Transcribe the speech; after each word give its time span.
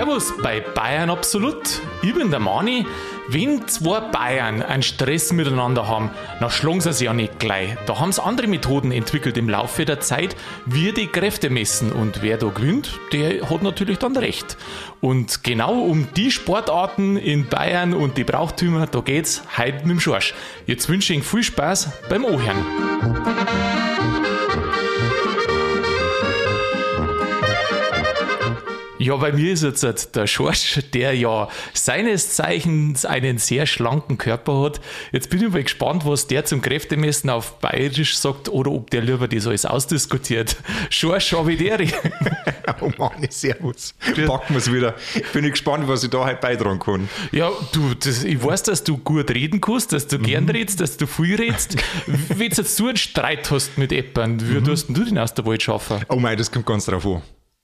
Servus 0.00 0.32
bei 0.42 0.60
Bayern 0.60 1.10
Absolut. 1.10 1.82
Ich 2.00 2.14
bin 2.14 2.30
der 2.30 2.40
Mani. 2.40 2.86
Wenn 3.28 3.68
zwei 3.68 4.00
Bayern 4.00 4.62
einen 4.62 4.82
Stress 4.82 5.30
miteinander 5.30 5.88
haben, 5.88 6.08
dann 6.40 6.48
schlagen 6.48 6.80
sie 6.80 6.94
sich 6.94 7.04
ja 7.04 7.12
nicht 7.12 7.38
gleich. 7.38 7.76
Da 7.84 8.00
haben 8.00 8.10
sie 8.10 8.24
andere 8.24 8.46
Methoden 8.46 8.92
entwickelt 8.92 9.36
im 9.36 9.50
Laufe 9.50 9.84
der 9.84 10.00
Zeit, 10.00 10.36
wie 10.64 10.92
die 10.92 11.06
Kräfte 11.08 11.50
messen. 11.50 11.92
Und 11.92 12.22
wer 12.22 12.38
da 12.38 12.48
gewinnt, 12.48 12.98
der 13.12 13.50
hat 13.50 13.62
natürlich 13.62 13.98
dann 13.98 14.16
recht. 14.16 14.56
Und 15.02 15.44
genau 15.44 15.74
um 15.74 16.08
die 16.16 16.30
Sportarten 16.30 17.18
in 17.18 17.46
Bayern 17.46 17.92
und 17.92 18.16
die 18.16 18.24
Brauchtümer, 18.24 18.86
da 18.86 19.00
geht's 19.00 19.42
heute 19.58 19.82
mit 19.82 19.90
dem 19.90 20.00
Schorsch. 20.00 20.32
Jetzt 20.64 20.88
wünsche 20.88 21.12
ich 21.12 21.18
Ihnen 21.18 21.26
viel 21.26 21.42
Spaß 21.42 21.90
beim 22.08 22.24
Ohren. 22.24 23.89
Ja, 29.00 29.16
bei 29.16 29.32
mir 29.32 29.54
ist 29.54 29.62
jetzt 29.62 30.14
der 30.14 30.26
Schorsch, 30.26 30.78
der 30.92 31.16
ja 31.16 31.48
seines 31.72 32.34
Zeichens 32.34 33.06
einen 33.06 33.38
sehr 33.38 33.64
schlanken 33.64 34.18
Körper 34.18 34.60
hat. 34.60 34.82
Jetzt 35.10 35.30
bin 35.30 35.42
ich 35.42 35.50
mal 35.50 35.62
gespannt, 35.62 36.04
was 36.04 36.26
der 36.26 36.44
zum 36.44 36.60
Kräftemessen 36.60 37.30
auf 37.30 37.60
Bayerisch 37.60 38.18
sagt 38.18 38.50
oder 38.50 38.70
ob 38.70 38.90
der 38.90 39.00
lieber 39.00 39.26
das 39.26 39.46
alles 39.46 39.64
ausdiskutiert. 39.64 40.54
Schorsch, 40.90 41.32
Avideri. 41.32 41.88
oh 42.82 42.90
Mann, 42.98 43.26
servus. 43.30 43.94
Packen 44.26 44.50
wir 44.52 44.58
es 44.58 44.70
wieder. 44.70 44.94
Bin 45.32 45.44
ich 45.46 45.52
gespannt, 45.52 45.88
was 45.88 46.04
ich 46.04 46.10
da 46.10 46.26
heute 46.26 46.38
beitragen 46.38 46.78
kann. 46.78 47.08
Ja, 47.32 47.50
du, 47.72 47.94
das, 47.94 48.22
ich 48.22 48.44
weiß, 48.44 48.64
dass 48.64 48.84
du 48.84 48.98
gut 48.98 49.30
reden 49.30 49.62
kannst, 49.62 49.94
dass 49.94 50.08
du 50.08 50.18
mhm. 50.18 50.24
gern 50.24 50.48
redest, 50.50 50.78
dass 50.78 50.98
du 50.98 51.06
viel 51.06 51.36
redest. 51.36 51.76
Wenn 52.06 52.50
du 52.50 52.54
jetzt 52.54 52.76
so 52.76 52.88
einen 52.88 52.98
Streit 52.98 53.50
hast 53.50 53.78
mit 53.78 53.92
Eppern, 53.92 54.46
wie 54.46 54.60
mhm. 54.60 54.64
tust 54.64 54.90
du 54.90 55.04
den 55.04 55.16
aus 55.16 55.32
der 55.32 55.46
Wald 55.46 55.62
schaffen? 55.62 56.04
Oh 56.10 56.16
mein, 56.16 56.36
das 56.36 56.52
kommt 56.52 56.66
ganz 56.66 56.84
drauf 56.84 57.06
an. 57.06 57.22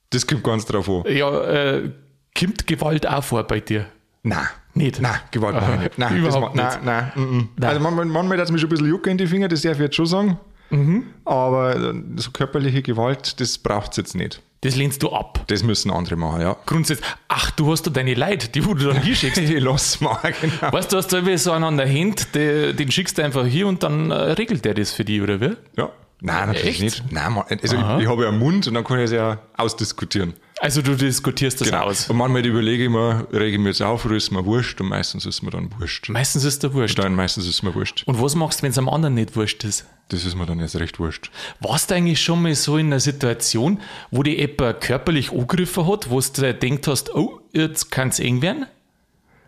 Das 0.09 0.25
kommt 0.25 0.43
ganz 0.43 0.65
drauf 0.65 0.89
an. 0.89 1.03
Ja, 1.07 1.43
äh, 1.43 1.91
kommt 2.37 2.65
Gewalt 2.67 3.07
auch 3.07 3.23
vor 3.23 3.43
bei 3.43 3.59
dir? 3.59 3.87
Nein. 4.23 4.47
Nicht? 4.73 5.01
Nein, 5.01 5.19
Gewalt 5.31 5.55
mache 5.55 5.73
ich 5.73 5.79
nicht. 5.79 5.97
Nein, 5.97 6.17
Überhaupt 6.17 6.57
das, 6.57 6.75
nicht. 6.75 6.85
Nein, 6.85 7.11
nein, 7.15 7.25
mm, 7.25 7.37
mm. 7.37 7.49
nein. 7.57 7.69
Also 7.69 7.81
manchmal, 7.81 8.05
manchmal 8.05 8.37
hat 8.37 8.45
es 8.45 8.51
mir 8.51 8.59
schon 8.59 8.67
ein 8.67 8.71
bisschen 8.71 8.87
Jucke 8.89 9.09
in 9.09 9.17
die 9.17 9.27
Finger, 9.27 9.47
das 9.47 9.61
darf 9.61 9.73
ich 9.73 9.83
jetzt 9.83 9.95
schon 9.95 10.05
sagen. 10.05 10.39
Mhm. 10.69 11.05
Aber 11.25 11.93
so 12.17 12.31
körperliche 12.31 12.81
Gewalt, 12.81 13.39
das 13.39 13.57
braucht 13.57 13.91
es 13.91 13.97
jetzt 13.97 14.15
nicht. 14.15 14.41
Das 14.61 14.75
lehnst 14.75 15.03
du 15.03 15.11
ab. 15.11 15.43
Das 15.47 15.63
müssen 15.63 15.91
andere 15.91 16.15
machen, 16.15 16.41
ja. 16.41 16.57
Grundsätzlich, 16.65 17.07
ach, 17.27 17.51
du 17.51 17.71
hast 17.71 17.83
da 17.83 17.91
deine 17.91 18.15
Leute, 18.15 18.49
die 18.49 18.65
wo 18.65 18.73
du 18.73 18.87
dann 18.87 19.01
hier 19.01 19.15
schickst. 19.15 19.37
ich 19.41 19.61
lass 19.61 20.01
mal, 20.01 20.17
genau. 20.41 20.73
Weißt 20.73 20.91
du, 20.91 20.95
du 20.95 20.97
hast 20.97 21.13
da 21.13 21.37
so 21.37 21.51
einen 21.51 21.63
an 21.63 21.77
der 21.77 21.89
Hand, 21.89 22.33
den 22.35 22.91
schickst 22.91 23.17
du 23.17 23.23
einfach 23.23 23.45
hier 23.45 23.67
und 23.67 23.83
dann 23.83 24.11
äh, 24.11 24.15
regelt 24.15 24.65
der 24.65 24.73
das 24.73 24.91
für 24.91 25.05
dich, 25.05 25.21
oder 25.21 25.39
wie? 25.39 25.55
Ja. 25.77 25.91
Nein, 26.19 26.47
natürlich 26.47 26.81
Echt? 26.81 27.03
nicht. 27.03 27.11
Nein, 27.11 27.37
also 27.37 27.75
ich, 27.75 28.03
ich, 28.03 28.07
habe 28.07 28.23
ja 28.23 28.29
einen 28.29 28.39
Mund 28.39 28.67
und 28.67 28.73
dann 28.73 28.83
kann 28.83 28.97
ich 28.97 29.05
es 29.05 29.11
ja 29.11 29.39
ausdiskutieren. 29.55 30.33
Also 30.59 30.81
du 30.81 30.95
diskutierst 30.95 31.61
das 31.61 31.69
genau. 31.69 31.83
aus. 31.83 32.09
Und 32.09 32.17
manchmal 32.17 32.43
überlege 32.43 32.85
ich 32.85 32.89
mir, 32.89 33.27
rege 33.31 33.57
ich 33.57 33.59
mir 33.59 33.69
jetzt 33.69 33.83
auf 33.83 34.03
oder 34.05 34.15
ist 34.15 34.31
mir 34.31 34.43
wurscht 34.43 34.81
und 34.81 34.87
meistens 34.87 35.27
ist 35.27 35.43
mir 35.43 35.51
dann 35.51 35.69
wurscht. 35.77 36.09
Meistens 36.09 36.43
ist 36.43 36.63
der 36.63 36.73
wurscht. 36.73 36.97
Nein, 36.97 37.13
meistens 37.13 37.47
ist 37.47 37.61
mir 37.61 37.75
wurscht. 37.75 38.03
Und 38.07 38.19
was 38.19 38.33
machst 38.33 38.59
du, 38.59 38.63
wenn 38.63 38.71
es 38.71 38.79
am 38.79 38.89
anderen 38.89 39.13
nicht 39.13 39.35
wurscht 39.35 39.63
ist? 39.63 39.85
Das 40.09 40.25
ist 40.25 40.35
mir 40.35 40.47
dann 40.47 40.59
jetzt 40.59 40.75
recht 40.77 40.99
wurscht. 40.99 41.29
Warst 41.59 41.91
du 41.91 41.95
eigentlich 41.95 42.21
schon 42.21 42.41
mal 42.41 42.55
so 42.55 42.77
in 42.77 42.87
einer 42.87 42.99
Situation, 42.99 43.79
wo 44.09 44.23
die 44.23 44.37
jemand 44.37 44.81
körperlich 44.81 45.31
angegriffen 45.31 45.85
hat, 45.85 46.09
wo 46.09 46.19
du 46.19 46.53
denkt 46.55 46.87
hast, 46.87 47.13
oh, 47.13 47.41
jetzt 47.51 47.91
kann 47.91 48.09
es 48.09 48.19
eng 48.19 48.41
werden? 48.41 48.65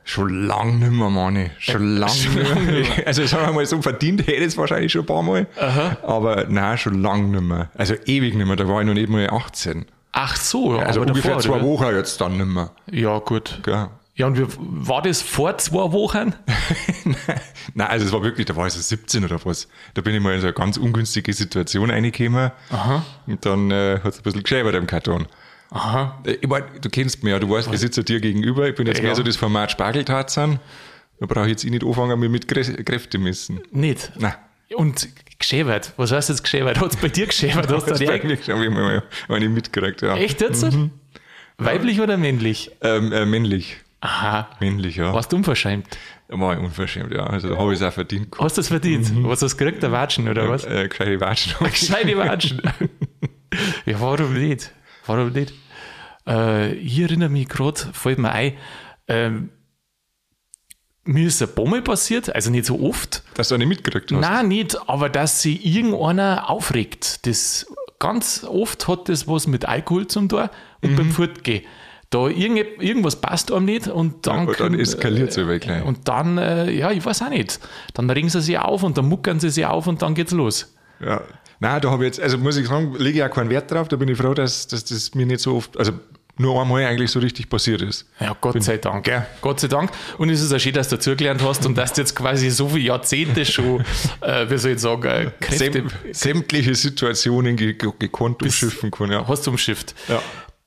Schon 0.10 0.48
lang 0.48 0.80
nicht 0.80 0.92
mehr, 0.92 1.12
Manni. 1.12 1.52
Schon 1.60 1.98
lang 1.98 2.10
nicht 2.10 2.36
mehr. 2.36 3.06
Also 3.06 3.24
sagen 3.28 3.46
wir 3.46 3.54
mal 3.54 3.66
so, 3.68 3.80
verdient 3.80 4.22
hätte 4.22 4.32
ich 4.32 4.48
es 4.48 4.58
wahrscheinlich 4.58 4.92
schon 4.92 5.04
ein 5.04 5.06
paar 5.06 5.22
Mal. 5.22 5.46
Aha. 5.56 5.98
Aber 6.02 6.46
nein, 6.50 6.80
schon 6.80 7.00
lang 7.04 7.30
nicht 7.30 7.44
mehr. 7.44 7.70
Also 7.78 7.94
ewig 8.08 8.34
nicht 8.34 8.48
mehr. 8.48 8.56
Da 8.56 8.68
war 8.68 8.82
ich 8.82 8.88
noch 8.88 8.96
nicht 8.96 9.08
mal 9.08 9.30
18. 9.30 9.86
Ach 10.14 10.36
so, 10.36 10.78
ja. 10.78 10.82
Also 10.82 11.02
ungefähr 11.02 11.36
davor, 11.36 11.42
zwei 11.44 11.58
oder? 11.58 11.66
Wochen 11.66 11.96
jetzt 11.96 12.20
dann 12.20 12.38
nicht 12.38 12.48
mehr. 12.48 12.72
Ja, 12.90 13.20
gut. 13.20 13.62
Ja. 13.68 13.92
Ja, 14.16 14.26
und 14.26 14.40
wie, 14.40 14.48
war 14.58 15.04
das 15.04 15.22
vor 15.22 15.56
zwei 15.60 15.92
Wochen? 15.92 16.34
Nein, 17.76 17.88
also 17.88 18.08
es 18.08 18.12
war 18.12 18.24
wirklich, 18.24 18.48
da 18.48 18.56
war 18.56 18.66
ich 18.66 18.74
so 18.74 18.82
17 18.82 19.24
oder 19.26 19.40
was. 19.46 19.68
Da 19.94 20.02
bin 20.02 20.16
ich 20.16 20.22
mal 20.22 20.34
in 20.34 20.42
so 20.42 20.48
eine 20.48 20.56
ganz 20.56 20.78
ungünstige 20.78 21.32
Situation 21.34 21.92
reingekommen. 21.92 22.50
Aha. 22.72 23.06
Und 23.28 23.46
dann 23.46 23.70
äh, 23.70 24.00
hat 24.04 24.14
es 24.14 24.20
ein 24.20 24.24
bisschen 24.24 24.42
geschäbert 24.42 24.74
im 24.74 24.88
Karton. 24.88 25.28
Aha. 25.72 26.22
Äh, 26.26 26.38
ich 26.42 26.48
mein, 26.48 26.64
du 26.82 26.90
kennst 26.90 27.24
mich 27.24 27.32
ja, 27.32 27.40
du 27.40 27.50
weißt, 27.50 27.72
ich 27.72 27.80
sitze 27.80 28.04
dir 28.04 28.20
gegenüber. 28.20 28.68
Ich 28.68 28.76
bin 28.76 28.88
jetzt 28.88 28.98
ja, 28.98 29.04
mehr 29.04 29.16
so 29.16 29.24
das 29.24 29.36
Format 29.36 29.72
Spargeltarzan. 29.72 30.60
Da 31.20 31.26
brauche 31.26 31.46
ich 31.46 31.52
jetzt 31.52 31.66
eh 31.66 31.70
nicht 31.70 31.84
anfangen, 31.84 32.20
mir 32.20 32.30
mit 32.30 32.48
Kräfte 32.48 33.18
messen. 33.18 33.60
Nicht? 33.72 34.12
Nein. 34.18 34.34
Und 34.76 35.10
geschäbert. 35.38 35.94
Was 35.98 36.12
heißt 36.12 36.30
jetzt 36.30 36.44
geschäbert? 36.44 36.80
Hat 36.80 36.94
es 36.94 36.98
bei 36.98 37.08
dir 37.10 37.26
geschäbert? 37.26 37.72
Hast 37.72 37.90
du 37.90 37.94
die 37.96 38.06
bei 38.06 38.22
mir 38.24 38.38
habe 38.38 38.66
ich 38.66 38.72
mal 38.72 39.04
eine 39.30 39.50
mitgekriegt, 39.50 40.02
ja. 40.02 40.16
Echt 40.16 40.42
jetzt? 40.42 40.64
Mhm. 40.64 40.92
Weiblich 41.58 42.00
oder 42.00 42.18
männlich? 42.18 42.72
Ähm, 42.82 43.12
äh, 43.12 43.26
männlich. 43.26 43.78
Aha. 44.02 44.50
Männlich, 44.62 44.96
ja. 44.96 45.14
Warst 45.14 45.32
du 45.32 45.36
unverschämt? 45.36 45.86
War 46.30 46.54
ich 46.54 46.60
unverschämt, 46.60 47.12
ja. 47.12 47.26
Also 47.26 47.50
da 47.50 47.58
habe 47.58 47.74
ich 47.74 47.80
es 47.80 47.86
auch 47.86 47.92
verdient. 47.92 48.34
Hast 48.40 48.58
du 48.58 48.62
es 48.62 48.68
verdient? 48.70 49.14
Mhm. 49.14 49.28
Was 49.28 49.42
hast 49.42 49.54
du 49.54 49.58
gekriegt? 49.58 49.84
Der 49.84 49.92
Watschen 49.92 50.30
oder 50.30 50.48
was? 50.48 50.64
Äh, 50.64 50.88
gescheite 50.88 51.20
Watschen. 51.20 51.54
gescheite 51.60 52.18
Watschen. 52.18 52.62
ja, 53.86 54.00
warum 54.00 54.34
nicht? 54.34 54.72
Warum 55.10 55.32
nicht? 55.32 55.54
Äh, 56.28 56.74
ich 56.74 57.00
erinnere 57.00 57.30
mich 57.30 57.50
gerade, 57.50 57.80
fällt 57.94 58.20
mir 58.20 58.32
ein, 58.32 58.54
ähm, 59.08 59.50
mir 61.04 61.26
ist 61.26 61.42
eine 61.42 61.52
Bombe 61.52 61.82
passiert, 61.82 62.34
also 62.34 62.52
nicht 62.52 62.66
so 62.66 62.80
oft. 62.82 63.24
Dass 63.34 63.50
du 63.50 63.56
eine 63.56 63.66
mitgekriegt 63.66 64.12
hast? 64.12 64.20
Nein, 64.20 64.48
nicht, 64.48 64.78
aber 64.88 65.10
dass 65.10 65.42
sich 65.42 65.66
irgendeiner 65.66 66.50
aufregt. 66.50 67.26
Das, 67.26 67.66
ganz 67.98 68.44
oft 68.44 68.88
hat 68.88 69.10
das 69.10 69.28
was 69.28 69.48
mit 69.48 69.66
Alkohol 69.66 70.06
zum 70.06 70.30
tun 70.30 70.50
und 70.84 70.92
mhm. 70.92 70.96
beim 70.96 71.12
Fortgehen. 71.12 71.64
Da 72.12 72.28
irgend, 72.28 72.82
irgendwas 72.82 73.16
passt 73.16 73.52
einem 73.52 73.66
nicht 73.66 73.88
und 73.88 74.28
dann, 74.28 74.48
ja, 74.48 74.54
dann 74.54 74.80
eskaliert 74.80 75.30
es 75.30 75.38
äh, 75.38 75.60
gleich. 75.60 75.84
Und 75.84 76.08
dann, 76.08 76.38
äh, 76.38 76.72
ja, 76.72 76.92
ich 76.92 77.04
weiß 77.04 77.24
auch 77.24 77.30
nicht. 77.30 77.60
Dann 77.94 78.10
regen 78.10 78.30
sie 78.30 78.42
sich 78.42 78.58
auf 78.58 78.84
und 78.84 78.98
dann 78.98 79.08
muckern 79.08 79.40
sie 79.40 79.50
sich 79.50 79.66
auf 79.66 79.88
und 79.88 80.02
dann 80.02 80.16
geht's 80.16 80.32
los. 80.32 80.76
Ja, 81.00 81.22
nein, 81.60 81.82
da 81.82 81.92
habe 81.92 82.04
ich 82.04 82.08
jetzt, 82.08 82.20
also 82.22 82.38
muss 82.38 82.58
ich 82.58 82.68
sagen, 82.68 82.96
lege 82.98 83.20
ich 83.20 83.24
auch 83.24 83.34
keinen 83.34 83.50
Wert 83.50 83.72
drauf. 83.72 83.88
Da 83.88 83.96
bin 83.96 84.10
ich 84.10 84.18
froh, 84.18 84.34
dass, 84.34 84.68
dass 84.68 84.86
das 84.86 85.16
mir 85.16 85.26
nicht 85.26 85.42
so 85.42 85.56
oft, 85.56 85.78
also 85.78 85.94
nur 86.40 86.60
einmal 86.62 86.86
eigentlich 86.86 87.12
so 87.12 87.20
richtig 87.20 87.50
passiert 87.50 87.82
ist. 87.82 88.06
Ja, 88.20 88.36
Gott 88.40 88.54
Bin, 88.54 88.62
sei 88.62 88.78
Dank. 88.78 89.04
Gell? 89.04 89.26
Gott 89.42 89.60
sei 89.60 89.68
Dank. 89.68 89.92
Und 90.18 90.30
es 90.30 90.42
ist 90.42 90.54
auch 90.54 90.60
schön, 90.60 90.74
dass 90.74 90.88
du 90.88 90.96
dazugelernt 90.96 91.44
hast 91.44 91.66
und 91.66 91.78
dass 91.78 91.92
du 91.92 92.02
jetzt 92.02 92.16
quasi 92.16 92.50
so 92.50 92.70
viele 92.70 92.86
Jahrzehnte 92.86 93.46
schon, 93.46 93.82
äh, 94.22 94.50
wie 94.50 94.58
soll 94.58 94.72
ich 94.72 94.80
sagen, 94.80 95.04
äh, 95.04 95.32
Kräfte, 95.40 95.84
sämtliche 96.14 96.76
Situationen 96.76 97.58
ge 97.58 97.74
gekonnt 97.74 98.42
umschiffen 98.42 98.90
können. 98.90 99.12
Ja. 99.12 99.28
Hast 99.28 99.48
du 99.48 99.52
umschifft. 99.52 99.94
Ja. 100.08 100.22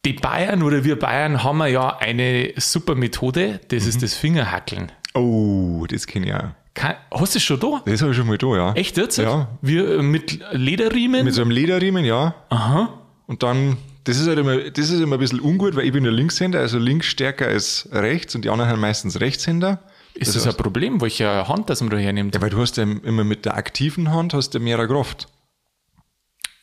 Die 0.04 0.12
Bayern 0.12 0.62
oder 0.62 0.84
wir 0.84 0.98
Bayern 0.98 1.42
haben 1.42 1.64
ja 1.66 1.96
eine 1.96 2.52
super 2.56 2.94
Methode, 2.94 3.60
das 3.68 3.84
mhm. 3.84 3.88
ist 3.88 4.02
das 4.02 4.14
Fingerhackeln. 4.14 4.92
Oh, 5.14 5.86
das 5.88 6.06
kenne 6.06 6.26
ich 6.26 6.34
auch. 6.34 6.50
Kann, 6.74 6.94
hast 7.10 7.34
du 7.34 7.38
es 7.38 7.44
schon 7.44 7.60
da? 7.60 7.82
Das 7.84 8.00
habe 8.00 8.12
ich 8.12 8.16
schon 8.16 8.26
mal 8.26 8.38
da, 8.38 8.46
ja. 8.56 8.72
Echt 8.72 8.96
jetzt? 8.96 9.18
Ja. 9.18 9.48
Wir 9.60 9.98
äh, 9.98 10.02
mit 10.02 10.40
Lederriemen? 10.52 11.24
Mit 11.24 11.34
so 11.34 11.42
einem 11.42 11.50
Lederriemen, 11.50 12.04
ja. 12.04 12.34
Aha. 12.48 12.88
Und 13.26 13.42
dann 13.42 13.76
das 14.04 14.18
ist 14.18 14.26
halt 14.26 14.38
immer, 14.38 14.58
das 14.58 14.90
ist 14.90 15.00
immer 15.00 15.16
ein 15.16 15.20
bisschen 15.20 15.40
ungut, 15.40 15.76
weil 15.76 15.84
ich 15.84 15.92
bin 15.92 16.04
ja 16.04 16.10
Linkshänder, 16.10 16.58
also 16.58 16.78
links 16.78 17.06
stärker 17.06 17.46
als 17.46 17.88
rechts 17.92 18.34
und 18.34 18.44
die 18.44 18.50
anderen 18.50 18.70
haben 18.70 18.80
meistens 18.80 19.20
Rechtshänder. 19.20 19.80
Ist 20.14 20.28
das, 20.28 20.34
das 20.34 20.46
heißt, 20.46 20.58
ein 20.58 20.62
Problem, 20.62 21.00
welche 21.00 21.48
Hand 21.48 21.70
das 21.70 21.80
man 21.80 21.90
da 21.90 21.96
hernimmt? 21.96 22.34
Ja, 22.34 22.42
weil 22.42 22.50
du 22.50 22.58
hast 22.58 22.76
ja 22.76 22.82
immer 22.82 23.24
mit 23.24 23.44
der 23.44 23.56
aktiven 23.56 24.10
Hand 24.10 24.34
hast 24.34 24.50
du 24.50 24.60
mehr 24.60 24.86
Kraft. 24.86 25.28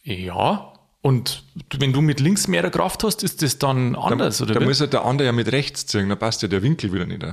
Ja, 0.03 0.73
und 1.01 1.43
wenn 1.77 1.93
du 1.93 2.01
mit 2.01 2.19
links 2.19 2.47
mehr 2.47 2.69
Kraft 2.69 3.03
hast, 3.03 3.23
ist 3.23 3.41
das 3.41 3.57
dann 3.57 3.95
anders, 3.95 4.39
da, 4.39 4.43
oder? 4.43 4.55
Da 4.55 4.59
muss 4.59 4.81
halt 4.81 4.93
der 4.93 5.05
andere 5.05 5.27
ja 5.27 5.31
mit 5.31 5.51
rechts 5.51 5.85
ziehen, 5.85 6.09
da 6.09 6.15
passt 6.15 6.41
ja 6.41 6.47
der 6.47 6.61
Winkel 6.61 6.91
wieder 6.91 7.05
nicht. 7.05 7.25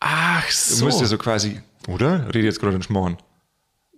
Ach 0.00 0.50
so. 0.50 0.78
Du 0.78 0.84
musst 0.84 1.00
ja 1.00 1.06
so 1.06 1.18
quasi, 1.18 1.60
oder? 1.88 2.28
Rede 2.28 2.46
jetzt 2.46 2.60
gerade 2.60 2.74
einen 2.74 2.82
Schmarrn. 2.82 3.16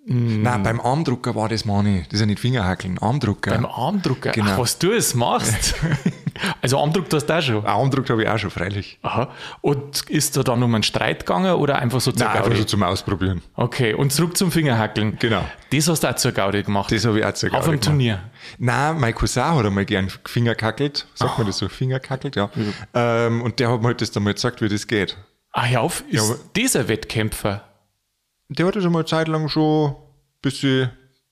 Mm. 0.07 0.43
Nein, 0.43 0.63
beim 0.63 0.81
Armdrucker 0.81 1.35
war 1.35 1.49
das, 1.49 1.65
Mani. 1.65 2.05
Das 2.05 2.15
ist 2.15 2.21
ja 2.21 2.27
nicht 2.27 2.41
Fingerhackeln, 2.41 2.99
Armdrucker. 2.99 3.51
Beim 3.51 3.67
Armdrucker? 3.67 4.33
Genau. 4.33 4.53
Ach, 4.53 4.59
was 4.59 4.79
du 4.79 4.93
es 4.93 5.15
machst. 5.15 5.75
also 6.63 6.79
Armdruck 6.79 7.07
hast 7.13 7.27
du 7.27 7.37
auch 7.37 7.43
schon? 7.43 7.67
Armdruck 7.67 8.09
habe 8.09 8.23
ich 8.23 8.29
auch 8.29 8.39
schon, 8.39 8.51
freilich. 8.51 8.99
Aha. 9.03 9.31
Und 9.61 10.09
ist 10.09 10.39
da 10.39 10.43
dann 10.43 10.63
um 10.63 10.75
einen 10.75 10.83
Streit 10.83 11.27
gegangen 11.27 11.53
oder 11.55 11.79
einfach 11.79 12.01
so 12.01 12.13
zur 12.13 12.27
Nein, 12.27 12.35
Gaudi? 12.35 12.47
einfach 12.47 12.59
so 12.61 12.65
zum 12.65 12.83
Ausprobieren. 12.83 13.43
Okay, 13.55 13.93
und 13.93 14.11
zurück 14.11 14.39
zum 14.39 14.51
Fingerhackeln. 14.51 15.19
Genau. 15.19 15.45
Das 15.71 15.87
hast 15.87 16.03
du 16.03 16.09
auch 16.09 16.17
zur 16.17 16.33
Gaudi 16.33 16.63
gemacht? 16.63 16.91
Das 16.91 17.05
habe 17.05 17.19
ich 17.19 17.25
auch 17.25 17.35
zur 17.35 17.51
Gaudi 17.51 17.61
Auf 17.61 17.69
einem 17.69 17.81
Turnier? 17.81 18.23
Nein, 18.59 18.99
mein 18.99 19.15
Cousin 19.15 19.45
hat 19.45 19.67
einmal 19.67 19.85
gern 19.85 20.11
Fingerkackelt. 20.25 21.07
Sagt 21.15 21.37
man 21.37 21.47
das 21.47 21.59
so, 21.59 21.69
Fingerkackelt, 21.69 22.37
ja. 22.37 22.51
Mhm. 22.55 22.75
Ähm, 22.95 23.43
und 23.43 23.61
der 23.61 23.71
hat 23.71 23.83
mir 23.83 23.89
halt 23.89 24.01
das 24.01 24.11
dann 24.11 24.23
mal 24.23 24.33
gesagt, 24.33 24.63
wie 24.63 24.69
das 24.69 24.87
geht. 24.87 25.19
Ah, 25.53 25.67
ja, 25.67 25.81
auf, 25.81 26.05
ist 26.09 26.29
ja, 26.29 26.37
dieser 26.57 26.89
Wettkämpfer? 26.89 27.65
Der 28.51 28.67
hat 28.67 28.77
das 28.77 28.85
einmal 28.85 29.03
eine 29.03 29.07
Zeit 29.07 29.29
lang 29.29 29.49
schon 29.49 29.95
bisschen 30.43 30.91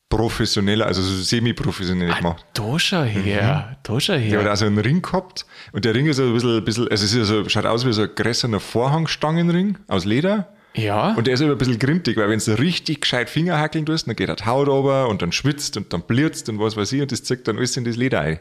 professioneller, 0.09 0.87
also 0.87 1.03
so 1.03 1.23
semi-professionell 1.23 2.11
ah, 2.13 2.17
gemacht. 2.17 2.47
Da 2.55 2.79
schau 2.79 3.03
her, 3.03 3.69
mhm. 3.71 3.77
da 3.83 4.01
schau 4.01 4.15
her. 4.15 4.31
Der 4.31 4.41
hat 4.41 4.49
auch 4.49 4.57
so 4.57 4.65
einen 4.65 4.79
Ring 4.79 5.03
gehabt 5.03 5.45
und 5.73 5.85
der 5.85 5.95
Ring 5.95 6.07
ist 6.07 6.19
ein 6.19 6.33
bisschen, 6.33 6.57
ein 6.57 6.65
bisschen 6.65 6.89
also 6.89 7.05
es 7.05 7.13
ist 7.13 7.29
so, 7.29 7.49
schaut 7.49 7.67
aus 7.67 7.87
wie 7.87 7.93
so 7.93 8.03
ein 8.03 8.11
größerer 8.15 8.61
Vorhangstangenring 8.61 9.79
aus 9.87 10.05
Leder. 10.05 10.49
Ja. 10.75 11.15
Und 11.15 11.27
der 11.27 11.35
ist 11.35 11.43
aber 11.43 11.53
ein 11.53 11.59
bisschen 11.59 11.79
grintig, 11.79 12.17
weil 12.17 12.29
wenn 12.31 12.39
du 12.39 12.59
richtig 12.59 13.03
gescheit 13.03 13.29
Finger 13.29 13.59
hackeln 13.59 13.85
tust, 13.85 14.07
dann 14.07 14.17
geht 14.17 14.29
er 14.29 14.37
die 14.37 14.47
Haut 14.47 14.69
runter 14.69 15.09
und 15.09 15.21
dann 15.21 15.33
schwitzt 15.33 15.77
und 15.77 15.93
dann 15.93 16.03
blitzt 16.03 16.49
und 16.49 16.59
was 16.59 16.77
weiß 16.77 16.93
ich 16.93 17.03
und 17.03 17.13
das 17.13 17.25
zieht 17.25 17.47
dann 17.49 17.59
alles 17.59 17.77
in 17.77 17.85
das 17.85 17.97
Leder 17.97 18.21
ein. 18.21 18.39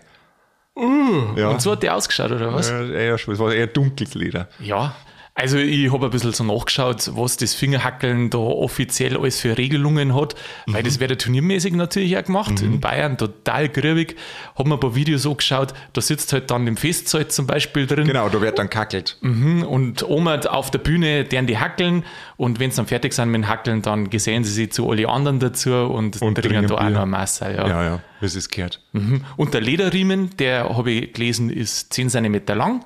ja. 1.35 1.50
Und 1.50 1.62
so 1.62 1.71
hat 1.71 1.83
der 1.83 1.95
ausgeschaut, 1.95 2.31
oder 2.31 2.53
was? 2.53 2.69
Ja, 2.69 3.15
es 3.15 3.27
war 3.27 3.53
eher 3.53 3.68
dunkles 3.68 4.13
Leder. 4.13 4.47
Ja, 4.59 4.95
also 5.39 5.60
ich 5.60 5.94
habe 5.94 6.06
ein 6.06 6.10
bisschen 6.10 6.34
so 6.34 6.44
nachgeschaut, 6.44 7.12
was 7.13 7.38
das 7.38 7.54
Fingerhackeln 7.54 8.31
da 8.31 8.39
offiziell 8.39 9.16
alles 9.16 9.39
für 9.39 9.56
Regelungen 9.56 10.16
hat, 10.16 10.34
weil 10.66 10.81
das 10.81 11.00
wird 11.00 11.12
ja 11.12 11.16
turniermäßig 11.16 11.74
natürlich 11.74 12.18
auch 12.18 12.24
gemacht. 12.24 12.60
In 12.62 12.80
Bayern 12.80 13.19
total 13.19 13.69
grübig. 13.69 14.16
Haben 14.56 14.72
wir 14.72 14.78
ein 14.78 14.80
paar 14.80 14.95
Videos 14.95 15.28
angeschaut, 15.28 15.75
da 15.94 16.01
sitzt 16.01 16.34
halt 16.34 16.50
dann 16.50 16.66
im 16.66 16.75
Festsaal 16.75 17.28
zum 17.28 17.45
Beispiel 17.45 17.86
drin 17.86 18.07
Genau, 18.07 18.30
da 18.30 18.42
wird 18.42 18.57
dann 18.57 18.72
kackelt. 18.72 19.18
Mhm, 19.22 19.62
und 19.62 20.10
Oma 20.10 20.39
auf 20.39 20.72
der 20.72 20.80
Bühne, 20.80 21.24
deren 21.24 21.45
die 21.45 21.60
hackeln 21.60 22.04
und 22.38 22.60
wenn 22.60 22.72
sie 22.72 22.78
dann 22.78 22.88
fertig 22.88 23.13
sind 23.13 23.30
mit 23.30 23.44
dem 23.44 23.48
Hackeln, 23.48 23.83
dann 23.83 24.10
gesellen 24.10 24.44
sie 24.44 24.51
sich 24.51 24.72
zu 24.72 24.90
alle 24.90 25.07
anderen 25.07 25.38
dazu 25.38 25.72
und, 25.72 26.19
Und 26.19 26.36
trinken 26.36 26.66
da 26.66 26.75
auch 26.75 26.90
noch 26.90 27.04
ein 27.04 27.10
Messer. 27.12 27.54
Ja. 27.54 27.68
Ja, 27.68 27.83
ja, 27.83 28.00
es 28.22 28.36
ist 28.36 28.50
gehört. 28.50 28.81
Mhm. 28.94 29.24
Und 29.36 29.54
der 29.54 29.62
Lederriemen, 29.62 30.36
der 30.38 30.75
habe 30.75 30.90
ich 30.90 31.13
gelesen, 31.13 31.51
ist 31.51 31.94
10 31.94 32.10
cm 32.10 32.42
lang 32.48 32.83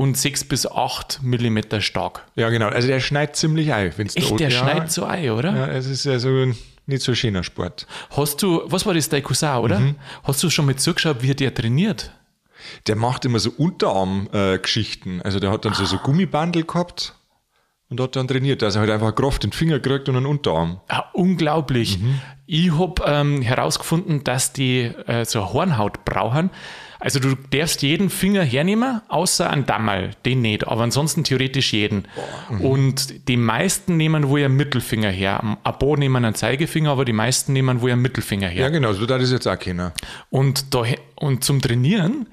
und 0.00 0.16
6 0.16 0.44
bis 0.44 0.66
8 0.66 1.20
mm 1.22 1.58
stark. 1.80 2.24
Ja, 2.34 2.48
genau. 2.48 2.68
Also 2.68 2.88
der 2.88 3.00
schneidet 3.00 3.36
ziemlich 3.36 3.74
ein. 3.74 3.92
Wenn's 3.98 4.14
da- 4.14 4.22
Echt, 4.22 4.40
der 4.40 4.48
ja, 4.48 4.58
schneidet 4.58 4.90
so 4.90 5.04
ein, 5.04 5.28
oder? 5.30 5.54
Ja, 5.54 5.66
es 5.66 5.84
ist 5.84 6.06
also 6.06 6.28
ein 6.30 6.56
nicht 6.86 7.02
so 7.02 7.12
ein 7.12 7.16
schöner 7.16 7.44
Sport. 7.44 7.86
Hast 8.16 8.40
du, 8.42 8.62
was 8.64 8.86
war 8.86 8.94
das, 8.94 9.10
dein 9.10 9.22
Cousin, 9.22 9.56
oder? 9.58 9.78
Mhm. 9.78 9.96
Hast 10.24 10.42
du 10.42 10.48
schon 10.48 10.64
mal 10.64 10.74
zugeschaut, 10.76 11.18
wie 11.20 11.34
der 11.34 11.52
trainiert? 11.54 12.12
Der 12.86 12.96
macht 12.96 13.26
immer 13.26 13.38
so 13.40 13.50
Unterarm-Geschichten. 13.50 15.20
also 15.22 15.38
der 15.38 15.50
hat 15.50 15.66
dann 15.66 15.74
so, 15.74 15.84
so 15.84 15.98
Gummibandel 15.98 16.64
gehabt 16.64 17.14
und 17.90 18.00
hat 18.00 18.16
dann 18.16 18.26
trainiert, 18.26 18.62
dass 18.62 18.76
er 18.76 18.80
halt 18.80 18.90
einfach 18.90 19.14
Kraft 19.14 19.44
in 19.44 19.50
den 19.50 19.56
Finger 19.56 19.80
kriegt 19.80 20.08
und 20.08 20.16
einen 20.16 20.24
Unterarm. 20.26 20.80
Ja, 20.90 21.10
unglaublich. 21.12 21.98
Ich 22.46 22.72
habe 22.72 23.02
ähm, 23.06 23.42
herausgefunden, 23.42 24.24
dass 24.24 24.54
die 24.54 24.80
äh, 25.06 25.26
so 25.26 25.52
Hornhaut 25.52 26.04
brauchen. 26.06 26.48
Also 27.00 27.18
du 27.18 27.34
darfst 27.34 27.82
jeden 27.82 28.10
Finger 28.10 28.44
hernehmen, 28.44 29.00
außer 29.08 29.48
ein 29.48 29.64
Dammerl, 29.64 30.10
den 30.26 30.42
nicht, 30.42 30.68
aber 30.68 30.82
ansonsten 30.82 31.24
theoretisch 31.24 31.72
jeden. 31.72 32.06
Und 32.60 33.26
die 33.28 33.38
meisten 33.38 33.96
nehmen 33.96 34.28
wohl 34.28 34.44
einen 34.44 34.56
Mittelfinger 34.56 35.10
her. 35.10 35.42
Ein 35.42 35.78
paar 35.78 35.96
nehmen 35.96 36.24
einen 36.24 36.34
Zeigefinger, 36.34 36.90
aber 36.90 37.06
die 37.06 37.14
meisten 37.14 37.54
nehmen 37.54 37.80
wohl 37.80 37.90
einen 37.90 38.02
Mittelfinger 38.02 38.48
her. 38.48 38.64
Ja, 38.64 38.68
genau, 38.68 38.92
so 38.92 39.06
da 39.06 39.18
das 39.18 39.32
jetzt 39.32 39.46
auch 39.48 39.58
keiner. 39.58 39.94
Und, 40.28 40.74
da, 40.74 40.84
und 41.16 41.42
zum 41.42 41.62
Trainieren 41.62 42.26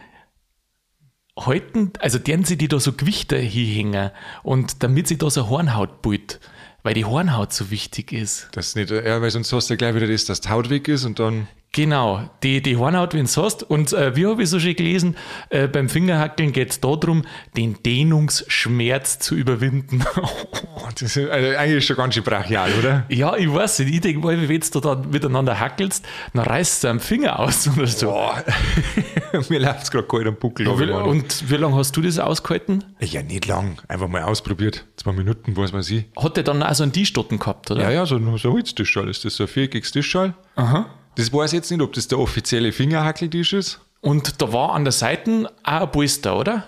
halten, 1.39 1.93
also 1.99 2.19
deren 2.19 2.43
sie 2.43 2.57
die 2.57 2.67
da 2.67 2.79
so 2.79 2.93
Gewichte 2.93 3.37
hinhängen 3.37 4.11
und 4.43 4.83
damit 4.83 5.07
sie 5.07 5.17
da 5.17 5.29
so 5.29 5.49
Hornhaut 5.49 6.01
bildet, 6.01 6.39
weil 6.83 6.93
die 6.93 7.05
Hornhaut 7.05 7.53
so 7.53 7.71
wichtig 7.71 8.11
ist. 8.11 8.49
Das 8.51 8.67
ist 8.67 8.75
nicht, 8.75 8.91
ja, 8.91 9.21
weil 9.21 9.31
sonst 9.31 9.53
hast 9.53 9.69
du 9.69 9.77
gleich 9.77 9.95
wieder 9.95 10.07
das, 10.07 10.25
dass 10.25 10.41
die 10.41 10.49
Haut 10.49 10.69
weg 10.69 10.87
ist 10.87 11.05
und 11.05 11.19
dann. 11.19 11.47
Genau, 11.73 12.27
die, 12.41 12.61
die 12.61 12.75
Hornhaut, 12.75 13.13
wenn 13.13 13.25
du 13.25 13.43
hast. 13.43 13.61
Und 13.61 13.93
äh, 13.93 14.15
wie 14.15 14.25
habe 14.25 14.41
ich 14.41 14.49
so 14.49 14.59
schön 14.59 14.75
gelesen, 14.75 15.15
äh, 15.49 15.67
beim 15.67 15.89
Fingerhackeln 15.89 16.51
geht 16.51 16.71
es 16.71 16.79
darum, 16.79 17.23
den 17.55 17.81
Dehnungsschmerz 17.83 19.19
zu 19.19 19.35
überwinden. 19.35 20.03
Oh, 20.79 20.89
das 20.91 21.17
ist, 21.17 21.29
also 21.29 21.57
eigentlich 21.57 21.85
schon 21.85 21.95
ganz 21.97 22.13
schön 22.13 22.23
brachial, 22.23 22.71
oder? 22.79 23.05
ja, 23.09 23.35
ich 23.35 23.51
weiß 23.51 23.79
nicht, 23.79 23.95
ich 23.95 24.01
denke 24.01 24.19
mal, 24.19 24.47
wenn 24.47 24.61
du 24.61 24.79
da 24.79 24.95
miteinander 24.95 25.59
hackelst, 25.59 26.05
dann 26.33 26.45
reißt 26.45 26.83
du 26.83 26.87
einen 26.89 26.99
Finger 26.99 27.39
aus 27.39 27.67
oder 27.67 27.87
so. 27.87 28.07
Boah, 28.07 28.43
mir 29.49 29.59
läuft 29.59 29.83
es 29.83 29.91
gerade 29.91 30.07
kalt 30.07 30.27
am 30.27 30.35
Buckel. 30.35 30.67
Wie, 30.67 30.83
runter. 30.83 31.05
und 31.05 31.49
wie 31.49 31.55
lange 31.55 31.75
hast 31.75 31.97
du 31.97 32.01
das 32.01 32.19
ausgehalten? 32.19 32.83
ja, 32.99 33.23
nicht 33.23 33.47
lang. 33.47 33.81
Einfach 33.87 34.07
mal 34.07 34.21
ausprobiert. 34.23 34.85
Zwei 34.97 35.13
Minuten, 35.13 35.57
was 35.57 35.73
weiß 35.73 35.89
ich. 35.91 36.05
Hat 36.15 36.37
der 36.37 36.43
dann 36.43 36.61
auch 36.61 36.73
so 36.73 36.83
einen 36.83 36.93
Tischstotten 36.93 37.39
gehabt, 37.39 37.71
oder? 37.71 37.81
Ja, 37.81 37.91
ja, 37.91 38.05
so, 38.05 38.17
so 38.37 38.49
ein 38.49 38.53
Holztischschall 38.53 39.09
ist 39.09 39.25
das, 39.25 39.35
so 39.35 39.43
ein 39.43 39.49
viereckiges 39.49 39.91
Tischschall. 39.91 40.35
Aha. 40.55 40.85
Das 41.17 41.33
weiß 41.33 41.51
jetzt 41.51 41.71
nicht, 41.71 41.81
ob 41.81 41.93
das 41.93 42.07
der 42.07 42.19
offizielle 42.19 42.71
Fingerhackeltisch 42.71 43.53
ist. 43.53 43.79
Und 44.01 44.39
da 44.39 44.53
war 44.53 44.73
an 44.73 44.83
der 44.83 44.91
Seite 44.91 45.51
auch 45.63 45.81
ein 45.81 45.91
Polster, 45.91 46.37
oder? 46.37 46.65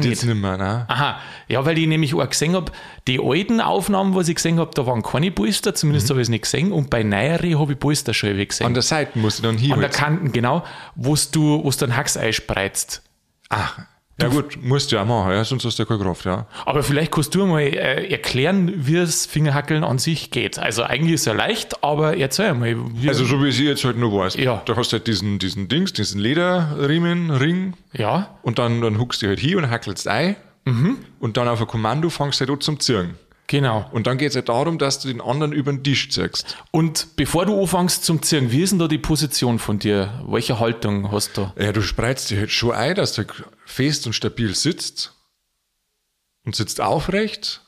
Auch 0.00 0.04
ihr 0.04 0.10
jetzt 0.10 0.24
nicht. 0.24 0.34
mehr, 0.34 0.58
nein. 0.58 0.84
Aha, 0.88 1.20
ja, 1.46 1.64
weil 1.64 1.78
ich 1.78 1.86
nämlich 1.86 2.14
auch 2.14 2.28
gesehen 2.28 2.54
habe, 2.54 2.70
die 3.06 3.18
alten 3.18 3.60
Aufnahmen, 3.60 4.14
was 4.14 4.28
ich 4.28 4.34
gesehen 4.34 4.58
habe, 4.58 4.72
da 4.74 4.86
waren 4.86 5.02
keine 5.02 5.30
Polster, 5.30 5.74
zumindest 5.74 6.10
habe 6.10 6.20
ich 6.20 6.26
es 6.26 6.28
nicht 6.28 6.42
gesehen. 6.42 6.70
Und 6.72 6.90
bei 6.90 7.02
neueren 7.02 7.58
habe 7.58 7.72
ich 7.72 7.78
Polster 7.78 8.12
schon 8.12 8.36
gesehen. 8.36 8.66
An 8.66 8.74
der 8.74 8.82
Seite 8.82 9.18
musst 9.18 9.38
du 9.38 9.44
dann 9.44 9.56
hier. 9.56 9.72
An 9.72 9.80
der 9.80 9.88
Kanten, 9.88 10.32
genau, 10.32 10.64
wo 10.96 11.14
du, 11.14 11.64
wo 11.64 11.70
du 11.70 11.84
einen 11.84 11.96
Hax 11.96 12.18
einspreizt. 12.18 13.02
Ach, 13.48 13.78
ja 14.20 14.28
gut, 14.28 14.58
musst 14.62 14.90
du 14.90 14.96
ja 14.96 15.02
auch 15.02 15.06
machen, 15.06 15.30
ja, 15.32 15.44
sonst 15.44 15.64
hast 15.64 15.78
du 15.78 15.82
ja 15.82 15.86
keine 15.86 16.00
Kraft, 16.02 16.24
ja. 16.24 16.46
Aber 16.66 16.82
vielleicht 16.82 17.12
kannst 17.12 17.34
du 17.34 17.46
mal 17.46 17.60
äh, 17.60 18.10
erklären, 18.10 18.72
wie 18.86 18.94
das 18.94 19.26
Fingerhackeln 19.26 19.84
an 19.84 19.98
sich 19.98 20.30
geht. 20.30 20.58
Also 20.58 20.82
eigentlich 20.82 21.14
ist 21.14 21.20
es 21.20 21.26
ja 21.26 21.32
leicht, 21.34 21.84
aber 21.84 22.16
erzähl 22.16 22.52
mal. 22.54 22.74
Wie, 22.94 23.08
Also 23.08 23.24
so 23.24 23.42
wie 23.42 23.48
ich 23.48 23.58
jetzt 23.60 23.84
halt 23.84 23.96
nur 23.96 24.12
weiß. 24.12 24.34
Ja. 24.36 24.62
Da 24.64 24.76
hast 24.76 24.92
du 24.92 24.96
halt 24.96 25.06
diesen, 25.06 25.38
diesen 25.38 25.68
Dings, 25.68 25.92
diesen 25.92 26.20
Lederriemen, 26.20 27.30
Ring 27.30 27.74
ja, 27.92 28.36
und 28.42 28.58
dann, 28.58 28.80
dann 28.80 28.98
huckst 28.98 29.22
du 29.22 29.26
halt 29.28 29.38
hier 29.38 29.58
und 29.58 29.70
hackelst 29.70 30.08
ein 30.08 30.36
Mhm. 30.64 30.98
und 31.20 31.36
dann 31.38 31.48
auf 31.48 31.60
ein 31.62 31.66
Kommando 31.66 32.10
fangst 32.10 32.40
du 32.40 32.44
halt 32.46 32.50
an 32.50 32.60
zum 32.60 32.78
Zirgen. 32.80 33.14
Genau. 33.48 33.84
Und 33.90 34.06
dann 34.06 34.16
geht 34.18 34.30
es 34.30 34.36
halt 34.36 34.48
darum, 34.48 34.78
dass 34.78 35.00
du 35.00 35.08
den 35.08 35.20
anderen 35.20 35.52
über 35.52 35.72
den 35.72 35.82
Tisch 35.82 36.08
ziehst. 36.10 36.56
Und 36.70 37.16
bevor 37.16 37.44
du 37.46 37.60
anfängst 37.60 38.04
zum 38.04 38.22
Zirgen, 38.22 38.52
wie 38.52 38.62
ist 38.62 38.70
denn 38.70 38.78
da 38.78 38.86
die 38.86 38.98
Position 38.98 39.58
von 39.58 39.80
dir? 39.80 40.22
Welche 40.28 40.60
Haltung 40.60 41.10
hast 41.10 41.36
du? 41.36 41.52
Ja, 41.58 41.72
du 41.72 41.82
spreizt 41.82 42.30
dich 42.30 42.38
halt 42.38 42.52
schon 42.52 42.72
ein, 42.72 42.94
dass 42.94 43.14
du 43.14 43.24
fest 43.66 44.06
und 44.06 44.12
stabil 44.12 44.54
sitzt 44.54 45.14
und 46.44 46.54
sitzt 46.54 46.80
aufrecht. 46.80 47.62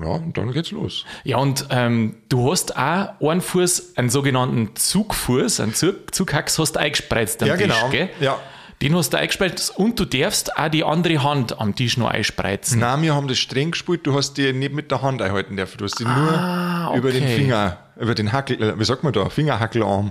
Ja, 0.00 0.06
und 0.08 0.36
dann 0.38 0.52
geht's 0.52 0.70
los. 0.70 1.04
Ja, 1.22 1.36
und 1.36 1.66
ähm, 1.70 2.22
du 2.30 2.50
hast 2.50 2.74
auch 2.76 3.20
einen 3.20 3.42
Fuß, 3.42 3.96
einen 3.98 4.08
sogenannten 4.08 4.74
Zugfuß, 4.74 5.60
einen 5.60 5.74
Zug, 5.74 6.14
Zughax 6.14 6.58
hast 6.58 6.72
du 6.72 6.80
eingespreizt 6.80 7.42
am 7.42 7.48
Ja, 7.48 7.56
Tisch, 7.56 7.66
genau. 7.66 7.90
gell? 7.90 8.08
Ja. 8.18 8.40
Den 8.82 8.96
hast 8.96 9.10
du 9.10 9.16
eingespreizt 9.18 9.76
und 9.78 9.98
du 10.00 10.04
darfst 10.04 10.56
auch 10.58 10.68
die 10.68 10.82
andere 10.82 11.22
Hand 11.22 11.58
am 11.60 11.74
Tisch 11.74 11.96
noch 11.96 12.10
einspreizen. 12.10 12.80
Nein, 12.80 13.02
wir 13.02 13.14
haben 13.14 13.28
das 13.28 13.38
streng 13.38 13.70
gespielt, 13.70 14.00
du 14.04 14.14
hast 14.14 14.34
die 14.34 14.52
nicht 14.52 14.74
mit 14.74 14.90
der 14.90 15.02
Hand 15.02 15.22
einhalten 15.22 15.56
dürfen. 15.56 15.78
Du 15.78 15.84
hast 15.84 15.98
die 16.00 16.04
Ah, 16.04 16.86
nur 16.88 16.96
über 16.96 17.12
den 17.12 17.22
okay. 17.22 17.36
Finger, 17.36 17.78
über 17.96 18.14
den 18.16 18.32
Hackel, 18.32 18.60
äh, 18.60 18.78
wie 18.78 18.84
sagt 18.84 19.04
man 19.04 19.12
da, 19.12 19.28
Fingerhackelarm. 19.28 20.10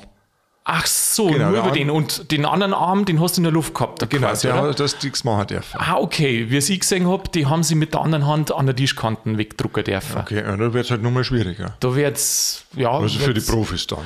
Ach 0.64 0.86
so, 0.86 1.28
Genau, 1.28 1.50
nur 1.50 1.60
über 1.60 1.72
den. 1.72 1.90
Und 1.90 2.32
den 2.32 2.46
anderen 2.46 2.74
Arm, 2.74 3.04
den 3.06 3.20
hast 3.20 3.36
du 3.36 3.40
in 3.42 3.44
der 3.44 3.52
Luft 3.52 3.74
gehabt. 3.74 4.08
Genau, 4.10 4.28
quasi, 4.28 4.48
der 4.48 4.62
oder? 4.64 4.74
das 4.74 5.02
nichts 5.04 5.24
machen 5.24 5.48
dürfen. 5.48 5.78
Ah, 5.82 5.96
okay. 5.98 6.46
Wie 6.50 6.58
ich 6.58 6.80
gesehen 6.80 7.08
habe, 7.10 7.24
die 7.30 7.48
haben 7.48 7.64
sie 7.64 7.76
mit 7.76 7.94
der 7.94 8.02
anderen 8.02 8.28
Hand 8.28 8.54
an 8.54 8.68
der 8.68 8.76
Tischkanten 8.76 9.38
wegdrucken 9.40 9.84
dürfen. 9.84 10.22
Okay, 10.22 10.36
ja, 10.38 10.56
dann 10.56 10.74
wird's 10.74 10.92
halt 10.92 11.02
nochmal 11.02 11.24
schwieriger. 11.24 11.76
Da 11.80 11.96
wird's, 11.96 12.64
ja. 12.76 12.92
Also 12.92 13.20
für 13.20 13.34
die 13.34 13.42
Profis 13.42 13.88
dann. 13.88 14.06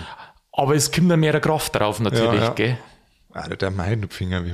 aber 0.54 0.76
es 0.76 0.92
kommt 0.92 1.12
da 1.12 1.18
mehr 1.18 1.40
Kraft 1.42 1.76
drauf, 1.76 2.00
natürlich, 2.00 2.40
Ja, 2.40 2.48
ja. 2.48 2.50
gell? 2.54 2.78
Alter, 3.36 3.58
der 3.58 3.72
meint 3.72 4.14
Finger 4.14 4.46
wie. 4.46 4.54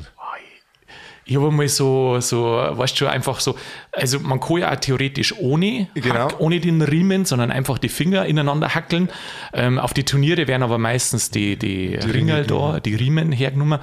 Ich 1.24 1.38
habe 1.38 1.52
mal 1.52 1.68
so, 1.70 2.20
so, 2.20 2.46
weißt 2.46 3.00
du, 3.00 3.08
einfach 3.08 3.40
so, 3.40 3.56
also 3.92 4.20
man 4.20 4.40
kann 4.40 4.58
ja 4.58 4.74
auch 4.74 4.76
theoretisch 4.76 5.34
ohne, 5.38 5.88
Genau. 5.94 6.16
Hack, 6.16 6.40
ohne 6.40 6.60
den 6.60 6.82
Riemen, 6.82 7.26
sondern 7.26 7.52
einfach 7.52 7.78
die 7.78 7.90
Finger 7.90 8.26
ineinander 8.26 8.74
hackeln. 8.74 9.08
Ähm, 9.54 9.78
auf 9.78 9.94
die 9.94 10.04
Turniere 10.04 10.48
werden 10.48 10.64
aber 10.64 10.80
meistens 10.80 11.30
die, 11.30 11.58
die, 11.58 11.96
Ringel 11.96 12.46
da, 12.48 12.80
die 12.80 12.96
Riemen 12.96 13.32
hergenommen. 13.32 13.80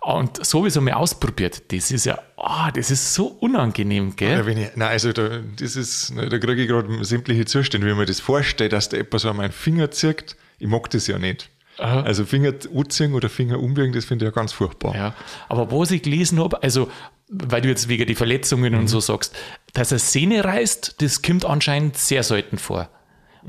Und 0.00 0.44
so 0.44 0.66
es 0.66 0.76
einmal 0.76 0.94
ausprobiert. 0.94 1.72
Das 1.72 1.92
ist 1.92 2.06
ja, 2.06 2.18
ah, 2.36 2.72
das 2.72 2.90
ist 2.90 3.14
so 3.14 3.28
unangenehm, 3.28 4.16
gell? 4.16 4.38
Ja, 4.38 4.44
wenn 4.46 4.58
ich, 4.58 4.70
nein, 4.74 4.88
also 4.88 5.12
da, 5.12 5.38
das 5.58 5.76
ist, 5.76 6.12
da 6.16 6.38
kriege 6.38 6.62
ich 6.62 6.68
gerade 6.68 7.04
sämtliche 7.04 7.44
Zustände, 7.44 7.86
wie 7.86 7.94
man 7.94 8.06
das 8.06 8.18
vorstellt, 8.18 8.72
dass 8.72 8.88
da 8.88 8.96
etwas 8.96 9.24
an 9.24 9.36
meinen 9.36 9.52
Finger 9.52 9.92
zirkt. 9.92 10.36
Ich 10.58 10.66
mag 10.66 10.90
das 10.90 11.06
ja 11.06 11.18
nicht. 11.18 11.50
Aha. 11.80 12.02
Also 12.02 12.24
Finger 12.24 12.52
anziehen 12.74 13.14
oder 13.14 13.28
Finger 13.28 13.58
umbiegen, 13.58 13.92
das 13.92 14.04
finde 14.04 14.26
ich 14.26 14.30
ja 14.30 14.34
ganz 14.34 14.52
furchtbar. 14.52 14.94
Ja, 14.94 15.14
aber 15.48 15.70
was 15.72 15.90
ich 15.90 16.02
gelesen 16.02 16.38
habe, 16.38 16.62
also 16.62 16.90
weil 17.28 17.62
du 17.62 17.68
jetzt 17.68 17.88
wegen 17.88 18.06
die 18.06 18.14
Verletzungen 18.14 18.74
und 18.74 18.88
so 18.88 19.00
sagst, 19.00 19.36
dass 19.72 19.92
er 19.92 19.98
Sehne 19.98 20.44
reißt, 20.44 21.00
das 21.00 21.22
kommt 21.22 21.44
anscheinend 21.44 21.96
sehr 21.96 22.22
selten 22.22 22.58
vor. 22.58 22.88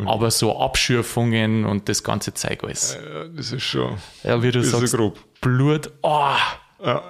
Aber 0.05 0.31
so 0.31 0.57
Abschürfungen 0.57 1.65
und 1.65 1.89
das 1.89 2.03
ganze 2.03 2.33
Zeug 2.33 2.63
alles. 2.63 2.97
Ja, 3.03 3.25
das 3.25 3.51
ist 3.51 3.63
schon. 3.63 3.97
Ja, 4.23 4.41
wie 4.41 4.51
du 4.51 4.63
sagst, 4.63 4.87
so 4.87 4.97
grob. 4.97 5.19
Blut, 5.41 5.91
oh, 6.01 6.29
Ja. 6.83 7.03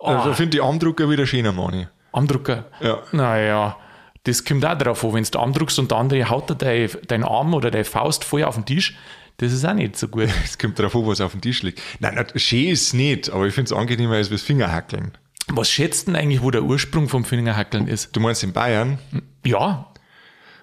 Also 0.00 0.30
ich 0.30 0.36
finde 0.36 0.50
die 0.50 0.60
Armdrucker 0.60 1.08
wieder 1.08 1.26
schöner, 1.26 1.52
Mani. 1.52 1.86
Armdrucker. 2.12 2.66
Ja. 2.80 3.02
Naja, 3.12 3.76
das 4.24 4.44
kommt 4.44 4.64
auch 4.66 4.76
darauf 4.76 5.04
an, 5.04 5.14
wenn 5.14 5.24
du 5.24 5.38
Armdruckst 5.38 5.78
und 5.78 5.90
der 5.90 5.98
andere 5.98 6.28
haut 6.28 6.50
dir 6.50 6.56
dein, 6.56 6.90
dein 7.06 7.24
Arm 7.24 7.54
oder 7.54 7.70
deine 7.70 7.84
Faust 7.84 8.24
voll 8.24 8.44
auf 8.44 8.54
den 8.56 8.66
Tisch, 8.66 8.96
das 9.38 9.52
ist 9.52 9.64
auch 9.64 9.74
nicht 9.74 9.96
so 9.96 10.08
gut. 10.08 10.28
Es 10.44 10.58
kommt 10.58 10.78
darauf 10.78 10.94
an, 10.94 11.06
was 11.06 11.20
auf 11.20 11.32
dem 11.32 11.40
Tisch 11.40 11.62
liegt. 11.62 11.80
Nein, 12.00 12.14
nein 12.14 12.26
schön 12.36 12.68
ist 12.68 12.82
es 12.82 12.92
nicht, 12.92 13.30
aber 13.30 13.46
ich 13.46 13.54
finde 13.54 13.72
es 13.72 13.78
angenehmer 13.78 14.14
als 14.14 14.30
das 14.30 14.42
Fingerhackeln. 14.42 15.12
Was 15.48 15.70
schätzt 15.70 16.06
denn 16.08 16.16
eigentlich, 16.16 16.42
wo 16.42 16.50
der 16.50 16.62
Ursprung 16.62 17.08
vom 17.08 17.24
Fingerhackeln 17.24 17.86
ist? 17.88 18.14
Du 18.16 18.20
meinst 18.20 18.42
in 18.42 18.52
Bayern, 18.52 18.98
Ja, 19.44 19.90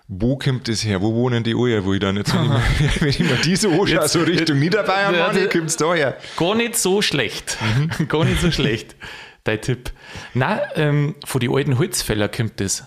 wo 0.07 0.37
kommt 0.37 0.67
das 0.67 0.83
her? 0.83 1.01
Wo 1.01 1.13
wohnen 1.13 1.43
die 1.43 1.53
alle? 1.55 1.85
Wo 1.85 1.93
ich 1.93 1.99
dann 1.99 2.17
jetzt, 2.17 2.33
wenn 2.35 2.43
ich 2.43 2.49
mir, 2.49 2.91
wenn 3.01 3.09
ich 3.09 3.19
mir 3.19 3.35
diese 3.45 3.69
anschaue, 3.69 4.07
so 4.07 4.21
Richtung 4.21 4.59
Niederbayern, 4.59 5.13
Ja, 5.15 5.31
das- 5.31 5.49
kommt 5.49 5.65
es 5.67 5.77
da 5.77 5.93
her? 5.93 6.17
Gar 6.37 6.55
nicht 6.55 6.75
so 6.77 7.01
schlecht. 7.01 7.57
Mhm. 7.97 8.07
Gar 8.07 8.25
nicht 8.25 8.41
so 8.41 8.51
schlecht. 8.51 8.95
Dein 9.43 9.61
Tipp. 9.61 9.91
Nein, 10.33 10.59
ähm, 10.75 11.15
von 11.25 11.39
den 11.41 11.51
alten 11.53 11.77
Holzfäller 11.79 12.27
kommt 12.29 12.59
das. 12.59 12.83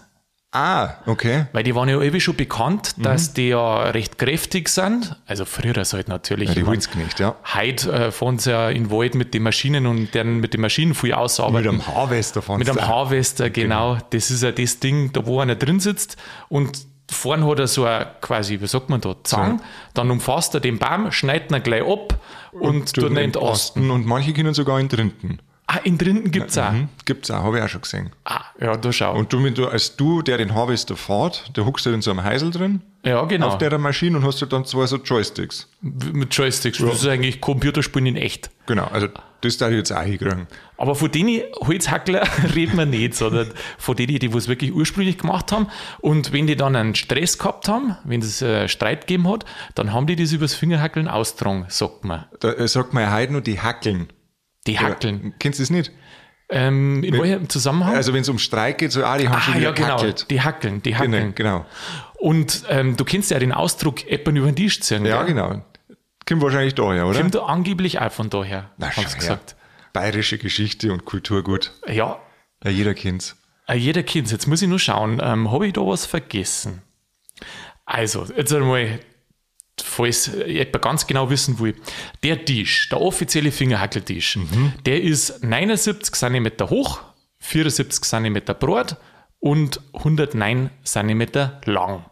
Ah, 0.54 0.99
okay. 1.06 1.46
Weil 1.52 1.64
die 1.64 1.75
waren 1.75 1.88
ja 1.88 1.96
irgendwie 1.96 2.20
schon 2.20 2.37
bekannt, 2.37 2.94
dass 2.99 3.34
die 3.34 3.49
ja 3.49 3.82
recht 3.90 4.18
kräftig 4.18 4.68
sind. 4.68 5.16
Also 5.26 5.44
früher 5.44 5.76
ist 5.78 5.92
halt 5.94 6.06
natürlich. 6.06 6.50
Ja, 6.50 6.54
die 6.54 6.61
mein, 6.61 6.70
Holzknecht, 6.70 7.18
ja. 7.18 7.34
Heute 7.54 7.92
äh, 7.92 8.12
fahren 8.12 8.38
sie 8.38 8.52
ja 8.52 8.70
in 8.70 8.84
den 8.84 8.90
Wald 8.92 9.16
mit 9.16 9.34
den 9.34 9.42
Maschinen 9.42 9.88
und 9.88 10.14
dann 10.14 10.37
mit 10.38 10.54
den 10.54 10.61
Maschinen 10.61 10.94
viel 10.94 11.11
Mit 11.11 11.18
ausarbeiten. 11.18 11.68
einem 11.68 11.87
Haarwester 11.88 12.40
von 12.40 12.61
Mit 12.61 12.70
einem 12.70 12.87
Harvester, 12.87 13.50
genau. 13.50 13.99
Das 14.11 14.30
ist 14.30 14.44
ja 14.44 14.52
das 14.52 14.78
Ding, 14.78 15.12
da 15.12 15.26
wo 15.26 15.40
einer 15.40 15.56
drin 15.56 15.80
sitzt 15.80 16.16
und 16.49 16.87
vorne 17.11 17.46
hat 17.46 17.58
er 17.58 17.66
so 17.66 17.84
ein 17.84 18.06
quasi, 18.20 18.61
wie 18.61 18.66
sagt 18.68 18.90
man 18.90 19.00
da, 19.00 19.16
Zang. 19.25 19.61
Dann 19.92 20.11
umfasst 20.11 20.54
er 20.54 20.61
den 20.61 20.78
Baum, 20.78 21.11
schneidet 21.11 21.50
ihn 21.50 21.62
gleich 21.64 21.82
ab 21.84 22.18
und, 22.52 22.92
tut 22.92 23.11
ihn 23.11 23.16
entasten. 23.16 23.90
Und 23.90 24.06
manche 24.06 24.32
können 24.32 24.54
sogar 24.54 24.78
in 24.78 24.88
Drinden. 24.88 25.40
Ah, 25.66 25.78
in 25.83 25.97
drinnen 25.97 26.30
gibt's 26.30 26.59
auch. 26.59 26.73
Mhm. 26.73 26.88
Gibt's 27.06 27.30
auch, 27.30 27.42
habe 27.42 27.59
ich 27.59 27.64
auch 27.64 27.68
schon 27.68 27.80
gesehen. 27.80 28.11
Ah, 28.25 28.42
ja, 28.61 28.76
da 28.76 28.92
schau. 28.92 29.16
Und 29.16 29.33
du, 29.33 29.50
du, 29.50 29.66
als 29.66 29.97
du, 29.97 30.21
der 30.21 30.37
den 30.37 30.54
Harvester 30.54 30.94
fährt, 30.94 31.56
der 31.56 31.64
huckst 31.64 31.87
du 31.87 31.90
in 31.90 32.02
so 32.02 32.11
einem 32.11 32.23
Heisel 32.23 32.50
drin, 32.50 32.83
ja, 33.02 33.25
genau. 33.25 33.49
auf 33.49 33.59
der 33.59 33.76
Maschine 33.78 34.18
und 34.18 34.25
hast 34.25 34.42
du 34.42 34.47
dann 34.47 34.66
zwei 34.66 34.87
so 34.87 34.97
Joysticks. 34.97 35.68
mit 35.80 36.35
Joysticks. 36.35 36.78
Das 36.78 37.02
ist 37.02 37.06
eigentlich 37.06 37.40
Computerspielen 37.40 38.06
in 38.06 38.16
echt. 38.16 38.50
Genau, 38.66 38.87
also 38.87 39.09
das 39.40 39.56
darf 39.56 39.71
ich 39.71 39.76
jetzt 39.76 39.92
auch 39.92 40.02
hinkriegen. 40.02 40.47
Aber 40.76 40.94
von 40.94 41.11
denen 41.11 41.42
Holzhackler 41.61 42.23
reden 42.54 42.76
wir 42.76 42.87
nicht, 42.87 43.14
sondern 43.14 43.50
von 43.78 43.97
denen, 43.97 44.18
die 44.18 44.26
es 44.26 44.49
wirklich 44.49 44.73
ursprünglich 44.73 45.18
gemacht 45.18 45.50
haben. 45.50 45.68
Und 46.00 46.33
wenn 46.33 46.47
die 46.47 46.56
dann 46.56 46.76
einen 46.76 46.94
Stress 46.94 47.38
gehabt 47.38 47.68
haben, 47.68 47.97
wenn 48.04 48.21
es 48.21 48.42
äh, 48.42 48.68
Streit 48.68 49.02
gegeben 49.06 49.28
hat, 49.28 49.44
dann 49.75 49.92
haben 49.92 50.06
die 50.06 50.16
das 50.16 50.33
übers 50.33 50.54
Fingerhackeln 50.54 51.09
austragen, 51.09 51.66
sagt 51.68 52.04
man. 52.04 52.25
Da 52.40 52.52
äh, 52.52 52.68
sagt 52.68 52.92
man 52.92 53.02
ja 53.04 53.14
heute 53.14 53.33
nur 53.33 53.40
die 53.40 53.61
Hackeln. 53.61 54.09
Die 54.66 54.78
Hackeln. 54.78 55.35
Kennst 55.38 55.59
du 55.59 55.62
das 55.62 55.71
nicht? 55.71 55.92
Ähm, 56.49 57.02
in 57.02 57.18
welchem 57.18 57.49
Zusammenhang? 57.49 57.94
Also 57.94 58.12
wenn 58.12 58.21
es 58.21 58.28
um 58.28 58.38
Streit 58.38 58.78
geht, 58.78 58.92
so, 58.92 59.04
ah, 59.04 59.16
die 59.16 59.28
haben 59.28 59.40
schon 59.40 59.54
ah, 59.54 59.56
wieder 59.56 59.68
ja, 59.68 59.75
genau. 59.75 59.97
gehackelt. 59.97 60.30
Die 60.30 60.40
Hackeln, 60.40 60.83
die 60.83 60.94
Hackeln. 60.94 61.35
Genau, 61.35 61.61
genau. 61.61 61.66
Und 62.14 62.64
ähm, 62.68 62.97
du 62.97 63.04
kennst 63.04 63.30
ja 63.30 63.38
den 63.38 63.52
Ausdruck 63.52 64.06
Eppern 64.11 64.37
über 64.37 64.47
den 64.47 64.56
Tisch 64.56 64.80
ziehen. 64.80 65.04
Ja, 65.04 65.23
gell? 65.23 65.35
genau. 65.35 65.64
Kommt 66.26 66.42
wahrscheinlich 66.42 66.75
daher, 66.75 67.06
oder? 67.06 67.21
Kommt 67.21 67.37
angeblich 67.37 67.99
auch 68.00 68.12
von 68.12 68.30
daher, 68.30 68.71
Na, 68.78 68.90
haben 68.90 69.06
sie 69.06 69.18
gesagt. 69.18 69.56
Bayerische 69.92 70.38
Geschichte 70.38 70.92
und 70.92 71.04
Kulturgut. 71.04 71.73
Ja, 71.87 72.18
Ja, 72.62 72.71
jeder 72.71 72.94
kennt's. 72.94 73.37
Äh, 73.66 73.76
Jeder 73.76 74.02
kennt 74.02 74.30
Jetzt 74.30 74.47
muss 74.47 74.61
ich 74.62 74.68
nur 74.68 74.78
schauen. 74.78 75.21
Ähm, 75.23 75.50
Habe 75.50 75.66
ich 75.66 75.73
da 75.73 75.80
was 75.83 76.06
vergessen? 76.06 76.83
Also, 77.87 78.26
jetzt 78.37 78.52
einmal, 78.52 79.00
falls 79.96 80.30
jemand 80.46 80.82
ganz 80.82 81.06
genau 81.06 81.30
wissen 81.30 81.58
will. 81.58 81.74
Der 82.22 82.44
Tisch, 82.44 82.88
der 82.88 83.00
offizielle 83.00 83.50
Fingerhackeltisch, 83.52 84.38
der 84.86 85.02
ist 85.02 85.42
79 85.44 86.14
cm 86.14 86.50
hoch, 86.70 87.00
74 87.38 88.02
cm 88.02 88.40
breit 88.58 88.96
und 89.40 89.80
109 89.94 90.70
cm 90.84 91.22
lang. 91.66 92.04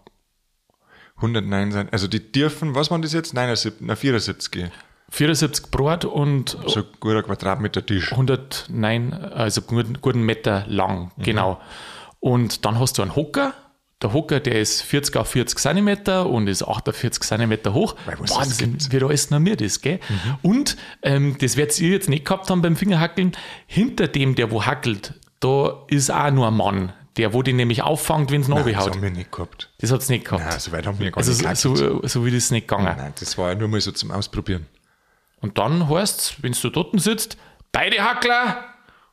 109 1.17 1.73
sein. 1.73 1.89
Also 1.93 2.09
die 2.09 2.33
dürfen, 2.33 2.75
was 2.75 2.91
waren 2.91 3.03
das 3.03 3.13
jetzt? 3.13 3.33
79, 3.35 3.81
na 3.81 3.95
74. 3.97 4.71
74 5.11 5.71
breit 5.71 6.05
und 6.05 6.57
So 6.67 6.81
ein 6.81 6.87
guter 7.01 7.23
Quadratmeter 7.23 7.85
Tisch. 7.85 8.11
109, 8.13 9.13
also 9.13 9.63
guten, 9.63 10.01
guten 10.01 10.23
Meter 10.23 10.65
lang, 10.69 11.13
Mhm. 11.17 11.23
genau. 11.23 11.61
Und 12.21 12.65
dann 12.65 12.79
hast 12.79 12.99
du 12.99 13.03
einen 13.03 13.15
Hocker. 13.15 13.55
Der 14.03 14.13
Hocker, 14.13 14.41
der 14.41 14.61
ist 14.61 14.83
40 14.83 15.17
auf 15.17 15.29
40 15.29 15.59
Zentimeter 15.59 16.29
und 16.29 16.49
ist 16.49 16.63
48 16.65 17.23
Zentimeter 17.23 17.73
hoch. 17.73 17.95
Das 18.21 18.35
Wahnsinn, 18.35 18.77
wie 18.91 18.99
da 18.99 19.07
alles 19.07 19.31
normiert 19.31 19.61
ist, 19.61 19.81
gell? 19.81 20.01
Mhm. 20.09 20.35
Und 20.43 20.77
ähm, 21.03 21.37
das 21.39 21.57
werdet 21.57 21.79
ihr 21.81 21.91
jetzt 21.91 22.09
nicht 22.09 22.25
gehabt 22.25 22.51
haben 22.51 22.63
beim 22.63 22.75
Fingerhackeln. 22.75 23.33
Hinter 23.67 24.09
dem, 24.09 24.35
der 24.35 24.51
wo 24.51 24.67
hackelt, 24.67 25.15
da 25.39 25.85
ist 25.89 26.11
auch 26.11 26.31
nur 26.33 26.49
ein 26.49 26.55
Mann, 26.55 26.93
der 27.17 27.33
wo 27.33 27.43
den 27.43 27.57
nämlich 27.57 27.83
auffangt, 27.83 28.33
wenn 28.33 28.41
es 28.41 28.49
das 28.49 28.57
haut. 28.57 28.91
haben 28.91 29.03
wir 29.03 29.11
nicht 29.11 29.31
gehabt. 29.31 29.71
Das 29.79 29.93
hat's 29.93 30.09
nicht 30.09 30.25
gehabt. 30.25 30.45
Nein, 30.45 30.59
so 30.59 30.73
weit 30.73 30.87
haben 30.87 30.99
wir 30.99 31.11
gar 31.11 31.19
also 31.19 31.31
nicht 31.31 31.57
so, 31.57 31.77
so, 31.77 32.01
so 32.05 32.27
wie 32.27 32.33
das 32.33 32.51
nicht 32.51 32.67
gegangen. 32.67 32.97
Nein, 32.97 33.13
das 33.21 33.39
war 33.39 33.51
ja 33.51 33.55
nur 33.55 33.69
mal 33.69 33.81
so 33.81 33.93
zum 33.93 34.11
Ausprobieren. 34.11 34.67
Und 35.41 35.59
dann 35.59 35.89
heißt 35.89 36.21
es, 36.21 36.43
wenn 36.43 36.53
du 36.53 36.71
dort 36.71 37.01
sitzt, 37.01 37.37
beide 37.71 38.03
Hackler, 38.03 38.65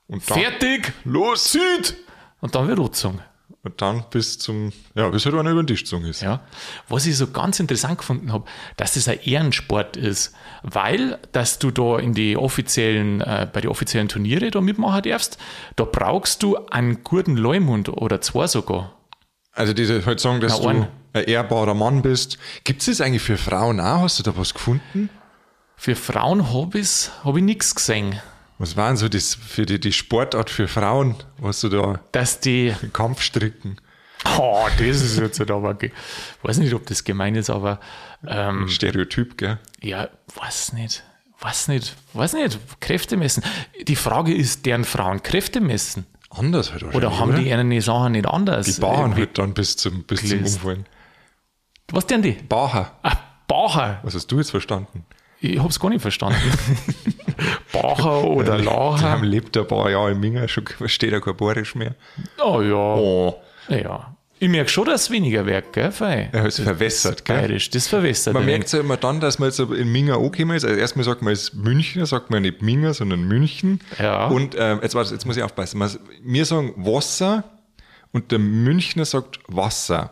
Und 0.08 0.24
fertig, 0.24 0.94
los! 1.04 1.52
Süd! 1.52 1.96
Und 2.42 2.56
dann 2.56 2.68
wird 2.68 2.80
Rotzung. 2.80 3.20
Und 3.62 3.82
dann 3.82 4.06
bis 4.10 4.40
zum, 4.40 4.72
ja, 4.96 5.10
bis 5.10 5.26
halt 5.26 5.36
einer 5.36 5.52
über 5.52 5.62
den 5.62 5.68
Tisch 5.68 5.84
gezogen 5.84 6.06
ist. 6.06 6.22
Ja. 6.22 6.40
Was 6.88 7.06
ich 7.06 7.18
so 7.18 7.28
ganz 7.28 7.60
interessant 7.60 7.98
gefunden 7.98 8.32
habe, 8.32 8.46
dass 8.78 8.94
das 8.94 9.10
ein 9.10 9.20
Ehrensport 9.22 9.98
ist, 9.98 10.34
weil, 10.64 11.20
dass 11.34 11.60
du 11.60 11.70
da 11.70 12.00
in 12.00 12.14
die 12.14 12.38
offiziellen, 12.38 13.20
äh, 13.20 13.48
bei 13.52 13.60
den 13.60 13.70
offiziellen 13.70 14.08
Turniere 14.08 14.50
da 14.50 14.62
mitmachen 14.62 15.02
darfst, 15.04 15.38
da 15.76 15.84
brauchst 15.84 16.42
du 16.42 16.56
einen 16.68 17.04
guten 17.04 17.36
Leumund 17.36 17.90
oder 17.90 18.22
zwei 18.22 18.48
sogar. 18.48 18.94
Also 19.52 19.74
diese 19.74 20.06
halt 20.06 20.22
sagen, 20.22 20.40
dass 20.40 20.54
Na, 20.54 20.64
du 20.64 20.68
einen. 20.70 20.88
ein 21.12 21.24
ehrbarer 21.26 21.74
Mann 21.74 22.02
bist. 22.02 22.38
Gibt 22.64 22.80
es 22.80 22.86
das 22.86 23.02
eigentlich 23.02 23.24
für 23.24 23.38
Frauen 23.38 23.82
auch? 23.82 24.04
Hast 24.04 24.20
du 24.20 24.24
da 24.24 24.38
was 24.38 24.54
gefunden? 24.54 25.10
Für 25.76 25.96
Frauen 25.96 26.54
habe 26.54 26.82
hab 26.82 27.36
ich 27.36 27.44
nichts 27.44 27.76
gesehen. 27.76 28.22
Was 28.60 28.76
war 28.78 28.88
denn 28.90 28.98
so 28.98 29.10
das 29.10 29.34
für 29.36 29.66
die, 29.66 29.80
die 29.80 29.92
Sportart 29.94 30.50
für 30.50 30.68
Frauen? 30.68 31.16
Was 31.38 31.62
du 31.62 31.70
da 31.70 32.00
Dass 32.12 32.40
die, 32.40 32.74
Kampfstricken? 32.94 33.80
oh, 34.38 34.68
das 34.78 35.02
ist 35.02 35.18
jetzt 35.18 35.40
halt 35.40 35.50
aber, 35.50 35.74
ge- 35.76 35.92
weiß 36.44 36.58
nicht, 36.58 36.74
ob 36.74 36.86
das 36.86 37.04
gemein 37.06 37.36
ist, 37.36 37.50
aber 37.50 37.80
ähm, 38.28 38.68
Stereotyp, 38.68 39.38
gell? 39.38 39.58
ja, 39.82 40.10
weiß 40.36 40.74
nicht, 40.74 41.04
weiß 41.40 41.70
nicht, 41.70 41.96
weiß 42.14 42.34
nicht, 42.34 42.60
Kräfte 42.82 43.16
messen. 43.16 43.44
Die 43.88 43.96
Frage 43.96 44.36
ist, 44.36 44.66
deren 44.66 44.84
Frauen 44.84 45.24
Kräfte 45.24 45.62
messen? 45.62 46.06
Anders 46.30 46.72
halt 46.74 46.84
Oder 46.84 47.18
haben 47.18 47.36
die 47.38 47.50
ihnen 47.50 47.80
Sachen 47.82 48.12
nicht 48.12 48.28
anders? 48.28 48.66
die 48.68 48.80
Bauern 48.82 49.12
Irgendwie- 49.12 49.22
halt 49.22 49.38
dann 49.38 49.54
bis 49.54 49.78
zum, 49.78 50.04
bis 50.04 50.28
zum. 50.28 50.40
Umfallen. 50.40 50.86
Was 51.92 52.06
denn 52.06 52.22
die? 52.22 52.34
Bacher. 52.34 52.92
Ah, 53.04 53.16
Bacher. 53.48 54.00
Was 54.04 54.14
hast 54.16 54.28
du 54.28 54.38
jetzt 54.38 54.52
verstanden? 54.52 55.06
Ich 55.42 55.58
hab's 55.58 55.80
gar 55.80 55.90
nicht 55.90 56.02
verstanden. 56.02 56.40
Bacher 57.74 58.24
oder 58.24 58.58
Die 58.58 58.64
Lacher. 58.66 59.02
haben 59.10 59.24
lebt 59.24 59.56
ein 59.58 59.68
paar 59.68 59.90
Jahre 59.90 60.12
im 60.12 60.20
Minger, 60.20 60.48
schon 60.48 60.66
versteht 60.68 61.12
er 61.14 61.22
kein 61.22 61.36
Borisch 61.36 61.76
mehr. 61.76 61.96
Oh 62.44 62.62
ja. 62.62 62.76
Oh. 62.76 63.36
Ja. 63.70 64.16
Ich 64.42 64.48
merke 64.48 64.70
schon, 64.70 64.86
dass 64.86 65.02
es 65.04 65.12
weniger 65.12 65.46
wird, 65.46 65.74
gell? 65.74 65.92
Fei. 65.92 66.30
Er 66.32 66.46
ist 66.46 66.62
verwässert, 66.62 67.26
gell? 67.26 67.36
Bayerisch, 67.36 67.70
das 67.72 67.88
verwässert. 67.88 68.34
Man 68.34 68.46
merkt 68.46 68.72
ja 68.72 68.80
immer 68.80 68.96
dann, 68.96 69.20
dass 69.20 69.38
man 69.38 69.50
jetzt 69.50 69.60
in 69.60 69.92
Minger 69.92 70.16
angekommen 70.16 70.56
ist. 70.56 70.64
Also 70.64 70.78
erstmal 70.78 71.04
sagt 71.04 71.22
man 71.22 71.34
es 71.34 71.54
Münchner, 71.54 72.06
sagt 72.06 72.30
man 72.30 72.44
nicht 72.44 72.62
Minger, 72.62 72.94
sondern 72.94 73.24
München. 73.28 73.82
Ja. 74.00 74.28
Und 74.28 74.56
ähm, 74.58 74.80
jetzt, 74.82 74.96
warte, 74.96 75.14
jetzt 75.14 75.26
muss 75.26 75.36
ich 75.36 75.44
aufpassen. 75.44 75.82
Wir 76.24 76.46
sagen 76.46 76.74
Wasser 76.78 77.44
und 78.14 78.32
der 78.32 78.40
Münchner 78.40 79.04
sagt 79.04 79.40
Wasser. 79.50 80.12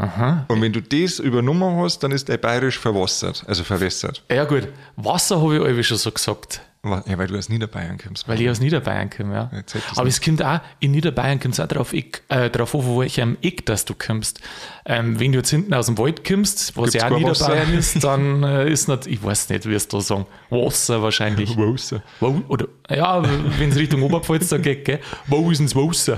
Aha. 0.00 0.46
Und 0.48 0.62
wenn 0.62 0.72
du 0.72 0.80
das 0.80 1.18
übernommen 1.18 1.76
hast, 1.76 1.98
dann 1.98 2.10
ist 2.10 2.28
der 2.28 2.38
bayerisch 2.38 2.78
verwassert, 2.78 3.44
also 3.46 3.64
verwässert. 3.64 4.24
Ja 4.30 4.44
gut, 4.44 4.66
Wasser 4.96 5.42
habe 5.42 5.56
ich 5.56 5.60
irgendwie 5.60 5.84
schon 5.84 5.98
so 5.98 6.10
gesagt, 6.10 6.62
Ja, 6.82 7.18
weil 7.18 7.26
du 7.26 7.36
aus 7.36 7.50
Niederbayern 7.50 7.98
kommst. 7.98 8.26
weil 8.26 8.40
ich 8.40 8.48
aus 8.48 8.58
Niederbayern 8.58 9.10
komme, 9.10 9.34
ja. 9.34 9.50
Aber 9.96 10.08
es 10.08 10.18
kommt 10.22 10.42
auch, 10.42 10.60
in 10.78 10.92
Niederbayern 10.92 11.38
kommt 11.38 11.52
es 11.52 11.60
auch 11.60 11.68
drauf, 11.68 11.92
Eck, 11.92 12.22
äh, 12.30 12.48
drauf 12.48 12.74
an, 12.74 12.86
wo 12.86 13.00
welchem 13.00 13.36
Eck 13.42 13.66
dass 13.66 13.84
du 13.84 13.92
kommst. 13.94 14.40
Ähm, 14.86 15.20
wenn 15.20 15.32
du 15.32 15.38
jetzt 15.38 15.50
hinten 15.50 15.74
aus 15.74 15.86
dem 15.86 15.98
Wald 15.98 16.24
kommst, 16.26 16.74
was 16.78 16.92
Gibt's 16.92 16.94
ja 16.94 17.10
auch 17.10 17.18
Niederbayern 17.18 17.68
Wasser? 17.76 17.78
ist, 17.78 18.02
dann 18.04 18.42
äh, 18.44 18.70
ist 18.72 18.88
nicht, 18.88 19.06
ich 19.08 19.22
weiß 19.22 19.50
nicht, 19.50 19.68
wie 19.68 19.74
es 19.74 19.88
da 19.88 20.00
sagen, 20.00 20.24
Wasser 20.48 21.02
wahrscheinlich. 21.02 21.54
Wasser. 21.54 22.02
Oder, 22.48 22.66
ja, 22.88 23.22
wenn 23.58 23.68
es 23.68 23.76
Richtung 23.76 24.00
Oberpfalz 24.02 24.48
da 24.48 24.56
geht, 24.56 24.86
gell? 24.86 25.00
Wo 25.26 25.50
ist 25.50 25.58
denn 25.58 25.66
das 25.66 25.76
Wasser? 25.76 26.16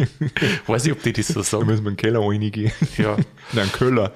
Weiß 0.66 0.84
ich, 0.84 0.90
ob 0.92 1.00
die 1.04 1.12
das 1.12 1.28
so 1.28 1.34
Da 1.34 1.44
sagen. 1.44 1.66
müssen 1.66 1.84
wir 1.84 1.90
in 1.90 1.96
den 1.96 2.00
Keller 2.00 2.20
reingehen. 2.20 2.72
Ja, 2.98 3.16
Nein, 3.52 3.70
Köller. 3.70 4.12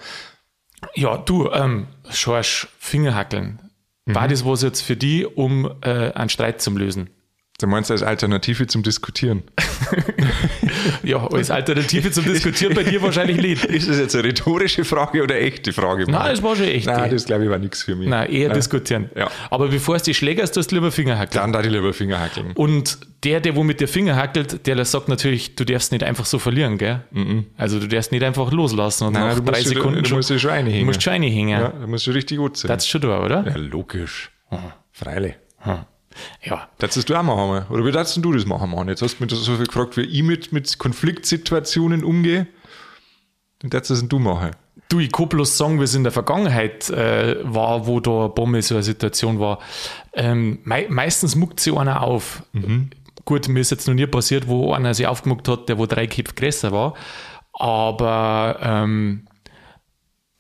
ja 0.97 1.17
du, 1.17 1.49
ähm, 1.53 1.87
Schorsch, 2.11 2.67
Fingerhackeln. 2.81 3.61
Mhm. 4.07 4.15
War 4.15 4.29
das 4.29 4.45
was 4.45 4.63
jetzt 4.63 4.81
für 4.81 4.97
die, 4.97 5.27
um 5.27 5.71
äh, 5.83 6.13
einen 6.13 6.29
Streit 6.31 6.61
zu 6.61 6.71
lösen? 6.71 7.11
Du 7.59 7.67
meinst 7.67 7.91
als 7.91 8.03
Alternative 8.03 8.67
zum 8.67 8.83
Diskutieren? 8.83 9.43
Ja, 11.03 11.27
als 11.29 11.51
Alternative 11.51 12.11
zum 12.11 12.25
Diskutieren 12.33 12.75
bei 12.75 12.83
dir 12.83 13.01
wahrscheinlich 13.03 13.39
nicht. 13.39 13.65
Ist 13.77 13.89
das 13.89 13.99
jetzt 13.99 14.15
eine 14.15 14.25
rhetorische 14.25 14.85
Frage 14.85 15.23
oder 15.23 15.35
eine 15.35 15.45
echte 15.45 15.73
Frage? 15.73 16.11
Nein, 16.11 16.33
es 16.33 16.43
war 16.43 16.55
schon 16.57 16.67
echt. 16.67 16.87
Nein, 16.87 17.11
das 17.11 17.25
glaube 17.25 17.45
ich 17.45 17.51
war 17.51 17.59
nichts 17.59 17.83
für 17.83 17.95
mich. 17.97 18.09
Nein, 18.09 18.31
eher 18.31 18.51
diskutieren. 18.51 19.11
Ja. 19.17 19.31
Aber 19.51 19.69
bevor 19.69 19.97
es 19.97 20.03
die 20.03 20.15
schlägerst, 20.15 20.55
tust 20.55 20.71
du 20.71 20.77
lieber 20.77 20.93
Fingerhackeln. 20.93 21.41
Dann 21.41 21.53
da 21.53 21.63
die 21.63 21.69
lieber 21.69 21.93
Finger 21.93 22.21
hackeln. 22.21 22.53
Und 22.53 22.99
der, 23.25 23.41
der 23.41 23.57
wo 23.57 23.63
mit 23.65 23.81
dir 23.81 23.89
Finger 23.89 24.17
hackelt, 24.17 24.67
der 24.67 24.85
sagt 24.85 25.09
natürlich, 25.09 25.57
du 25.57 25.65
darfst 25.65 25.93
nicht 25.93 26.05
einfach 26.05 26.25
so 26.27 26.39
verlieren, 26.39 26.79
gell? 26.79 27.03
Also 27.57 27.79
du 27.81 27.89
darfst 27.89 28.13
nicht 28.13 28.23
einfach 28.25 28.53
loslassen 28.53 29.05
und 29.09 29.15
Nein, 29.15 29.29
nach 29.29 29.35
du 29.37 29.43
drei 29.43 29.63
Sekunden 29.63 30.03
du, 30.03 30.11
du 30.11 30.17
musst 30.17 30.31
dich 30.31 30.41
schon 30.41 30.51
du 30.51 30.57
reinhängen. 30.57 30.87
musst 30.87 31.03
schon 31.03 31.13
reinhängen. 31.15 31.61
ja, 31.61 31.69
du 31.69 31.87
musst 31.87 32.05
schon 32.05 32.15
richtig 32.15 32.39
gut 32.39 32.57
sein. 32.57 32.69
Das 32.69 32.85
ist 32.85 32.91
schon 32.91 33.01
da, 33.01 33.23
oder? 33.25 33.45
ja, 33.47 33.57
logisch. 33.57 34.31
Freilich. 34.93 35.35
Ja. 36.43 36.69
Darfst 36.79 37.09
du 37.09 37.15
auch 37.15 37.23
machen, 37.23 37.67
oder 37.71 37.85
wie 37.85 37.93
darfst 37.93 38.17
du 38.17 38.33
das 38.33 38.47
machen, 38.47 38.71
Mann? 38.71 38.89
Jetzt 38.89 39.03
hast 39.03 39.19
du 39.19 39.25
mich 39.25 39.35
so 39.35 39.57
viel 39.57 39.67
gefragt, 39.67 39.97
wie 39.97 40.03
ich 40.03 40.23
mit, 40.23 40.53
mit 40.53 40.79
Konfliktsituationen 40.79 42.05
umgehe. 42.05 42.47
Du 43.61 43.69
das 43.69 44.07
du 44.07 44.19
machen. 44.19 44.51
Du, 44.89 45.01
ich 45.01 45.11
kann 45.11 45.29
bloß 45.29 45.57
sagen, 45.57 45.81
wie 45.81 45.85
es 45.85 45.95
in 45.95 46.05
der 46.05 46.13
Vergangenheit 46.13 46.91
äh, 46.91 47.37
war, 47.43 47.87
wo 47.87 47.99
da 47.99 48.21
eine 48.21 48.29
Bombe 48.29 48.63
so 48.63 48.75
eine 48.75 48.83
Situation 48.83 49.41
war. 49.41 49.59
Ähm, 50.13 50.61
mei 50.65 50.87
meistens 50.89 51.35
muckt 51.35 51.59
sie 51.59 51.77
einer 51.77 52.03
auf. 52.03 52.43
gut, 53.25 53.49
mir 53.49 53.61
ist 53.61 53.71
jetzt 53.71 53.89
noch 53.89 53.95
nie 53.95 54.07
passiert, 54.07 54.47
wo 54.47 54.73
einer 54.73 54.95
sich 54.95 55.07
aufgemuckt 55.07 55.49
hat, 55.49 55.69
der 55.69 55.79
wo 55.79 55.87
drei 55.87 56.07
Köpfe 56.07 56.35
größer 56.35 56.71
war. 56.71 56.95
Aber 57.53 58.59
ähm, 58.63 59.27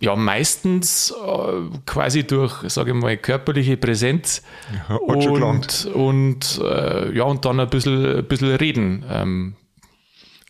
ja, 0.00 0.14
meistens 0.14 1.10
äh, 1.10 1.78
quasi 1.86 2.26
durch, 2.26 2.52
sage 2.70 2.90
ich 2.90 2.96
mal, 2.96 3.16
körperliche 3.16 3.76
Präsenz 3.76 4.42
Ja, 4.88 4.96
und, 4.96 5.86
und 5.86 6.60
äh, 6.62 7.16
ja, 7.16 7.24
und 7.24 7.44
dann 7.44 7.60
ein 7.60 7.70
bisschen, 7.70 8.18
ein 8.18 8.24
bisschen 8.24 8.54
reden. 8.56 9.04
Ähm, 9.08 9.56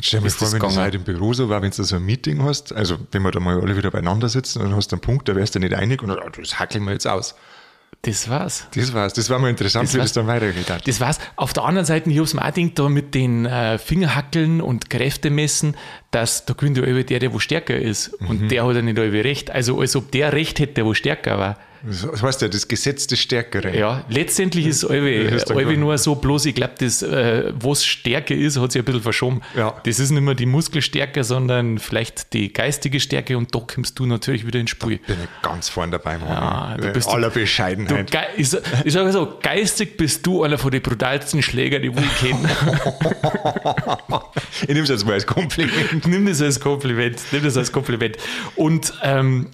Stell 0.00 0.20
dir 0.20 0.30
vor, 0.30 0.40
das 0.40 0.52
wenn 0.52 0.60
das 0.60 0.68
gegangen? 0.68 0.84
halt 0.84 0.94
im 0.94 1.04
Büro 1.04 1.32
so 1.32 1.48
war, 1.48 1.62
wenn 1.62 1.70
du 1.70 1.82
so 1.82 1.96
ein 1.96 2.04
Meeting 2.04 2.42
hast, 2.42 2.72
also 2.72 2.98
wenn 3.12 3.22
wir 3.22 3.30
da 3.30 3.40
mal 3.40 3.60
alle 3.60 3.76
wieder 3.76 3.90
beieinander 3.90 4.28
sitzen 4.28 4.60
und 4.60 4.68
dann 4.70 4.76
hast 4.76 4.92
du 4.92 4.96
einen 4.96 5.00
Punkt, 5.00 5.28
da 5.28 5.34
wärst 5.36 5.54
du 5.54 5.58
nicht 5.58 5.74
einig 5.74 6.02
und 6.02 6.08
dann, 6.08 6.18
ah, 6.18 6.28
das 6.28 6.58
hackeln 6.58 6.84
wir 6.84 6.92
jetzt 6.92 7.06
aus. 7.06 7.34
Das 8.02 8.28
war's. 8.28 8.68
Das 8.74 8.94
war's. 8.94 9.14
Das 9.14 9.28
war 9.30 9.38
mal 9.40 9.50
interessant, 9.50 9.88
Das 9.88 9.94
wie 9.94 9.98
war's. 9.98 10.10
das 10.10 10.14
dann 10.14 10.26
weitergeht 10.28 10.70
hat. 10.70 10.86
Das 10.86 11.00
war's. 11.00 11.18
Auf 11.34 11.52
der 11.52 11.64
anderen 11.64 11.86
Seite, 11.86 12.08
ich 12.08 12.18
hab's 12.18 12.34
mir 12.34 12.44
auch 12.44 12.54
gedacht, 12.54 12.78
da 12.78 12.88
mit 12.88 13.14
den 13.16 13.46
äh, 13.46 13.78
Fingerhackeln 13.78 14.60
und 14.60 14.90
Kräfte 14.90 15.30
messen, 15.30 15.76
dass 16.12 16.44
da 16.46 16.54
gewinnt 16.54 16.78
ja 16.78 16.84
der, 17.02 17.18
der 17.18 17.32
wo 17.32 17.40
stärker 17.40 17.76
ist. 17.76 18.08
Und 18.28 18.50
der 18.50 18.64
hat 18.64 18.76
ja 18.76 18.82
nicht 18.82 18.96
immer 18.96 19.12
recht. 19.12 19.50
Also 19.50 19.80
als 19.80 19.96
ob 19.96 20.12
der 20.12 20.32
recht 20.32 20.60
hätte, 20.60 20.74
der 20.74 20.84
wo 20.86 20.94
stärker 20.94 21.38
war. 21.38 21.58
Das 21.82 22.22
heißt 22.22 22.42
ja, 22.42 22.48
das 22.48 22.68
Gesetz 22.68 23.06
des 23.06 23.18
Stärkeren. 23.20 23.74
Ja, 23.74 24.04
letztendlich 24.08 24.66
ist 24.66 24.84
Alwe, 24.84 25.76
nur 25.76 25.96
so, 25.98 26.14
bloß 26.14 26.46
ich 26.46 26.54
glaube, 26.54 26.74
das, 26.78 27.02
äh, 27.02 27.52
was 27.58 27.84
Stärke 27.84 28.34
ist, 28.34 28.58
hat 28.58 28.72
sich 28.72 28.82
ein 28.82 28.84
bisschen 28.84 29.02
verschoben. 29.02 29.40
Ja. 29.56 29.74
Das 29.84 29.98
ist 29.98 30.10
nicht 30.10 30.22
mehr 30.22 30.34
die 30.34 30.46
Muskelstärke, 30.46 31.24
sondern 31.24 31.78
vielleicht 31.78 32.32
die 32.32 32.52
geistige 32.52 33.00
Stärke 33.00 33.36
und 33.36 33.54
da 33.54 33.60
kommst 33.60 33.98
du 33.98 34.06
natürlich 34.06 34.46
wieder 34.46 34.60
ins 34.60 34.70
Spiel. 34.70 34.98
Bin 34.98 35.16
ich 35.22 35.42
ganz 35.42 35.68
vorne 35.68 35.92
dabei, 35.92 36.18
Mann. 36.18 36.28
Ja, 36.28 36.76
du 36.78 36.86
In 36.88 36.92
bist- 36.92 37.08
aller 37.08 37.30
Du, 37.30 37.40
Bescheidenheit. 37.40 38.10
ge 38.10 38.20
ich, 38.36 38.48
ich 38.84 38.92
sage 38.92 39.12
so, 39.12 39.38
geistig 39.42 39.96
bist 39.96 40.26
du 40.26 40.42
einer 40.44 40.58
von 40.58 40.70
den 40.70 40.82
brutalsten 40.82 41.42
Schläger, 41.42 41.78
die 41.78 41.88
ich 41.88 42.16
kenne. 42.18 42.48
ich 44.62 44.68
nehme 44.68 44.80
es 44.82 44.88
jetzt 44.88 45.04
mal 45.04 45.14
als 45.14 45.26
Kompliment. 45.26 46.06
nimm 46.06 46.26
das 46.26 46.40
als 46.42 46.60
Kompliment. 46.60 47.18
Nimm 47.32 47.42
das 47.44 47.56
als 47.56 47.72
Kompliment. 47.72 48.16
Und 48.54 48.92
ähm, 49.02 49.48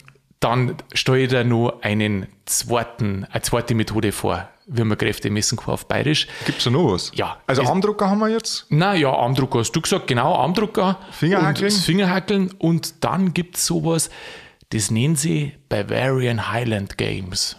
dann 0.44 0.76
stelle 0.94 1.18
ich 1.20 1.28
dir 1.28 1.44
noch 1.44 1.80
einen 1.82 2.26
zweiten, 2.44 3.24
eine 3.30 3.42
zweite 3.42 3.74
Methode 3.74 4.12
vor, 4.12 4.48
wie 4.66 4.84
man 4.84 4.96
Kräfte 4.98 5.30
messen 5.30 5.56
kann 5.58 5.74
auf 5.74 5.86
Bayerisch. 5.86 6.26
Gibt's 6.46 6.64
da 6.64 6.70
noch 6.70 6.92
was? 6.92 7.10
Ja. 7.14 7.36
Also 7.46 7.62
Es- 7.62 7.68
Armdrucker 7.68 8.08
haben 8.10 8.18
wir 8.20 8.28
jetzt. 8.28 8.66
Na 8.70 8.94
ja, 8.94 9.12
Armdrucker 9.12 9.60
hast 9.60 9.72
du 9.72 9.80
gesagt, 9.80 10.06
genau, 10.06 10.34
Armdrucker. 10.34 10.98
Fingerhackeln. 11.10 11.72
Und 11.72 11.80
Fingerhackeln. 11.80 12.50
Und 12.58 13.04
dann 13.04 13.32
gibt 13.34 13.56
es 13.56 13.66
sowas, 13.66 14.10
das 14.70 14.90
nennen 14.90 15.16
sie 15.16 15.52
Bavarian 15.68 16.50
Highland 16.50 16.96
Games. 16.98 17.56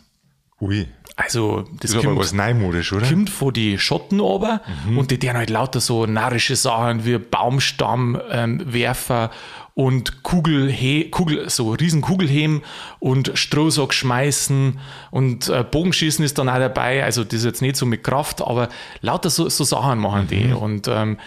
Ui. 0.59 0.87
Also, 1.15 1.65
das, 1.79 1.91
ist 1.91 1.97
aber 1.97 2.05
kommt, 2.07 2.19
was 2.21 2.33
neumodisch, 2.33 2.91
oder? 2.91 3.07
kommt 3.07 3.29
von 3.29 3.53
die 3.53 3.77
Schotten 3.77 4.19
aber 4.19 4.61
und 4.97 5.11
die 5.11 5.19
tun 5.19 5.33
halt 5.33 5.51
lauter 5.51 5.79
so 5.79 6.07
narrische 6.07 6.55
Sachen 6.55 7.05
wie 7.05 7.19
Baumstammwerfer 7.19 9.29
ähm, 9.31 9.37
und 9.75 10.21
Kugel, 10.23 10.73
Kugel, 11.09 11.49
so 11.49 11.71
riesen 11.71 12.01
Kugelheben 12.01 12.61
und 12.99 13.31
Strohsack 13.33 13.93
schmeißen 13.93 14.79
und 15.11 15.49
äh, 15.49 15.63
Bogenschießen 15.63 16.23
ist 16.23 16.37
dann 16.37 16.49
auch 16.49 16.57
dabei. 16.59 17.03
Also 17.03 17.23
das 17.23 17.33
ist 17.39 17.45
jetzt 17.45 17.61
nicht 17.61 17.75
so 17.75 17.85
mit 17.85 18.03
Kraft, 18.03 18.41
aber 18.41 18.69
lauter 19.01 19.29
so, 19.29 19.49
so 19.49 19.63
Sachen 19.63 19.99
machen 19.99 20.27
die. 20.27 20.51
Und 20.53 20.87
ähm, 20.87 21.17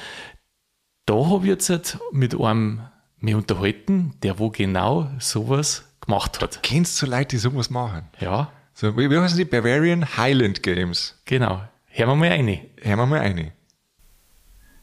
da 1.07 1.15
habe 1.15 1.45
ich 1.45 1.51
jetzt 1.51 1.71
halt 1.71 1.99
mit 2.13 2.39
einem 2.41 2.81
mich 3.19 3.35
unterhalten, 3.35 4.15
der 4.23 4.39
wo 4.39 4.51
genau 4.51 5.11
sowas 5.19 5.85
gemacht 6.01 6.41
hat. 6.41 6.61
Kennst 6.63 7.01
du 7.03 7.07
Leute, 7.07 7.29
die 7.29 7.39
sowas 7.39 7.71
machen? 7.71 8.05
Ja, 8.21 8.53
So, 8.75 8.97
wie, 8.97 9.11
wie 9.11 9.19
heißen 9.19 9.39
die? 9.39 9.45
Bavarian 9.45 10.17
Highland 10.17 10.63
Games. 10.63 11.19
genau. 11.25 11.63
Hören 11.89 12.11
wir 12.11 12.17
mal 12.17 12.29
rein. 12.29 12.47
Hören 12.83 12.99
wir 12.99 13.07
mal 13.07 13.21
eine. 13.21 13.53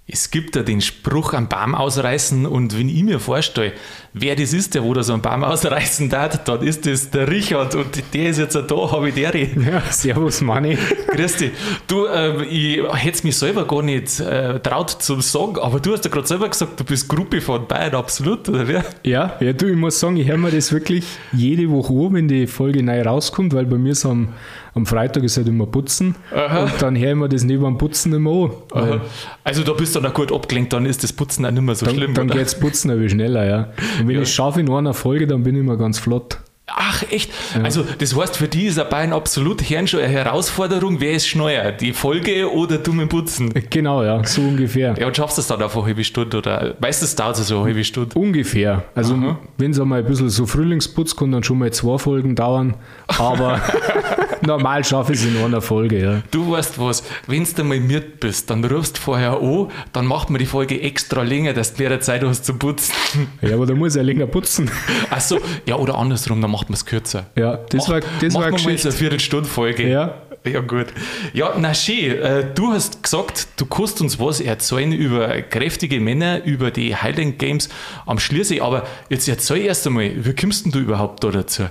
Es 0.05 0.31
gibt 0.31 0.57
ja 0.57 0.63
den 0.63 0.81
Spruch 0.81 1.31
am 1.31 1.47
Baum 1.47 1.73
ausreißen 1.73 2.45
und 2.45 2.77
wenn 2.77 2.89
ich 2.89 3.03
mir 3.03 3.21
vorstelle, 3.21 3.71
wer 4.11 4.35
das 4.35 4.51
ist, 4.51 4.75
der 4.75 4.83
wo 4.83 4.93
da 4.93 5.01
so 5.01 5.13
einen 5.13 5.21
Baum 5.21 5.45
ausreißen 5.45 6.09
darf, 6.09 6.43
dann 6.43 6.61
ist 6.61 6.85
das 6.85 7.09
der 7.09 7.29
Richard 7.29 7.73
und 7.75 8.03
der 8.13 8.29
ist 8.29 8.37
jetzt 8.37 8.53
da, 8.53 8.91
habe 8.91 9.07
ich 9.07 9.15
der. 9.15 9.33
Ja, 9.33 9.81
servus, 9.89 10.41
Manni. 10.41 10.77
Grüß 11.07 11.37
dich. 11.37 11.51
Du, 11.87 12.05
ähm, 12.07 12.45
ich 12.49 12.83
hätte 12.83 13.17
es 13.17 13.23
mich 13.23 13.37
selber 13.37 13.65
gar 13.65 13.81
nicht 13.81 14.19
äh, 14.19 14.59
traut 14.59 14.89
zum 14.89 15.21
Sagen, 15.21 15.57
aber 15.59 15.79
du 15.79 15.93
hast 15.93 16.03
ja 16.03 16.11
gerade 16.11 16.27
selber 16.27 16.49
gesagt, 16.49 16.77
du 16.81 16.83
bist 16.83 17.07
Gruppe 17.07 17.39
von 17.39 17.65
Bayern, 17.65 17.95
absolut, 17.95 18.49
oder 18.49 18.67
wer? 18.67 18.83
Ja, 19.03 19.37
ja, 19.39 19.53
du, 19.53 19.67
ich 19.67 19.77
muss 19.77 20.01
sagen, 20.01 20.17
ich 20.17 20.27
höre 20.27 20.37
mir 20.37 20.51
das 20.51 20.73
wirklich 20.73 21.05
jede 21.31 21.69
Woche 21.69 21.93
an, 21.93 22.13
wenn 22.13 22.27
die 22.27 22.47
Folge 22.47 22.83
neu 22.83 23.01
rauskommt, 23.03 23.53
weil 23.53 23.65
bei 23.65 23.77
mir 23.77 23.93
ist 23.93 24.05
am, 24.05 24.33
am 24.75 24.85
Freitag 24.85 25.23
ist 25.23 25.37
halt 25.37 25.47
immer 25.47 25.65
Putzen. 25.65 26.15
Aha. 26.35 26.63
Und 26.63 26.81
dann 26.81 26.97
höre 26.97 27.11
ich 27.11 27.15
mir 27.15 27.29
das 27.29 27.43
neben 27.43 27.63
dem 27.63 27.77
Putzen 27.77 28.13
immer 28.13 28.51
an. 28.71 29.01
Also 29.43 29.63
da 29.63 29.73
bist 29.73 29.95
du 29.95 29.99
dann 29.99 30.13
gut 30.13 30.31
abgelenkt, 30.31 30.73
dann 30.73 30.85
ist 30.85 31.03
das 31.03 31.13
Putzen 31.13 31.45
auch 31.45 31.51
nicht 31.51 31.61
mehr 31.61 31.75
so 31.75 31.85
dann 31.85 31.95
schlimm. 31.95 32.13
dann 32.13 32.29
oder? 32.29 32.39
geht's 32.39 32.59
Putzen 32.59 32.91
ein 32.91 32.97
bisschen 32.97 33.19
schneller, 33.19 33.45
ja. 33.45 33.57
Und 33.99 34.07
wenn 34.07 34.15
ich 34.15 34.23
es 34.23 34.31
schaffe 34.31 34.59
in 34.59 34.69
einer 34.71 34.93
Folge, 34.93 35.27
dann 35.27 35.43
bin 35.43 35.55
ich 35.55 35.61
immer 35.61 35.77
ganz 35.77 35.99
flott. 35.99 36.39
Ach, 36.65 37.03
echt? 37.11 37.29
Also, 37.61 37.83
das 37.99 38.15
heißt, 38.15 38.37
für 38.37 38.47
die 38.47 38.67
ist 38.67 38.79
ein 38.79 38.87
Bayern 38.89 39.11
absolut 39.11 39.61
Herrn 39.69 39.85
schon 39.85 39.99
eine 39.99 40.07
Herausforderung. 40.07 41.01
Wer 41.01 41.11
ist 41.11 41.27
schneller? 41.27 41.73
Die 41.73 41.91
Folge 41.91 42.49
oder 42.51 42.77
du 42.77 42.93
mit 42.93 43.09
Putzen? 43.09 43.53
Genau, 43.69 44.01
ja, 44.01 44.23
so 44.23 44.41
ungefähr. 44.41 44.95
Ja, 44.97 45.07
und 45.07 45.15
schaffst 45.15 45.37
du 45.37 45.41
es 45.41 45.47
dann 45.47 45.61
auf 45.61 45.75
eine 45.75 45.85
halbe 45.85 46.03
Stunde 46.05 46.37
oder 46.37 46.75
meistens 46.79 47.15
dauert 47.15 47.37
es 47.37 47.47
so 47.47 47.57
eine 47.57 47.65
halbe 47.65 47.83
Stunde. 47.83 48.17
Ungefähr. 48.17 48.85
Also, 48.95 49.37
wenn 49.57 49.71
es 49.71 49.79
einmal 49.79 49.99
ein 49.99 50.05
bisschen 50.05 50.29
so 50.29 50.45
Frühlingsputz 50.45 51.15
kann, 51.17 51.33
dann 51.33 51.43
schon 51.43 51.59
mal 51.59 51.71
zwei 51.71 51.97
Folgen 51.97 52.35
dauern. 52.35 52.75
Aber 53.07 53.61
normal 54.45 54.83
schaffe 54.83 55.13
ich 55.13 55.19
es 55.19 55.25
in 55.25 55.37
einer 55.37 55.61
Folge, 55.61 55.99
ja. 56.01 56.21
Du 56.31 56.51
weißt 56.51 56.79
was, 56.79 57.03
wenn 57.27 57.43
du 57.45 57.63
mal 57.63 57.79
mit 57.79 58.19
bist, 58.19 58.49
dann 58.49 58.63
rufst 58.63 58.97
du 58.97 59.01
vorher 59.01 59.39
an, 59.41 59.67
dann 59.91 60.05
macht 60.05 60.29
man 60.29 60.39
die 60.39 60.45
Folge 60.45 60.79
extra 60.81 61.23
länger, 61.23 61.53
dass 61.53 61.73
du 61.73 61.83
mehr 61.83 61.99
Zeit 62.01 62.23
hast 62.23 62.45
zum 62.45 62.59
Putzen. 62.59 62.93
Ja, 63.41 63.55
aber 63.55 63.65
da 63.65 63.73
muss 63.73 63.95
ja 63.95 64.01
länger 64.01 64.27
putzen. 64.27 64.69
Achso, 65.09 65.39
ja, 65.65 65.75
oder 65.75 65.97
andersrum, 65.97 66.41
dann 66.41 66.51
macht 66.51 66.69
man 66.69 66.75
es 66.75 66.85
kürzer. 66.85 67.27
Ja, 67.35 67.57
das 67.69 67.89
war, 67.89 67.99
das 67.99 68.33
Machen 68.33 68.51
war 68.53 68.61
mal 68.61 68.71
jetzt 68.71 68.85
eine 68.85 68.93
Viertelstunde-Folge. 68.95 69.89
Ja. 69.89 70.15
Ja, 70.45 70.59
gut. 70.59 70.87
Ja, 71.33 71.53
na 71.57 71.73
schön. 71.73 72.21
Äh, 72.21 72.45
Du 72.53 72.73
hast 72.73 73.01
gesagt, 73.01 73.47
du 73.55 73.65
kannst 73.65 74.01
uns 74.01 74.19
was 74.19 74.41
erzählen 74.41 74.91
über 74.91 75.41
kräftige 75.41 76.01
Männer, 76.01 76.43
über 76.43 76.69
die 76.69 76.93
Highland 76.95 77.39
Games 77.39 77.69
am 78.05 78.19
Schliersee, 78.19 78.59
aber 78.59 78.83
jetzt 79.09 79.27
erzähl 79.29 79.61
erst 79.61 79.87
einmal, 79.87 80.11
wie 80.17 80.35
kommst 80.35 80.65
denn 80.65 80.73
du 80.73 80.79
überhaupt 80.79 81.23
da 81.23 81.29
dazu? 81.31 81.63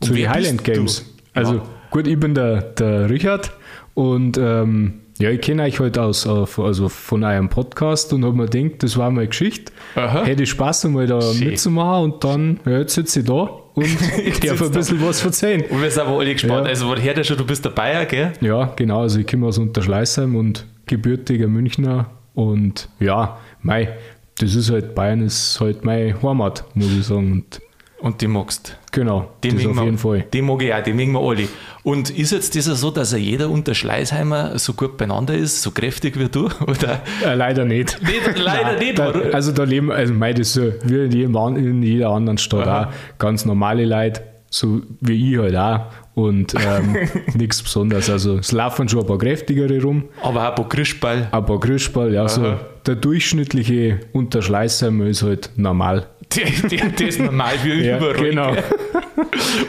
Und 0.00 0.06
zu 0.08 0.12
den 0.14 0.28
Highland 0.28 0.64
bist 0.64 0.68
du? 0.68 0.72
Games. 0.72 1.04
Also 1.34 1.54
Ja. 1.54 1.62
Gut, 1.90 2.06
ich 2.06 2.18
bin 2.18 2.34
der, 2.34 2.62
der 2.62 3.10
Richard 3.10 3.52
und 3.94 4.38
ähm, 4.38 5.00
ja, 5.18 5.30
ich 5.30 5.40
kenne 5.40 5.64
euch 5.64 5.80
halt 5.80 5.98
aus, 5.98 6.26
also 6.26 6.88
von 6.88 7.24
eurem 7.24 7.48
Podcast 7.48 8.12
und 8.12 8.24
habe 8.24 8.36
mir 8.36 8.46
gedacht, 8.46 8.84
das 8.84 8.96
war 8.96 9.10
mal 9.10 9.26
Geschichte. 9.26 9.72
Aha. 9.96 10.24
Hätte 10.24 10.44
ich 10.44 10.50
Spaß, 10.50 10.86
einmal 10.86 11.08
da 11.08 11.20
Schön. 11.20 11.48
mitzumachen 11.48 12.04
und 12.04 12.22
dann, 12.22 12.60
ja, 12.64 12.78
jetzt 12.78 12.94
sitze 12.94 13.20
ich 13.20 13.26
da 13.26 13.50
und 13.74 13.86
Jetzt 14.24 14.48
darf 14.48 14.62
ein 14.62 14.70
bisschen 14.70 15.04
was 15.04 15.24
erzählen. 15.24 15.62
Und 15.68 15.82
wir 15.82 15.90
sind 15.90 16.02
aber 16.02 16.18
alle 16.18 16.32
gespannt. 16.32 16.66
Ja. 16.66 16.70
Also, 16.70 16.94
hört 16.94 17.16
ja 17.16 17.24
schon, 17.24 17.36
du 17.36 17.44
bist 17.44 17.64
der 17.64 17.70
Bayer, 17.70 18.04
gell? 18.06 18.32
Ja, 18.40 18.72
genau, 18.76 19.02
also 19.02 19.18
ich 19.18 19.26
komme 19.26 19.46
aus 19.46 19.58
Unterschleißheim 19.58 20.36
und 20.36 20.66
gebürtiger 20.86 21.48
Münchner 21.48 22.10
und 22.34 22.88
ja, 23.00 23.38
mei, 23.62 23.96
das 24.38 24.54
ist 24.54 24.70
halt, 24.70 24.94
Bayern 24.94 25.20
ist 25.20 25.60
halt 25.60 25.84
meine 25.84 26.22
Heimat, 26.22 26.64
muss 26.74 26.92
ich 26.92 27.06
sagen. 27.06 27.32
Und 27.32 27.60
Und 28.00 28.20
die 28.20 28.28
magst. 28.28 28.76
genau, 28.92 29.28
Die 29.42 29.48
das 29.48 29.66
auf 29.66 29.74
wir- 29.74 29.84
jeden 29.84 29.98
Fall. 29.98 30.24
Die 30.32 30.40
mag 30.40 30.62
ich 30.62 30.72
auch, 30.72 30.82
die 30.84 30.92
mögen 30.92 31.12
wir 31.12 31.20
alle. 31.20 31.48
Und 31.82 32.10
ist 32.10 32.30
jetzt 32.30 32.54
das 32.54 32.66
so, 32.66 32.92
dass 32.92 33.12
er 33.12 33.18
jeder 33.18 33.50
Unterschleißheimer 33.50 34.56
so 34.58 34.72
gut 34.74 34.96
beieinander 34.96 35.34
ist, 35.34 35.62
so 35.62 35.72
kräftig 35.72 36.16
wie 36.18 36.28
du? 36.28 36.44
Oder? 36.66 37.00
Äh, 37.24 37.34
leider 37.34 37.64
nicht. 37.64 38.00
Nicht, 38.02 38.38
leider 38.38 38.62
Nein, 38.74 38.78
nicht. 38.78 38.98
Da, 39.00 39.10
also 39.32 39.50
da 39.50 39.64
leben, 39.64 39.90
also 39.90 40.14
mei, 40.14 40.32
das 40.32 40.48
ist 40.48 40.54
so 40.54 40.72
wie 40.84 41.04
in, 41.06 41.10
jedem, 41.10 41.56
in 41.56 41.82
jeder 41.82 42.10
anderen 42.10 42.38
Stadt 42.38 42.68
Aha. 42.68 42.84
auch. 42.84 43.18
Ganz 43.18 43.44
normale 43.44 43.84
Leute, 43.84 44.22
so 44.50 44.82
wie 45.00 45.32
ich 45.34 45.38
halt 45.38 45.56
auch. 45.56 45.86
Und 46.14 46.54
ähm, 46.54 46.96
nichts 47.34 47.62
Besonderes. 47.62 48.10
Also 48.10 48.38
es 48.38 48.50
laufen 48.52 48.88
schon 48.88 49.00
ein 49.00 49.06
paar 49.06 49.18
kräftigere 49.18 49.80
rum, 49.82 50.04
aber 50.22 50.48
ein 50.50 50.54
paar 50.54 50.68
Christball. 50.68 51.28
ein 51.30 51.44
paar 51.46 51.60
Grüßball, 51.60 52.12
ja, 52.12 52.28
so 52.28 52.56
der 52.86 52.96
durchschnittliche 52.96 54.00
Unterschleißheimer 54.12 55.06
ist 55.06 55.22
halt 55.22 55.50
normal. 55.56 56.06
Der, 56.36 56.44
der, 56.68 56.88
der 56.90 57.08
ist 57.08 57.20
normal 57.20 57.54
wie 57.62 57.72
Ja, 57.86 57.96
überall. 57.96 58.14
genau. 58.14 58.54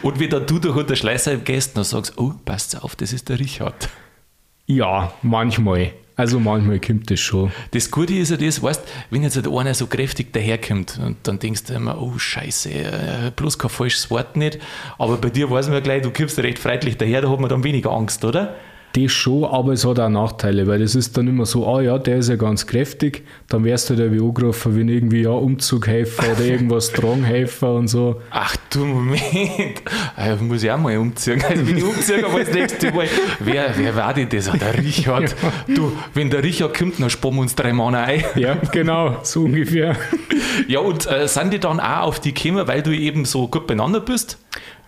Und 0.01 0.19
wenn 0.19 0.29
dann 0.29 0.45
du 0.45 0.59
durch 0.59 0.75
Unterschleißheim 0.75 1.45
gehst, 1.45 1.77
dann 1.77 1.85
sagst 1.85 2.13
du, 2.17 2.21
oh, 2.21 2.33
passt 2.43 2.83
auf, 2.83 2.97
das 2.97 3.13
ist 3.13 3.29
der 3.29 3.39
Richard. 3.39 3.87
Ja, 4.65 5.13
manchmal. 5.21 5.91
Also 6.19 6.38
manchmal 6.38 6.82
kommt 6.82 7.10
das 7.10 7.21
schon. 7.21 7.49
Das 7.71 7.89
Gute 7.89 8.13
ist 8.13 8.29
ja 8.29 8.36
das, 8.36 8.62
weißt, 8.62 8.82
wenn 9.10 9.23
jetzt 9.23 9.38
halt 9.38 9.47
einer 9.47 9.73
so 9.73 9.88
kräftig 9.88 10.34
daherkommt 10.34 10.99
und 11.01 11.15
dann 11.23 11.39
denkst 11.39 11.63
du 11.63 11.73
immer, 11.75 12.01
oh 12.01 12.17
Scheiße, 12.17 12.69
äh, 12.69 13.32
bloß 13.34 13.58
kein 13.58 13.69
falsches 13.69 14.12
Wort 14.12 14.36
nicht. 14.36 14.60
Aber 14.97 15.15
bei 15.15 15.29
dir 15.29 15.49
weiß 15.49 15.67
man 15.67 15.75
ja 15.75 15.79
gleich, 15.79 16.01
du 16.01 16.12
kommst 16.12 16.38
recht 16.39 16.60
freundlich 16.60 16.97
daher, 16.97 17.21
da 17.21 17.29
hat 17.29 17.39
man 17.39 17.49
dann 17.49 17.63
weniger 17.63 17.91
Angst, 17.91 18.25
oder? 18.25 18.58
Das 18.93 19.12
schon, 19.12 19.43
aber 19.45 19.73
es 19.73 19.86
hat 19.86 19.99
auch 19.99 20.10
Nachteile, 20.10 20.65
weil 20.65 20.80
das 20.80 20.95
ist 20.95 21.15
dann 21.15 21.28
immer 21.28 21.45
so, 21.45 21.67
ah 21.67 21.80
ja, 21.82 21.99
der 21.99 22.17
ist 22.17 22.30
ja 22.30 22.38
ganz 22.38 22.65
kräftig, 22.65 23.23
dann 23.47 23.63
wärst 23.63 23.89
du 23.91 23.95
halt 23.95 24.12
wie 24.12 24.19
angerufen, 24.19 24.75
wenn 24.75 24.89
irgendwie 24.89 25.21
ja 25.21 25.30
Umzughelfer 25.30 26.23
oder 26.32 26.43
irgendwas 26.43 26.91
Dranghelfer 26.93 27.75
und 27.75 27.88
so. 27.88 28.19
Ach 28.32 28.56
du 28.71 28.86
Moment, 28.86 29.21
äh, 30.17 30.36
muss 30.41 30.63
ich 30.63 30.71
auch 30.71 30.80
mal 30.80 30.97
umziehen. 30.97 31.39
Also 31.47 31.67
wenn 31.67 31.78
ich 31.78 31.84
umziehe, 31.84 32.25
aber 32.25 32.39
das 32.39 32.52
nächste 32.52 32.91
Mal, 32.91 33.06
wer, 33.39 33.71
wer 33.78 33.95
war 33.95 34.13
denn 34.13 34.28
das? 34.30 34.49
Ah, 34.49 34.58
Der 34.58 34.75
Richard. 34.78 35.36
Du, 35.67 35.91
wenn 36.15 36.32
der 36.32 36.43
Richard 36.43 36.75
kommt, 36.78 36.99
dann 36.99 37.12
sparen 37.12 37.36
wir 37.36 37.41
uns 37.41 37.54
drei 37.54 37.73
Mann 37.73 37.93
ein. 37.93 38.23
Ja, 38.36 38.56
genau, 38.71 39.17
so 39.23 39.43
ungefähr. 39.43 39.95
Ja, 40.67 40.80
und 40.80 41.10
äh, 41.10 41.28
sind 41.28 41.54
die 41.54 41.60
dann 41.60 41.80
auch 41.80 42.02
auf 42.08 42.19
die 42.19 42.34
gekommen, 42.34 42.67
weil 42.67 42.82
du 42.82 42.91
eben 42.91 43.23
so 43.25 43.47
gut 43.47 43.65
beieinander 43.65 44.02
bist? 44.02 44.38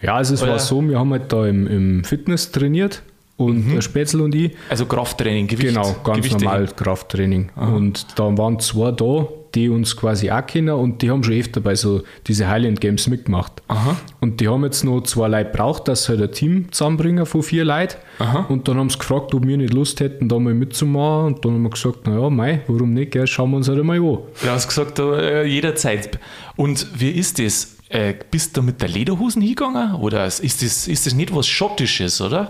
Ja, 0.01 0.15
also 0.15 0.33
es 0.33 0.41
Oder- 0.43 0.53
war 0.53 0.59
so, 0.59 0.81
wir 0.81 0.99
haben 0.99 1.11
halt 1.11 1.31
da 1.31 1.45
im, 1.47 1.65
im 1.67 2.03
Fitness 2.03 2.51
trainiert 2.51 3.03
und 3.45 3.73
der 3.73 3.81
Spätzl 3.81 4.21
und 4.21 4.35
ich. 4.35 4.51
Also 4.69 4.85
Krafttraining, 4.85 5.47
Gewicht. 5.47 5.69
Genau, 5.69 5.95
ganz 6.03 6.17
Gewichte 6.17 6.43
normal 6.43 6.67
Krafttraining. 6.67 7.49
Und 7.55 8.05
da 8.17 8.37
waren 8.37 8.59
zwei 8.59 8.91
da, 8.91 9.27
die 9.55 9.69
uns 9.69 9.97
quasi 9.97 10.31
auch 10.31 10.45
kennen 10.45 10.69
und 10.69 11.01
die 11.01 11.09
haben 11.09 11.23
schon 11.23 11.33
öfter 11.33 11.59
bei 11.61 11.75
so 11.75 12.03
diese 12.27 12.47
Highland 12.47 12.79
Games 12.79 13.07
mitgemacht. 13.07 13.61
Aha. 13.67 13.97
Und 14.19 14.39
die 14.39 14.47
haben 14.47 14.63
jetzt 14.63 14.83
noch 14.83 15.01
zwei 15.01 15.27
Leute 15.27 15.51
braucht, 15.51 15.87
dass 15.87 16.05
sie 16.05 16.13
halt 16.13 16.21
ein 16.21 16.31
Team 16.31 16.71
zusammenbringen 16.71 17.25
von 17.25 17.43
vier 17.43 17.65
Leuten. 17.65 17.97
Aha. 18.19 18.45
Und 18.49 18.67
dann 18.67 18.77
haben 18.77 18.89
sie 18.89 18.97
gefragt, 18.97 19.33
ob 19.33 19.45
wir 19.45 19.57
nicht 19.57 19.73
Lust 19.73 19.99
hätten, 19.99 20.29
da 20.29 20.39
mal 20.39 20.53
mitzumachen. 20.53 21.33
Und 21.33 21.45
dann 21.45 21.53
haben 21.53 21.63
wir 21.63 21.69
gesagt, 21.69 22.07
naja, 22.07 22.29
mei, 22.29 22.61
warum 22.67 22.93
nicht, 22.93 23.11
gell? 23.11 23.27
schauen 23.27 23.51
wir 23.51 23.57
uns 23.57 23.67
halt 23.67 23.79
einmal 23.79 23.97
an. 23.97 24.19
Du 24.41 24.49
hast 24.49 24.67
gesagt, 24.67 24.99
äh, 24.99 25.43
jederzeit. 25.43 26.19
Und 26.55 26.87
wie 26.99 27.11
ist 27.11 27.39
das? 27.39 27.75
Äh, 27.89 28.13
bist 28.31 28.55
du 28.55 28.61
mit 28.61 28.81
der 28.81 28.87
Lederhosen 28.87 29.41
hingegangen? 29.41 29.95
Oder 29.95 30.25
ist 30.25 30.41
das, 30.41 30.87
ist 30.87 31.05
das 31.05 31.13
nicht 31.13 31.35
was 31.35 31.45
Schottisches, 31.45 32.21
oder? 32.21 32.49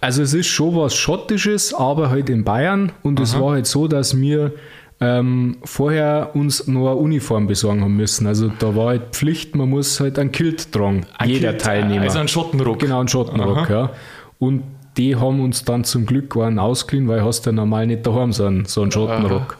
Also 0.00 0.22
es 0.22 0.34
ist 0.34 0.46
schon 0.46 0.76
was 0.76 0.94
Schottisches, 0.94 1.74
aber 1.74 2.10
halt 2.10 2.30
in 2.30 2.44
Bayern. 2.44 2.92
Und 3.02 3.20
es 3.20 3.38
war 3.38 3.52
halt 3.52 3.66
so, 3.66 3.86
dass 3.86 4.18
wir 4.18 4.52
ähm, 5.00 5.56
vorher 5.64 6.30
uns 6.34 6.66
noch 6.66 6.90
eine 6.90 6.96
Uniform 6.96 7.46
besorgen 7.46 7.82
haben 7.82 7.96
müssen. 7.96 8.26
Also 8.26 8.50
da 8.58 8.74
war 8.76 8.88
halt 8.88 9.02
Pflicht, 9.12 9.56
man 9.56 9.68
muss 9.68 10.00
halt 10.00 10.18
ein 10.18 10.32
Kilt 10.32 10.72
tragen, 10.72 11.06
Ein 11.18 11.30
jeder 11.30 11.50
Kilt, 11.50 11.62
Teilnehmer. 11.62 12.02
Also 12.02 12.18
ein 12.18 12.28
Schottenrock. 12.28 12.78
genau, 12.78 13.00
ein 13.00 13.08
Schottenrock, 13.08 13.68
ja. 13.68 13.90
Und 14.38 14.62
die 14.96 15.16
haben 15.16 15.40
uns 15.40 15.64
dann 15.64 15.84
zum 15.84 16.06
Glück 16.06 16.36
einen 16.36 16.58
ausgeliehen, 16.58 17.08
weil 17.08 17.24
hast 17.24 17.46
ja 17.46 17.52
normal 17.52 17.86
nicht 17.86 18.06
daheim 18.06 18.32
so 18.32 18.46
einen, 18.46 18.64
so 18.66 18.82
einen 18.82 18.92
Schottenrock. 18.92 19.58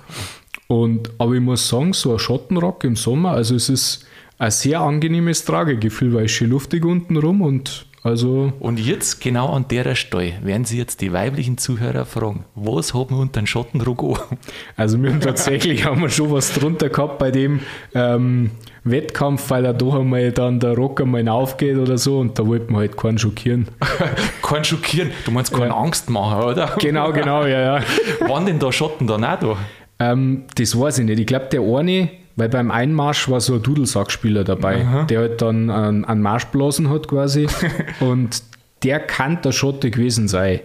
Und, 0.69 1.11
aber 1.19 1.35
ich 1.35 1.41
muss 1.41 1.69
sagen, 1.69 1.93
so 1.93 2.13
ein 2.13 2.19
Schottenrock 2.19 2.85
im 2.85 2.97
Sommer, 2.97 3.33
also 3.33 3.55
es 3.55 3.69
ist 3.69 4.07
ein 4.39 4.51
sehr 4.51 4.81
angenehmes 4.81 5.45
Tragegefühl, 5.45 6.15
weil 6.15 6.25
es 6.27 6.31
schön 6.31 6.51
luftig 6.51 6.85
unten 6.85 7.17
rum 7.17 7.43
und 7.43 7.87
also 8.05 8.53
Und 8.61 8.79
jetzt, 8.79 9.21
genau 9.21 9.49
an 9.55 9.67
der 9.69 9.95
Stelle, 9.95 10.35
werden 10.43 10.65
Sie 10.65 10.77
jetzt 10.79 11.01
die 11.01 11.13
weiblichen 11.13 11.57
Zuhörer 11.59 12.05
fragen, 12.05 12.45
was 12.55 12.93
haben 12.93 13.11
wir 13.11 13.19
unter 13.19 13.41
den 13.41 13.47
Schottenrock 13.47 14.03
an? 14.31 14.39
Also 14.77 15.03
wir 15.03 15.11
haben 15.11 15.21
tatsächlich 15.21 15.85
haben 15.85 16.03
wir 16.03 16.11
schon 16.11 16.31
was 16.31 16.53
drunter 16.53 16.91
gehabt 16.91 17.19
bei 17.19 17.31
dem 17.31 17.61
ähm, 17.95 18.51
Wettkampf, 18.85 19.49
weil 19.49 19.65
er 19.65 19.73
doch 19.73 19.95
einmal 19.95 20.31
dann 20.33 20.61
der 20.61 20.75
Rock 20.75 21.01
einmal 21.01 21.27
aufgeht 21.29 21.79
oder 21.79 21.97
so 21.97 22.19
und 22.19 22.39
da 22.39 22.47
wollten 22.47 22.73
wir 22.75 22.81
halt 22.81 22.97
keinen 22.97 23.17
schockieren. 23.17 23.69
Kein 24.43 24.63
Schockieren, 24.65 25.11
du 25.25 25.31
meinst 25.31 25.53
keine 25.53 25.69
Ja. 25.69 25.77
Angst 25.77 26.11
machen, 26.11 26.45
oder? 26.45 26.77
Genau, 26.79 27.11
genau, 27.13 27.47
ja, 27.47 27.79
ja. 27.79 27.85
Waren 28.29 28.45
denn 28.45 28.59
da 28.59 28.71
Schotten 28.71 29.07
dann 29.07 29.25
auch 29.25 29.39
da? 29.41 29.57
Ähm, 29.99 30.45
das 30.57 30.79
weiß 30.79 30.99
ich 30.99 31.07
nicht. 31.07 31.19
Ich 31.21 31.27
glaube, 31.27 31.47
der 31.51 31.63
eine, 31.63 32.11
weil 32.37 32.49
beim 32.49 32.71
Einmarsch 32.71 33.29
war 33.29 33.41
so 33.41 33.55
ein 33.55 33.63
Dudelsackspieler 33.63 34.45
dabei, 34.45 35.07
der 35.09 35.21
halt 35.21 35.43
dann 35.43 35.71
einen, 35.71 36.05
einen 36.05 36.23
Marsch 36.23 36.47
blasen 36.47 36.91
hat 36.91 37.09
quasi 37.09 37.47
und 38.01 38.43
der 38.83 39.01
kann 39.01 39.41
der 39.43 39.53
Schotte 39.53 39.91
gewesen 39.91 40.29
sein. 40.29 40.61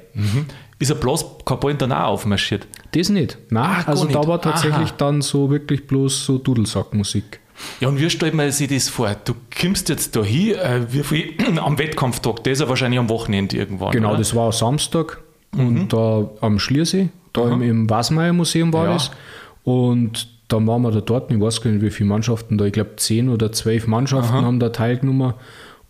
Ist 0.79 0.91
ein 0.91 0.99
bloß 0.99 1.25
kein 1.45 1.77
dann 1.77 1.91
auch 1.91 2.08
aufmarschiert? 2.08 2.67
Das 2.91 3.10
nicht. 3.10 3.38
Nein, 3.49 3.69
gar 3.86 3.89
also 3.89 4.05
da 4.05 4.19
nicht. 4.19 4.27
war 4.27 4.41
tatsächlich 4.41 4.89
Aha. 4.89 4.95
dann 4.97 5.21
so 5.21 5.49
wirklich 5.51 5.86
bloß 5.88 6.25
so 6.25 6.38
Dudelsackmusik. 6.38 7.39
Ja, 7.82 7.89
und 7.89 7.99
wie 7.99 8.10
stellt 8.10 8.34
man 8.34 8.49
sich 8.51 8.69
das 8.69 8.88
vor? 8.89 9.13
Du 9.25 9.34
kommst 9.62 9.89
jetzt 9.89 10.15
da 10.15 10.23
hin, 10.23 10.55
äh, 10.55 10.82
wie 10.89 11.03
viel 11.03 11.34
am 11.60 11.77
Wettkampftag, 11.77 12.43
der 12.45 12.53
ist 12.53 12.62
ja 12.62 12.69
wahrscheinlich 12.69 12.99
am 12.99 13.10
Wochenende 13.10 13.58
irgendwann. 13.58 13.91
Genau, 13.91 14.10
oder? 14.10 14.17
das 14.19 14.34
war 14.36 14.51
Samstag 14.53 15.19
und 15.51 15.89
da 15.91 16.29
am 16.41 16.60
Schliersee, 16.60 17.10
da 17.34 17.49
im, 17.51 17.62
im 17.62 17.89
Wasmeier 17.89 18.34
Museum 18.34 18.71
war 18.71 18.86
Ja. 18.86 18.93
das. 18.93 19.12
Und 19.63 20.29
dann 20.49 20.67
waren 20.67 20.81
wir 20.81 20.91
da 20.91 20.99
dort, 21.01 21.31
ich 21.31 21.39
weiß 21.39 21.62
gar 21.62 21.71
nicht, 21.71 21.81
wie 21.81 21.89
viele 21.91 22.09
Mannschaften 22.09 22.57
da, 22.57 22.65
ich 22.65 22.73
glaube 22.73 22.97
zehn 22.97 23.29
oder 23.29 23.51
zwölf 23.51 23.88
Mannschaften 23.88 24.33
haben 24.45 24.59
da 24.59 24.69
teilgenommen. 24.69 25.33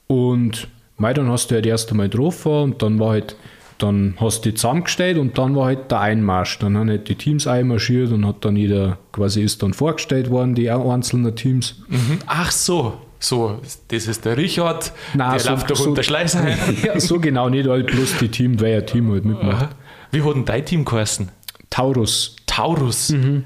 Und 0.07 0.67
mei, 0.97 1.13
dann 1.13 1.29
hast 1.29 1.49
du 1.51 1.55
halt 1.55 1.65
erst 1.65 1.91
einmal 1.91 2.09
getroffen 2.09 2.51
und 2.51 2.81
dann 2.81 2.99
war 2.99 3.11
halt, 3.11 3.35
dann 3.77 4.15
hast 4.19 4.43
du 4.45 4.49
die 4.49 4.55
zusammengestellt 4.55 5.17
und 5.17 5.37
dann 5.37 5.55
war 5.55 5.65
halt 5.67 5.89
der 5.91 6.01
Einmarsch. 6.01 6.59
Dann 6.59 6.77
haben 6.77 6.89
halt 6.89 7.07
die 7.07 7.15
Teams 7.15 7.47
einmarschiert 7.47 8.11
und 8.11 8.25
hat 8.27 8.43
dann 8.43 8.55
jeder, 8.55 8.97
quasi 9.11 9.41
ist 9.41 9.63
dann 9.63 9.73
vorgestellt 9.73 10.29
worden, 10.29 10.55
die 10.55 10.69
einzelnen 10.69 11.35
Teams. 11.35 11.81
Mhm. 11.87 12.19
Ach 12.25 12.51
so, 12.51 12.95
so, 13.19 13.59
das 13.87 14.07
ist 14.07 14.25
der 14.25 14.35
Richard, 14.37 14.91
Nein, 15.13 15.31
der 15.31 15.39
so- 15.39 15.49
läuft 15.51 15.71
doch 15.71 15.75
so- 15.77 15.89
unter 15.89 16.03
Schleißheim. 16.03 16.57
ja, 16.83 16.99
so 16.99 17.19
genau 17.19 17.47
nicht, 17.49 17.69
halt 17.69 17.87
bloß 17.87 18.17
die 18.19 18.27
Team, 18.29 18.59
weil 18.59 18.79
ein 18.79 18.85
Team 18.85 19.11
halt 19.11 19.23
mitmacht. 19.25 19.69
Wie 20.11 20.21
hat 20.21 20.35
denn 20.35 20.45
dein 20.45 20.65
Team 20.65 20.83
geheißen? 20.83 21.29
Taurus. 21.69 22.35
Taurus. 22.47 23.09
Mhm. 23.11 23.43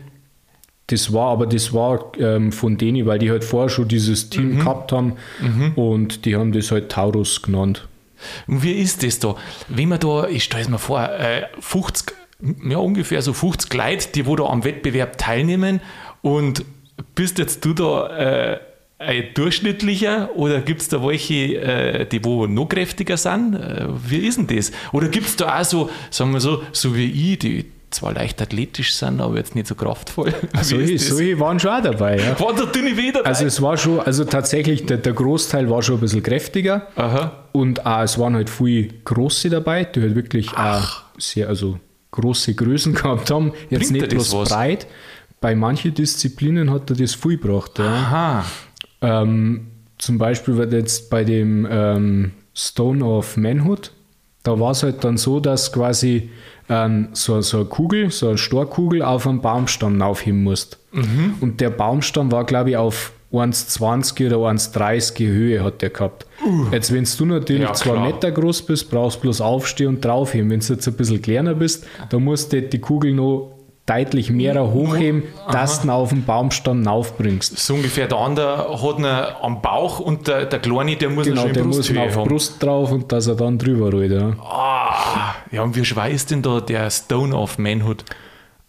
Das 0.93 1.11
war, 1.11 1.31
aber 1.31 1.47
das 1.47 1.73
war 1.73 2.11
ähm, 2.19 2.51
von 2.51 2.77
denen, 2.77 3.07
weil 3.07 3.17
die 3.17 3.31
halt 3.31 3.43
vorher 3.43 3.69
schon 3.69 3.87
dieses 3.87 4.29
Team 4.29 4.59
gehabt 4.59 4.91
haben 4.91 5.13
und 5.75 6.25
die 6.25 6.35
haben 6.35 6.51
das 6.51 6.69
halt 6.69 6.91
Taurus 6.91 7.41
genannt. 7.41 7.87
Und 8.45 8.61
wie 8.61 8.73
ist 8.73 9.01
das 9.01 9.17
da? 9.17 9.35
Wenn 9.69 9.89
man 9.89 9.99
da, 9.99 10.27
ich 10.27 10.43
stelle 10.43 10.61
es 10.61 10.69
mir 10.69 10.77
vor, 10.77 11.01
äh, 11.01 11.47
50, 11.59 12.15
ja 12.69 12.77
ungefähr 12.77 13.23
so 13.23 13.33
50 13.33 13.73
Leute, 13.73 14.09
die 14.13 14.27
wo 14.27 14.35
da 14.35 14.43
am 14.45 14.63
Wettbewerb 14.63 15.17
teilnehmen 15.17 15.81
und 16.21 16.63
bist 17.15 17.39
jetzt 17.39 17.65
du 17.65 17.73
da 17.73 18.51
äh, 18.51 18.59
ein 18.99 19.25
durchschnittlicher 19.33 20.29
oder 20.35 20.61
gibt 20.61 20.81
es 20.81 20.89
da 20.89 21.03
welche, 21.03 21.57
äh, 21.59 22.05
die 22.05 22.23
wo 22.23 22.45
noch 22.45 22.67
kräftiger 22.67 23.17
sind? 23.17 23.55
Äh, 23.55 23.87
wie 24.07 24.27
ist 24.27 24.37
denn 24.37 24.47
das? 24.47 24.71
Oder 24.91 25.07
gibt 25.07 25.25
es 25.25 25.35
da 25.37 25.59
auch 25.59 25.65
so, 25.65 25.89
sagen 26.11 26.33
wir 26.33 26.39
so, 26.39 26.61
so 26.71 26.95
wie 26.95 27.33
ich, 27.33 27.39
die 27.39 27.65
zwar 27.93 28.13
leicht 28.13 28.41
athletisch 28.41 28.93
sind, 28.95 29.21
aber 29.21 29.37
jetzt 29.37 29.55
nicht 29.55 29.67
so 29.67 29.75
kraftvoll? 29.75 30.29
Ist 30.59 30.71
das? 30.71 31.07
solche 31.07 31.39
waren 31.39 31.59
schon 31.59 31.71
auch 31.71 31.81
dabei. 31.81 32.17
Ja. 32.17 32.39
War 32.39 32.53
dünne 32.53 32.97
Weh 32.97 33.11
dabei? 33.11 33.25
Also 33.25 33.45
es 33.45 33.61
war 33.61 33.77
schon, 33.77 33.99
also 33.99 34.25
tatsächlich, 34.25 34.85
der, 34.85 34.97
der 34.97 35.13
Großteil 35.13 35.69
war 35.69 35.81
schon 35.81 35.95
ein 35.95 36.01
bisschen 36.01 36.23
kräftiger 36.23 36.87
Aha. 36.95 37.31
und 37.51 37.85
auch, 37.85 38.01
es 38.01 38.17
waren 38.19 38.35
halt 38.35 38.49
viele 38.49 38.89
große 39.03 39.49
dabei, 39.49 39.85
die 39.85 40.01
halt 40.01 40.15
wirklich 40.15 40.51
auch 40.55 41.03
sehr, 41.17 41.47
also 41.47 41.79
große 42.11 42.53
Größen 42.53 42.93
gehabt 42.95 43.31
haben. 43.31 43.53
Jetzt 43.69 43.89
Bringt 43.89 44.01
nicht 44.01 44.09
bloß 44.09 44.33
was? 44.33 44.49
breit. 44.49 44.87
Bei 45.41 45.55
manchen 45.55 45.93
Disziplinen 45.93 46.71
hat 46.71 46.89
er 46.89 46.95
das 46.95 47.15
viel 47.15 47.37
gebracht. 47.37 47.79
Ja. 47.79 47.85
Aha. 47.85 48.45
Ähm, 49.01 49.67
zum 49.97 50.17
Beispiel 50.17 50.55
wird 50.57 50.73
jetzt 50.73 51.09
bei 51.09 51.23
dem 51.23 51.67
ähm, 51.69 52.31
Stone 52.53 53.03
of 53.03 53.37
Manhood, 53.37 53.91
da 54.43 54.59
war 54.59 54.71
es 54.71 54.83
halt 54.83 55.03
dann 55.03 55.17
so, 55.17 55.39
dass 55.39 55.71
quasi 55.71 56.29
ähm, 56.69 57.09
so, 57.13 57.41
so 57.41 57.57
eine 57.57 57.65
Kugel, 57.65 58.09
so 58.11 58.29
eine 58.29 58.37
Storkugel 58.37 59.01
auf 59.01 59.27
einen 59.27 59.41
Baumstamm 59.41 60.01
aufheben 60.01 60.43
musst. 60.43 60.77
Und 61.41 61.59
der 61.59 61.69
Baumstamm 61.71 62.31
war, 62.31 62.43
glaube 62.45 62.69
ich, 62.71 62.77
auf 62.77 63.13
1,20 63.31 64.27
oder 64.27 64.37
1,30 64.51 65.25
Höhe 65.27 65.63
hat 65.63 65.81
der 65.81 65.89
gehabt. 65.89 66.27
Jetzt, 66.71 66.93
wenn 66.93 67.07
du 67.17 67.25
natürlich 67.25 67.63
Ja, 67.63 67.73
zwei 67.73 67.93
klar. 67.93 68.05
Meter 68.05 68.31
groß 68.31 68.61
bist, 68.61 68.91
brauchst 68.91 69.17
du 69.17 69.21
bloß 69.21 69.41
aufstehen 69.41 69.87
und 69.87 70.05
draufheben. 70.05 70.51
Wenn 70.51 70.59
du 70.59 70.73
jetzt 70.73 70.87
ein 70.87 70.93
bisschen 70.93 71.21
kleiner 71.21 71.55
bist, 71.55 71.85
dann 72.09 72.23
musst 72.23 72.53
du 72.53 72.61
die 72.61 72.79
Kugel 72.79 73.13
noch 73.13 73.53
deutlich 73.85 74.29
mehr 74.29 74.71
hochheben, 74.71 75.23
dass 75.51 75.81
du 75.81 75.89
auf 75.89 76.09
den 76.09 76.23
Baumstamm 76.23 76.87
aufbringst. 76.87 77.57
So 77.57 77.73
ungefähr 77.73 78.07
der 78.07 78.17
andere 78.17 78.81
hat 78.81 78.99
ihn 78.99 79.05
am 79.05 79.61
Bauch 79.61 79.99
und 79.99 80.27
der, 80.27 80.45
der 80.45 80.59
Kleine, 80.59 80.95
der 80.95 81.09
muss 81.09 81.25
Genau, 81.25 81.41
schon 81.41 81.53
der 81.53 81.63
in 81.63 81.67
muss 81.69 81.89
auf 81.91 82.15
haben. 82.15 82.29
Brust 82.29 82.63
drauf 82.63 82.91
und 82.91 83.11
dass 83.11 83.27
er 83.27 83.35
dann 83.35 83.57
drüber 83.57 83.91
rollt. 83.91 84.11
Ja. 84.11 84.33
Ah, 84.41 85.35
ja, 85.53 85.61
und 85.61 85.75
wie 85.75 85.85
schwer 85.85 86.09
ist 86.09 86.31
denn 86.31 86.41
da 86.41 86.59
der 86.59 86.89
Stone 86.89 87.35
of 87.35 87.59
Manhood? 87.59 88.03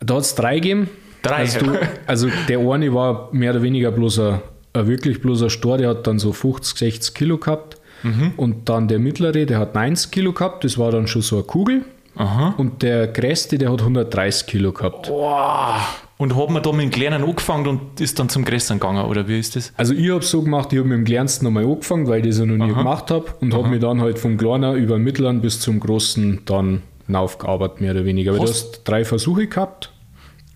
Da 0.01 0.17
hat 0.17 0.23
es 0.23 0.35
drei 0.35 0.57
gegeben. 0.57 0.91
Drei? 1.23 1.37
Also, 1.37 1.61
du, 1.61 1.79
also 2.07 2.29
der 2.47 2.59
eine 2.59 2.93
war 2.93 3.31
mehr 3.33 3.53
oder 3.53 3.63
weniger 3.63 3.91
bloß 3.91 4.19
ein, 4.19 4.41
ein 4.75 4.87
wirklich 4.87 5.23
bloß 5.23 5.45
ein 5.45 5.51
Stor, 5.51 5.79
der 5.79 5.89
hat 5.89 6.07
dann 6.07 6.19
so 6.19 6.33
50, 6.33 6.79
60 6.79 7.15
Kilo 7.15 7.39
gehabt. 7.39 7.79
Mhm. 8.03 8.33
Und 8.37 8.69
dann 8.69 8.87
der 8.87 8.99
mittlere, 8.99 9.47
der 9.47 9.59
hat 9.59 9.75
90 9.75 10.11
Kilo 10.11 10.35
gehabt, 10.35 10.63
das 10.65 10.77
war 10.77 10.91
dann 10.91 11.07
schon 11.07 11.23
so 11.23 11.37
eine 11.37 11.45
Kugel. 11.45 11.87
Aha. 12.17 12.55
Und 12.59 12.83
der 12.83 13.09
größte, 13.09 13.57
der 13.57 13.73
hat 13.73 13.81
130 13.81 14.47
Kilo 14.47 14.73
gehabt. 14.73 15.09
Boah. 15.09 15.81
Und 16.17 16.37
hat 16.37 16.49
man 16.51 16.63
da 16.63 16.71
mit 16.71 16.83
dem 16.83 16.91
Kleinen 16.91 17.25
angefangen 17.25 17.67
und 17.67 18.01
ist 18.01 18.19
dann 18.21 18.29
zum 18.29 18.45
Größeren 18.45 18.79
gegangen, 18.79 19.05
oder 19.07 19.27
wie 19.27 19.39
ist 19.39 19.57
das? 19.57 19.73
Also 19.77 19.95
ich 19.95 20.11
habe 20.11 20.25
so 20.25 20.43
gemacht, 20.43 20.73
ich 20.73 20.79
habe 20.79 20.89
mit 20.89 20.99
dem 20.99 21.05
kleinsten 21.05 21.45
nochmal 21.45 21.65
angefangen, 21.65 22.07
weil 22.07 22.21
ich 22.21 22.29
das 22.29 22.39
ja 22.39 22.47
noch 22.47 22.65
nie 22.65 22.73
gemacht 22.73 23.11
habe 23.11 23.27
und 23.41 23.53
habe 23.53 23.69
mich 23.69 23.81
dann 23.81 24.01
halt 24.01 24.19
vom 24.21 24.37
kleinen 24.37 24.77
über 24.77 24.95
den 24.95 25.03
mittleren 25.03 25.41
bis 25.41 25.59
zum 25.61 25.81
großen 25.81 26.43
dann 26.45 26.83
aufgearbeitet, 27.13 27.81
mehr 27.81 27.91
oder 27.93 28.05
weniger. 28.05 28.33
Weil 28.33 28.39
du 28.39 28.45
Hast- 28.45 28.75
hast 28.75 28.81
drei 28.85 29.05
Versuche 29.05 29.49
gehabt 29.49 29.93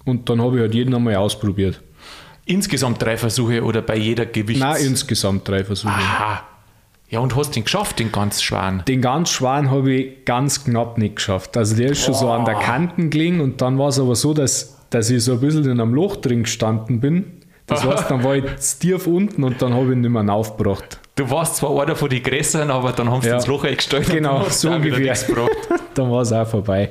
und 0.04 0.28
dann 0.30 0.40
habe 0.40 0.56
ich 0.56 0.62
halt 0.62 0.74
jeden 0.74 0.94
einmal 0.94 1.16
ausprobiert. 1.16 1.80
Insgesamt 2.46 3.02
drei 3.02 3.16
Versuche 3.16 3.62
oder 3.64 3.82
bei 3.82 3.96
jeder 3.96 4.24
Gewichts... 4.26 4.60
Nein, 4.60 4.82
insgesamt 4.82 5.46
drei 5.46 5.64
Versuche. 5.64 5.92
Aha. 5.92 6.42
Ja, 7.10 7.20
und 7.20 7.34
hast 7.36 7.56
den 7.56 7.64
geschafft, 7.64 7.98
den 7.98 8.12
ganz 8.12 8.42
schweren? 8.42 8.82
Den 8.86 9.02
ganz 9.02 9.30
schweren 9.30 9.70
habe 9.70 9.92
ich 9.92 10.24
ganz 10.24 10.64
knapp 10.64 10.98
nicht 10.98 11.16
geschafft. 11.16 11.56
Also 11.56 11.74
der 11.74 11.90
ist 11.90 12.04
schon 12.04 12.14
so 12.14 12.30
an 12.30 12.44
der 12.44 12.54
Kanten 12.54 13.10
gelegen 13.10 13.40
und 13.40 13.60
dann 13.60 13.78
war 13.78 13.88
es 13.88 13.98
aber 13.98 14.14
so, 14.14 14.34
dass, 14.34 14.77
dass 14.90 15.10
ich 15.10 15.22
so 15.24 15.32
ein 15.34 15.40
bisschen 15.40 15.64
in 15.64 15.80
einem 15.80 15.94
Loch 15.94 16.16
drin 16.16 16.42
gestanden 16.44 17.00
bin. 17.00 17.24
Das 17.66 17.84
heißt, 17.86 18.10
dann 18.10 18.24
war 18.24 18.36
ich 18.36 18.44
tief 18.80 19.06
unten 19.06 19.44
und 19.44 19.60
dann 19.60 19.74
habe 19.74 19.86
ich 19.86 19.92
ihn 19.92 20.00
nicht 20.00 20.10
mehr 20.10 20.32
aufgebracht. 20.32 20.98
Du 21.16 21.28
warst 21.30 21.56
zwar 21.56 21.82
einer 21.82 21.96
von 21.96 22.08
den 22.08 22.22
Größeren, 22.22 22.70
aber 22.70 22.92
dann 22.92 23.10
haben 23.10 23.22
sie 23.22 23.28
Ja. 23.28 23.34
ins 23.36 23.46
Loch 23.46 23.64
eingestellt. 23.64 24.08
Genau, 24.08 24.46
so 24.48 24.70
ungefähr. 24.70 25.14
dann 25.94 26.10
war 26.10 26.22
es 26.22 26.32
auch 26.32 26.46
vorbei. 26.46 26.90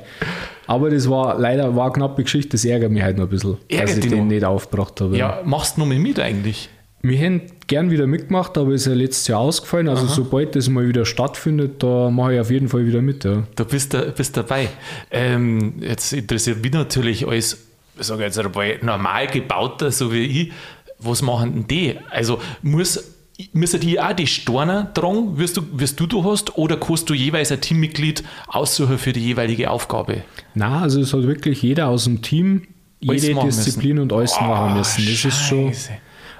Aber 0.66 0.90
das 0.90 1.08
war 1.08 1.38
leider 1.38 1.74
war 1.74 1.84
eine 1.86 1.92
knappe 1.94 2.22
Geschichte, 2.22 2.50
das 2.50 2.64
ärgert 2.66 2.92
mich 2.92 3.02
halt 3.02 3.16
noch 3.16 3.24
ein 3.24 3.30
bisschen, 3.30 3.56
Ärgert 3.70 3.88
dass 3.88 3.96
ich 3.96 4.08
den 4.10 4.18
noch? 4.18 4.24
nicht 4.26 4.44
aufgebracht 4.44 5.00
habe. 5.00 5.16
Ja, 5.16 5.40
machst 5.44 5.76
du 5.78 5.80
noch 5.80 5.86
mit 5.86 6.20
eigentlich? 6.20 6.68
Wir 7.00 7.16
hätten 7.16 7.42
gern 7.68 7.90
wieder 7.90 8.06
mitgemacht, 8.06 8.58
aber 8.58 8.72
ist 8.72 8.86
ja 8.86 8.92
letztes 8.92 9.28
Jahr 9.28 9.40
ausgefallen. 9.40 9.88
Also 9.88 10.06
sobald 10.06 10.56
das 10.56 10.68
mal 10.68 10.86
wieder 10.86 11.06
stattfindet, 11.06 11.82
da 11.82 12.10
mache 12.10 12.34
ich 12.34 12.40
auf 12.40 12.50
jeden 12.50 12.68
Fall 12.68 12.84
wieder 12.86 13.00
mit. 13.00 13.24
Ja. 13.24 13.44
Du 13.56 13.64
bist, 13.64 13.94
da, 13.94 14.02
bist 14.14 14.36
dabei. 14.36 14.68
Ähm, 15.10 15.74
jetzt 15.80 16.12
interessiert 16.12 16.60
mich 16.62 16.72
natürlich 16.72 17.26
als, 17.26 17.56
ich 17.98 18.06
sage 18.06 18.22
jetzt 18.24 18.38
einmal, 18.38 18.78
normal 18.82 19.26
gebauter, 19.28 19.90
so 19.90 20.12
wie 20.12 20.24
ich, 20.24 20.52
was 20.98 21.22
machen 21.22 21.52
denn 21.54 21.66
die? 21.68 21.96
Also 22.10 22.40
muss, 22.62 23.14
müssen 23.52 23.80
die 23.80 24.00
auch 24.00 24.12
die 24.12 24.26
Storner 24.26 24.92
tragen, 24.94 25.38
wirst 25.38 25.56
du, 25.56 25.62
wirst 25.72 25.98
du 26.00 26.06
du 26.06 26.24
hast, 26.24 26.56
oder 26.58 26.76
kannst 26.76 27.08
du 27.10 27.14
jeweils 27.14 27.52
ein 27.52 27.60
Teammitglied 27.60 28.24
aussuchen 28.48 28.98
für 28.98 29.12
die 29.12 29.20
jeweilige 29.20 29.70
Aufgabe? 29.70 30.22
Na, 30.54 30.82
also 30.82 31.00
es 31.00 31.12
hat 31.12 31.22
wirklich 31.22 31.62
jeder 31.62 31.88
aus 31.88 32.04
dem 32.04 32.20
Team 32.22 32.62
Alles 33.06 33.22
jede 33.26 33.40
Disziplin 33.40 33.96
müssen. 33.96 34.02
und 34.02 34.12
alles 34.12 34.34
Oh, 34.40 34.44
machen 34.44 34.76
müssen. 34.76 35.04
Das 35.06 35.24
ist 35.24 35.40
schon. 35.46 35.68
Scheiße. 35.68 35.92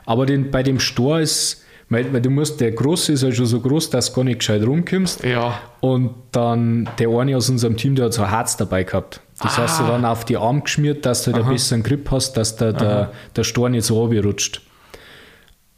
Aber 0.07 0.27
den, 0.27 0.51
bei 0.51 0.63
dem 0.63 0.81
Stor 0.81 1.21
ist, 1.21 1.65
weil, 1.91 2.13
weil 2.13 2.21
du 2.21 2.31
musst, 2.31 2.61
der 2.61 2.73
Große 2.73 3.13
ist 3.13 3.23
halt 3.23 3.37
schon 3.37 3.47
so 3.47 3.61
groß, 3.61 3.91
dass 3.91 4.09
du 4.09 4.15
gar 4.17 4.25
nicht 4.25 4.41
gescheit 4.41 4.63
rumkommst. 4.67 5.23
Ja. 5.23 5.61
Und 5.81 6.11
dann 6.33 6.89
der 6.99 7.09
eine 7.11 7.37
aus 7.37 7.49
unserem 7.49 7.77
Team, 7.77 7.95
der 7.95 8.07
hat 8.07 8.15
so 8.15 8.23
ein 8.23 8.31
Harz 8.31 8.57
dabei 8.57 8.83
gehabt. 8.85 9.21
Das 9.41 9.59
Ah. 9.59 9.63
hast 9.63 9.81
du 9.81 9.85
dann 9.87 10.05
auf 10.05 10.25
die 10.25 10.37
Arme 10.37 10.63
geschmiert, 10.63 11.07
dass 11.07 11.25
du 11.25 11.33
halt 11.33 11.45
einen 11.45 11.53
besseren 11.53 11.83
Grip 11.83 12.11
hast, 12.11 12.33
dass 12.37 12.57
der, 12.57 12.73
der, 12.73 13.13
der 13.37 13.45
Stor 13.45 13.69
nicht 13.69 13.85
so 13.85 14.01
runterrutscht. 14.03 14.61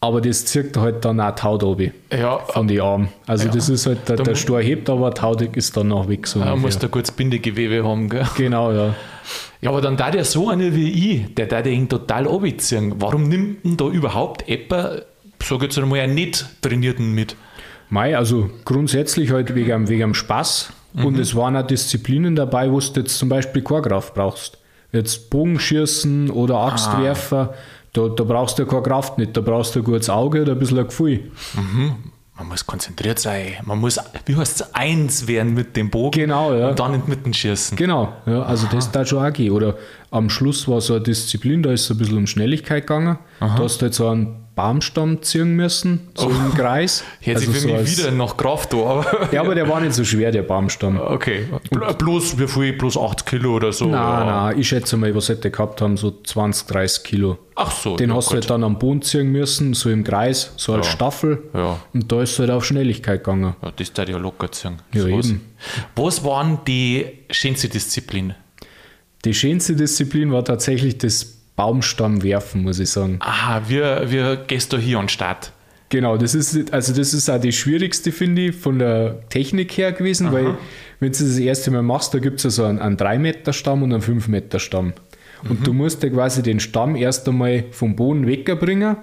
Aber 0.03 0.23
das 0.23 0.47
zirkt 0.47 0.79
halt 0.79 1.05
dann 1.05 1.21
auch 1.21 1.35
die 1.35 1.43
Haut 1.43 1.63
runter 1.63 1.91
Ja, 2.11 2.39
von 2.39 2.67
den 2.67 2.81
Armen. 2.81 3.09
Also 3.27 3.49
Ja. 3.49 3.53
das 3.53 3.69
ist 3.69 3.87
halt, 3.87 4.09
der, 4.09 4.17
Da 4.17 4.23
der 4.23 4.35
Stor 4.35 4.63
hebt, 4.63 4.89
aber 4.89 5.11
die 5.11 5.21
Haut 5.21 5.43
ist 5.43 5.77
dann 5.77 5.89
noch 5.89 6.09
weg. 6.09 6.27
So 6.27 6.39
ungefähr. 6.39 6.57
muss 6.57 6.83
ein 6.83 6.91
gutes 6.91 7.11
Bindegewebe 7.13 7.87
haben. 7.87 8.09
Gell? 8.09 8.27
Genau, 8.37 8.73
ja. 8.73 8.95
Ja, 9.61 9.69
aber 9.71 9.83
dann 9.83 9.99
da 9.99 10.11
der 10.11 10.25
so 10.25 10.49
einer 10.49 10.75
wie 10.75 10.91
ich, 11.21 11.35
der 11.35 11.45
da 11.47 11.61
den 11.61 11.87
total 11.87 12.27
abziehen. 12.27 12.95
Warum 12.99 13.25
nimmt 13.29 13.63
denn 13.63 13.77
da 13.77 13.85
überhaupt 13.89 14.49
jemand, 14.49 15.03
sag 15.43 15.61
jetzt 15.63 15.77
einmal, 15.79 16.01
einen 16.01 16.15
nicht 16.15 16.47
trainierten 16.63 17.13
mit? 17.15 17.37
Mei, 17.91 18.17
also 18.17 18.49
grundsätzlich 18.65 19.33
halt 19.33 19.55
wegen, 19.55 19.73
am- 19.73 19.89
wegen 19.91 20.05
am 20.05 20.15
Spaß. 20.15 20.73
Und 20.95 21.19
es 21.19 21.35
waren 21.35 21.57
auch 21.57 21.67
Disziplinen 21.67 22.35
dabei, 22.37 22.71
wo 22.71 22.81
du 22.81 23.01
jetzt 23.01 23.19
zum 23.19 23.29
Beispiel 23.29 23.63
keine 23.63 23.83
Kraft 23.83 24.15
brauchst. 24.15 24.59
Jetzt 24.93 25.31
Bogenschießen 25.31 26.31
oder 26.31 26.59
Axtwerfer, 26.59 27.55
da, 27.93 28.09
da 28.09 28.25
brauchst 28.25 28.59
du 28.59 28.67
keine 28.67 28.83
Kraft 28.83 29.19
nicht. 29.19 29.37
Da 29.37 29.41
brauchst 29.41 29.75
du 29.75 29.81
ein 29.81 29.85
gutes 29.85 30.11
Auge 30.11 30.43
oder 30.43 30.53
ein 30.53 30.59
bisschen 30.59 30.79
ein 30.79 30.87
Gefühl. 30.87 31.31
Man 32.37 32.49
muss 32.49 32.67
konzentriert 32.67 33.19
sein. 33.19 33.53
Man 33.65 33.79
muss, 33.79 33.99
wie 34.25 34.35
heißt 34.35 34.63
es, 34.63 34.75
eins 34.75 35.27
werden 35.29 35.53
mit 35.53 35.77
dem 35.77 35.91
Bogen 35.91 36.13
Genau, 36.21 36.55
ja. 36.55 36.71
und 36.71 36.79
dann 36.81 36.95
in 36.95 37.03
Mitten 37.07 37.35
schießen. 37.35 37.77
Genau, 37.77 38.15
ja, 38.25 38.43
also 38.43 38.67
das 38.73 38.91
da 38.91 39.05
schon 39.05 39.23
auch 39.25 39.33
gehen. 39.33 39.53
Oder 39.53 39.77
am 40.11 40.31
Schluss 40.31 40.67
war 40.67 40.81
so 40.81 40.95
eine 40.95 41.03
Disziplin, 41.03 41.63
da 41.63 41.71
ist 41.71 41.83
es 41.85 41.91
ein 41.91 41.99
bisschen 41.99 42.17
um 42.17 42.27
Schnelligkeit 42.27 42.87
gegangen. 42.87 43.19
Da 43.41 43.59
hast 43.59 43.83
du 43.83 43.87
jetzt 43.87 43.99
so 43.99 44.09
einen 44.09 44.47
Baumstamm 44.57 45.23
ziehen 45.23 45.55
müssen, 45.57 46.09
so 46.15 46.29
im 46.29 46.53
Kreis. 46.55 47.03
Hätte 47.21 47.39
also 47.39 47.53
sich 47.53 47.63
für 47.63 47.69
so 47.69 47.75
mich 47.75 47.99
wieder 47.99 48.11
noch 48.11 48.37
Kraft 48.37 48.73
da, 48.73 48.77
aber. 48.79 49.29
Ja, 49.33 49.41
aber 49.41 49.55
der 49.55 49.69
war 49.69 49.81
nicht 49.81 49.95
so 49.95 50.05
schwer, 50.05 50.33
der 50.33 50.43
Baumstamm. 50.43 51.01
Okay. 51.01 51.47
Bl- 51.71 51.95
Bloß, 51.95 52.39
wie 52.39 52.47
viel? 52.49 52.73
Bloß 52.75 52.99
8 52.99 53.25
Kilo 53.25 53.55
oder 53.57 53.73
so? 53.73 53.87
Nein, 53.87 53.93
ja. 53.95 54.25
nein, 54.49 54.59
ich 54.59 54.69
schätze 54.69 54.97
mal, 54.97 55.15
was 55.15 55.29
hätte 55.31 55.51
gehabt 55.51 55.81
haben, 55.81 55.97
so 55.97 56.11
20, 56.23 56.67
30 56.67 57.05
Kilo. 57.05 57.39
Ach 57.55 57.71
so. 57.71 57.97
Den 57.97 58.11
ja, 58.11 58.17
hast 58.17 58.31
du 58.31 58.35
halt 58.35 58.51
dann 58.51 58.65
am 58.65 58.79
Boden 58.79 59.01
ziehen 59.03 59.33
müssen, 59.33 59.73
so 59.73 59.89
im 59.89 60.05
Kreis, 60.05 60.53
so 60.57 60.75
als 60.75 60.87
Ja. 60.87 60.93
Staffel. 60.93 61.43
Ja. 61.55 61.79
Und 61.95 62.11
da 62.13 62.21
ist 62.23 62.33
es 62.33 62.39
halt 62.41 62.51
auf 62.51 62.65
Schnelligkeit 62.65 63.25
gegangen. 63.25 63.55
Ja, 63.63 63.73
das 63.75 63.93
darf 63.93 64.09
ja 64.09 64.19
locker 64.19 64.51
ziehen. 64.53 64.77
Ja, 64.93 65.03
Sowas. 65.03 65.29
eben. 65.29 65.41
Was 65.97 66.25
waren 66.25 66.59
die 66.67 67.07
schönste 67.31 67.69
Disziplin? 67.69 68.35
Die 69.25 69.35
schönste 69.35 69.75
Disziplin 69.77 70.33
war 70.33 70.45
tatsächlich 70.45 70.97
das 70.99 71.37
Baumstammwerfen, 71.61 72.63
muss 72.63 72.79
ich 72.79 72.89
sagen. 72.89 73.19
Aha, 73.21 73.61
wie, 73.69 73.81
wie 73.81 74.39
gehst 74.47 74.73
du 74.73 74.79
hier 74.79 74.99
an 74.99 75.05
den 75.05 75.09
Start? 75.11 75.53
Genau, 75.91 76.17
das 76.17 76.35
ist, 76.35 76.73
also 76.73 76.95
das 76.95 77.13
ist 77.13 77.29
auch 77.29 77.39
die 77.39 77.53
schwierigste, 77.53 78.13
finde 78.13 78.47
ich, 78.47 78.57
von 78.57 78.79
der 78.79 79.29
Technik 79.29 79.77
her 79.77 79.93
gewesen, 79.93 80.33
weil 80.33 80.57
wenn 81.01 81.13
du 81.13 81.19
das 81.19 81.37
erste 81.37 81.71
Mal 81.71 81.83
machst, 81.83 82.15
da 82.15 82.19
gibt 82.19 82.39
es 82.39 82.45
ja 82.45 82.51
so 82.51 82.65
einen, 82.65 82.79
einen 82.79 82.97
3-Meter-Stamm 82.97 83.83
und 83.83 83.93
einen 83.93 84.03
5-Meter-Stamm. 84.03 84.95
Und 85.51 85.67
du 85.67 85.75
musst 85.75 86.03
ja 86.03 86.09
quasi 86.09 86.43
den 86.43 86.61
Stamm 86.61 86.97
erst 86.97 87.29
einmal 87.29 87.65
vom 87.73 87.95
Boden 87.95 88.27
wegbringen 88.27 88.97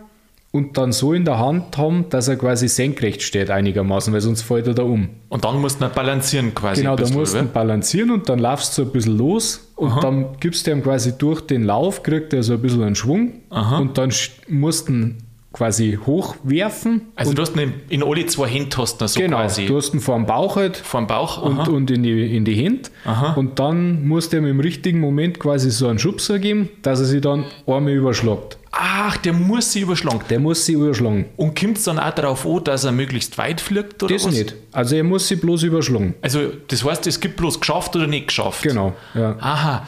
und 0.52 0.78
dann 0.78 0.92
so 0.92 1.14
in 1.14 1.26
der 1.26 1.40
Hand 1.40 1.78
haben, 1.78 2.06
dass 2.10 2.28
er 2.28 2.38
quasi 2.38 2.68
senkrecht 2.68 3.22
steht 3.22 3.50
einigermaßen, 3.50 4.14
weil 4.14 4.22
sonst 4.22 4.42
fällt 4.42 4.68
er 4.68 4.74
da 4.74 4.84
um. 4.84 5.10
Und 5.30 5.44
dann 5.44 5.60
musst 5.60 5.80
du 5.80 5.86
noch 5.86 5.92
balancieren 5.92 6.56
quasi. 6.56 6.82
Genau, 6.82 6.96
da 6.96 7.08
musst 7.10 7.36
du 7.36 7.44
balancieren 7.44 8.12
und 8.12 8.30
dann 8.30 8.40
laufst 8.40 8.78
du 8.78 8.84
ein 8.84 8.92
bisschen 8.92 9.18
los 9.18 9.72
und 9.76 10.04
dann 10.04 10.38
gibst 10.40 10.66
du 10.66 10.72
ihm 10.72 10.82
quasi 10.82 11.18
durch 11.18 11.42
den 11.42 11.64
Lauf, 11.64 12.02
kriegt 12.02 12.34
er 12.34 12.44
so 12.44 12.54
ein 12.54 12.62
bisschen 12.62 12.84
einen 12.84 12.96
Schwung 12.96 13.34
und 13.50 13.98
dann 13.98 14.12
musst 14.48 14.90
du 14.90 15.14
quasi 15.54 15.98
hochwerfen. 16.06 17.08
Also 17.16 17.34
du 17.34 17.42
hast 17.42 17.56
ihn 17.56 17.62
in, 17.62 18.02
in 18.02 18.04
alle 18.04 18.26
zwei 18.28 18.48
Hände 18.48 18.78
hast 18.78 19.00
so 19.00 19.20
genau, 19.20 19.38
quasi 19.38 19.66
du 19.66 19.78
hast 19.78 19.94
ihn 19.94 20.00
vor 20.02 20.16
dem 20.16 20.26
Bauch 20.26 20.56
halt 20.56 20.78
vor 20.78 21.02
dem 21.02 21.08
Bauch. 21.08 21.42
und, 21.42 21.60
aha. 21.60 21.70
und 21.72 21.90
in 21.90 22.04
die, 22.04 22.36
in 22.36 22.46
die 22.46 22.54
Hände 22.56 22.90
und 23.36 23.58
dann 23.60 24.08
musst 24.08 24.34
du 24.34 24.38
ihm 24.38 24.46
im 24.46 24.60
richtigen 24.60 25.00
Moment 25.00 25.40
quasi 25.40 25.72
so 25.72 25.88
einen 25.88 26.00
Schubser 26.00 26.40
geben, 26.40 26.70
dass 26.82 27.00
er 27.00 27.06
sich 27.06 27.22
dann 27.22 27.46
einmal 27.66 27.94
überschlagt. 27.94 28.58
Ach, 28.72 29.18
der 29.18 29.34
muss 29.34 29.72
sie 29.72 29.80
überschlagen. 29.82 30.20
Der 30.30 30.40
muss 30.40 30.66
sich 30.66 30.76
überschlagen. 30.76 31.26
Und 31.36 31.60
kommt 31.60 31.78
es 31.80 31.86
dann 31.86 31.98
auch 31.98 32.12
darauf 32.12 32.46
an, 32.46 32.64
dass 32.64 32.84
er 32.84 32.92
möglichst 32.92 33.38
weit 33.40 33.60
fliegt? 33.60 34.04
Oder 34.04 34.14
Das 34.14 34.26
was? 34.26 34.34
nicht. 34.34 34.56
Also 34.72 34.96
er 34.96 35.04
muss 35.04 35.28
sich 35.28 35.42
bloß 35.42 35.64
überschlagen. 35.64 36.14
Also 36.22 36.42
das 36.68 36.84
heißt, 36.84 37.08
es 37.08 37.20
gibt 37.20 37.38
bloß 37.38 37.60
geschafft 37.60 37.96
oder 37.96 38.06
nicht 38.06 38.28
geschafft. 38.28 38.62
Genau. 38.62 38.94
Ja. 39.16 39.36
Aha. 39.40 39.88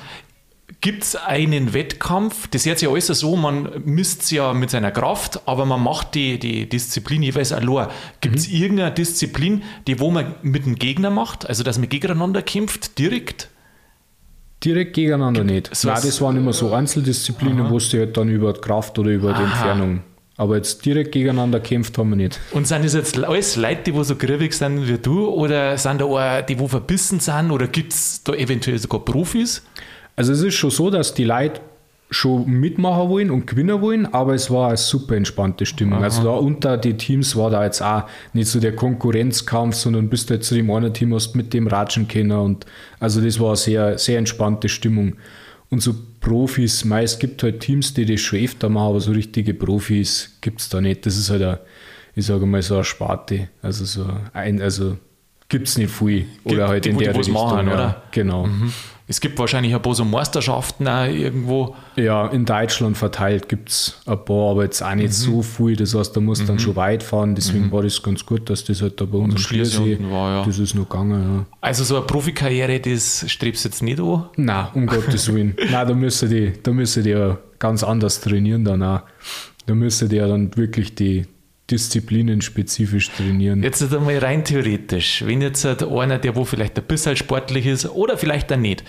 Gibt 0.82 1.04
es 1.04 1.16
einen 1.18 1.74
Wettkampf? 1.74 2.48
Das 2.48 2.62
ist 2.62 2.66
jetzt 2.66 2.82
ja 2.82 2.90
alles 2.90 3.08
so, 3.08 3.36
man 3.36 3.70
misst 3.84 4.32
ja 4.32 4.54
mit 4.54 4.70
seiner 4.70 4.92
Kraft, 4.92 5.42
aber 5.46 5.66
man 5.66 5.84
macht 5.84 6.16
die, 6.16 6.40
die 6.40 6.70
Disziplin 6.70 7.22
jeweils 7.22 7.52
allein. 7.52 7.88
Gibt 8.22 8.38
es 8.38 8.48
irgendeine 8.48 8.92
Disziplin, 8.92 9.64
die 9.88 10.00
wo 10.00 10.10
man 10.10 10.36
mit 10.42 10.66
dem 10.66 10.76
Gegner 10.76 11.10
macht, 11.10 11.48
also 11.48 11.64
dass 11.64 11.78
man 11.80 11.90
gegeneinander 11.90 12.42
kämpft, 12.42 12.98
direkt? 12.98 13.50
Direkt 14.64 14.94
gegeneinander 14.94 15.44
nicht. 15.44 15.74
So 15.76 15.90
Nein, 15.90 16.02
das 16.02 16.22
waren 16.22 16.38
immer 16.38 16.54
so 16.54 16.74
Einzeldisziplinen, 16.74 17.70
wo 17.70 17.78
du 17.78 18.00
halt 18.00 18.16
dann 18.16 18.30
über 18.30 18.54
die 18.54 18.62
Kraft 18.62 18.98
oder 19.00 19.10
über 19.10 19.34
die 19.34 19.36
Aha. 19.36 19.44
Entfernung. 19.44 20.02
Aber 20.38 20.56
jetzt 20.56 20.86
direkt 20.86 21.12
gegeneinander 21.12 21.60
kämpft 21.60 21.98
haben 21.98 22.12
wir 22.12 22.16
nicht. 22.16 22.40
Und 22.52 22.66
sind 22.66 22.86
das 22.86 22.94
jetzt 22.94 23.22
alles 23.22 23.58
Leute, 23.58 23.84
die 23.88 23.94
wo 23.94 24.04
so 24.04 24.16
griffig 24.16 24.54
sind 24.54 24.88
wie 24.88 24.98
du, 24.98 25.28
oder 25.28 25.78
sind 25.78 26.00
da 26.00 26.06
auch 26.06 26.42
die, 26.46 26.58
wo 26.58 26.70
verbissen 26.70 27.20
sind, 27.20 27.52
oder 27.52 27.68
gibt 27.68 27.92
es 27.92 28.24
da 28.24 28.34
eventuell 28.34 28.80
sogar 28.80 29.04
Profis? 29.04 29.62
Also 30.20 30.34
es 30.34 30.42
ist 30.42 30.56
schon 30.56 30.70
so, 30.70 30.90
dass 30.90 31.14
die 31.14 31.24
Leute 31.24 31.62
schon 32.12 32.46
mitmachen 32.46 33.08
wollen 33.08 33.32
und 33.32 33.48
gewinnen 33.48 33.80
wollen, 33.80 34.06
aber 34.14 34.34
es 34.34 34.52
war 34.52 34.68
eine 34.68 34.76
super 34.76 35.16
entspannte 35.16 35.66
Stimmung. 35.66 36.04
Also 36.04 36.24
da 36.24 36.32
unter 36.32 36.76
die 36.76 36.98
Teams 36.98 37.38
war 37.38 37.50
da 37.50 37.64
jetzt 37.64 37.82
auch 37.82 38.04
nicht 38.34 38.50
so 38.50 38.60
der 38.60 38.76
Konkurrenzkampf, 38.76 39.76
sondern 39.76 40.10
bist 40.10 40.30
du 40.30 40.34
jetzt 40.34 40.48
zu 40.50 40.56
dem 40.56 40.70
einen 40.72 40.94
Team, 40.94 41.14
hast 41.14 41.38
mit 41.38 41.54
dem 41.54 41.68
Ratschen 41.68 42.10
können 42.10 42.32
und 42.32 42.66
also 43.00 43.22
das 43.22 43.40
war 43.40 43.50
eine 43.50 43.56
sehr, 43.56 43.98
sehr 43.98 44.18
entspannte 44.18 44.68
Stimmung. 44.68 45.16
Und 45.70 45.82
so 45.82 45.96
Profis, 46.20 46.84
mei, 46.84 47.04
es 47.04 47.18
gibt 47.18 47.42
halt 47.42 47.62
Teams, 47.62 47.94
die 47.94 48.06
das 48.06 48.20
schon 48.20 48.40
öfter 48.40 48.68
machen, 48.68 48.90
aber 48.90 49.00
so 49.00 49.12
richtige 49.12 49.54
Profis 49.54 50.38
gibt 50.42 50.60
es 50.60 50.68
da 50.68 50.82
nicht. 50.82 51.06
Das 51.06 51.16
ist 51.16 51.30
halt 51.30 51.44
ein, 51.44 51.58
ich 52.16 52.26
sage 52.26 52.46
mal 52.46 52.62
so 52.62 52.76
eine 52.76 52.84
Sparte. 52.84 53.48
Also 53.62 53.86
so 53.86 54.06
ein, 54.34 54.62
also 54.62 54.98
gibt 55.48 55.70
es 55.70 55.78
nicht 55.78 55.92
viel. 55.92 56.26
Oder 56.44 56.56
Gibt- 56.56 56.68
halt 56.68 56.86
die, 56.86 56.90
in 56.90 56.98
die 56.98 57.04
der 57.06 57.14
was 57.14 57.28
Richtung. 57.28 57.36
machen, 57.36 57.68
ja. 57.68 57.74
oder? 57.74 58.04
Genau. 58.12 58.50
Es 59.12 59.20
gibt 59.20 59.40
wahrscheinlich 59.40 59.74
ein 59.74 59.82
paar 59.82 59.96
so 59.96 60.06
Meisterschaften 60.06 60.88
auch 60.88 61.06
irgendwo. 61.06 61.76
Ja, 61.96 62.28
in 62.28 62.46
Deutschland 62.46 62.96
verteilt 62.96 63.50
gibt 63.50 63.70
es 63.70 64.00
ein 64.06 64.24
paar, 64.24 64.52
aber 64.52 64.64
jetzt 64.66 64.84
auch 64.84 64.94
nicht 64.94 65.08
Mhm. 65.08 65.12
so 65.12 65.42
viel. 65.42 65.76
Das 65.76 65.96
heißt, 65.96 66.16
da 66.16 66.20
musst 66.22 66.44
du 66.44 66.46
dann 66.46 66.60
schon 66.60 66.76
weit 66.76 67.02
fahren. 67.02 67.34
Deswegen 67.34 67.72
war 67.72 67.82
das 67.82 68.04
ganz 68.04 68.24
gut, 68.24 68.48
dass 68.52 68.64
das 68.64 68.84
halt 68.84 69.02
da 69.02 69.06
bei 69.06 69.18
uns 69.18 69.34
am 69.34 69.40
Schliersee 69.40 69.98
war, 70.12 70.40
ja. 70.42 70.46
das 70.46 70.60
ist 70.60 70.76
noch 70.76 70.88
gegangen. 70.88 71.38
Ja. 71.40 71.46
Also 71.60 71.84
so 71.84 71.98
eine 71.98 72.06
Profikarriere, 72.06 72.80
das 72.80 73.26
strebst 73.28 73.66
du 73.66 73.70
jetzt 73.70 73.82
nicht 73.82 74.00
an. 74.00 74.30
Nein, 74.38 74.68
um 74.76 74.86
Gottes 74.86 75.34
Willen. 75.34 75.56
Nein, 75.72 75.88
da 75.88 75.94
müssen 75.96 76.30
die, 76.30 76.54
da 76.62 76.72
die 76.72 77.10
ja 77.10 77.38
ganz 77.58 77.84
anders 77.84 78.22
trainieren 78.22 78.64
dann 78.64 78.84
auch. 78.84 79.02
Da 79.66 79.74
müssen 79.74 80.08
die 80.08 80.18
ja 80.18 80.28
dann 80.28 80.56
wirklich 80.56 80.94
die 80.94 81.26
Disziplinen 81.70 82.42
spezifisch 82.42 83.10
trainieren. 83.12 83.64
Jetzt 83.64 83.82
halt 83.82 83.94
einmal 83.94 84.18
rein 84.18 84.44
theoretisch, 84.44 85.24
wenn 85.26 85.42
jetzt 85.42 85.66
halt 85.66 85.84
einer, 85.84 86.18
der 86.18 86.36
wo 86.36 86.46
vielleicht 86.46 86.78
ein 86.78 86.86
bisschen 86.86 87.16
sportlich 87.16 87.66
ist 87.66 87.90
oder 87.90 88.18
vielleicht 88.18 88.52
auch 88.52 88.58
nicht, 88.58 88.82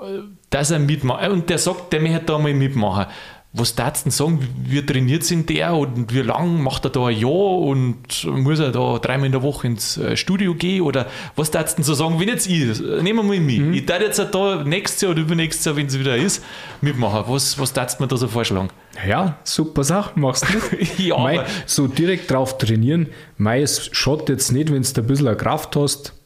äh, 0.00 0.20
dass 0.50 0.70
er 0.70 0.78
mitmacht 0.78 1.28
und 1.30 1.48
der 1.50 1.58
sagt, 1.58 1.92
der 1.92 2.00
möchte 2.00 2.26
da 2.26 2.38
mal 2.38 2.54
mitmachen. 2.54 3.06
Was 3.52 3.74
darfst 3.74 4.04
du 4.04 4.10
denn 4.10 4.12
sagen, 4.12 4.48
wie 4.64 4.84
trainiert 4.84 5.24
sind 5.24 5.50
der 5.50 5.74
und 5.74 6.14
wie 6.14 6.22
lang 6.22 6.62
macht 6.62 6.84
er 6.84 6.90
da 6.90 7.06
ein 7.06 7.18
Jahr 7.18 7.58
und 7.58 8.24
muss 8.24 8.60
er 8.60 8.70
da 8.70 8.98
dreimal 8.98 9.26
in 9.26 9.32
der 9.32 9.42
Woche 9.42 9.66
ins 9.66 9.96
äh, 9.96 10.16
Studio 10.16 10.54
gehen? 10.54 10.82
Oder 10.82 11.06
was 11.34 11.50
darfst 11.50 11.74
du 11.74 11.76
denn 11.78 11.84
so 11.84 11.94
sagen, 11.94 12.20
wenn 12.20 12.28
jetzt 12.28 12.46
ich, 12.46 12.80
nehmen 12.80 13.18
wir 13.18 13.22
mal 13.24 13.40
mit, 13.40 13.58
mhm. 13.58 13.74
ich 13.74 13.86
darf 13.86 14.02
jetzt 14.02 14.20
da 14.20 14.62
nächstes 14.62 15.00
Jahr 15.00 15.12
oder 15.12 15.22
übernächstes 15.22 15.64
Jahr, 15.64 15.76
wenn 15.76 15.86
es 15.86 15.98
wieder 15.98 16.16
ist, 16.16 16.44
mitmachen, 16.80 17.24
was, 17.26 17.58
was 17.58 17.72
darfst 17.72 17.98
du 17.98 18.04
mir 18.04 18.08
da 18.08 18.16
so 18.16 18.28
vorschlagen? 18.28 18.68
Ja, 19.06 19.38
super 19.42 19.82
Sache, 19.82 20.18
machst 20.18 20.44
du? 20.44 20.76
Ja, 21.02 21.18
Mei, 21.18 21.44
so 21.66 21.88
direkt 21.88 22.30
drauf 22.30 22.56
trainieren, 22.58 23.08
mei, 23.36 23.62
es 23.62 23.88
schaut 23.92 24.28
jetzt 24.28 24.52
nicht, 24.52 24.72
wenn 24.72 24.82
du 24.82 25.00
ein 25.00 25.06
bisschen 25.06 25.36
Kraft 25.36 25.74
hast, 25.74 26.19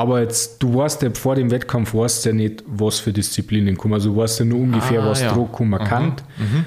aber 0.00 0.22
jetzt, 0.22 0.62
du 0.62 0.74
weißt 0.74 1.02
ja 1.02 1.10
vor 1.12 1.34
dem 1.34 1.50
Wettkampf 1.50 1.92
weißt 1.92 2.24
ja 2.24 2.32
nicht, 2.32 2.64
was 2.66 3.00
für 3.00 3.12
Disziplinen 3.12 3.76
kommen. 3.76 3.92
Also 3.92 4.14
du 4.14 4.16
weißt 4.16 4.38
ja 4.38 4.44
nur 4.46 4.60
ungefähr, 4.60 5.02
ah, 5.02 5.10
was 5.10 5.20
ja. 5.20 5.30
Druck 5.30 5.52
kommen 5.52 5.78
kann. 5.78 6.14
Mhm. 6.38 6.64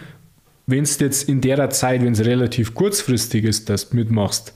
Wenn 0.68 0.84
es 0.84 1.00
jetzt 1.00 1.28
in 1.28 1.42
der 1.42 1.68
Zeit, 1.72 2.04
wenn 2.04 2.14
es 2.14 2.24
relativ 2.24 2.76
kurzfristig 2.76 3.44
ist, 3.44 3.70
dass 3.70 3.90
du 3.90 3.96
mitmachst, 3.96 4.54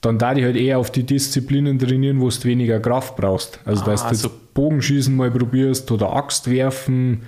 dann 0.00 0.18
da 0.18 0.34
ich 0.34 0.42
halt 0.42 0.56
eher 0.56 0.80
auf 0.80 0.90
die 0.90 1.04
Disziplinen 1.04 1.78
trainieren, 1.78 2.20
wo 2.20 2.28
du 2.28 2.44
weniger 2.44 2.80
Kraft 2.80 3.14
brauchst. 3.14 3.60
Also 3.64 3.84
dass 3.84 4.02
ah, 4.02 4.06
du 4.06 4.10
also 4.10 4.30
Bogenschießen 4.54 5.14
mal 5.14 5.30
probierst 5.30 5.92
oder 5.92 6.12
Axt 6.12 6.50
werfen 6.50 7.22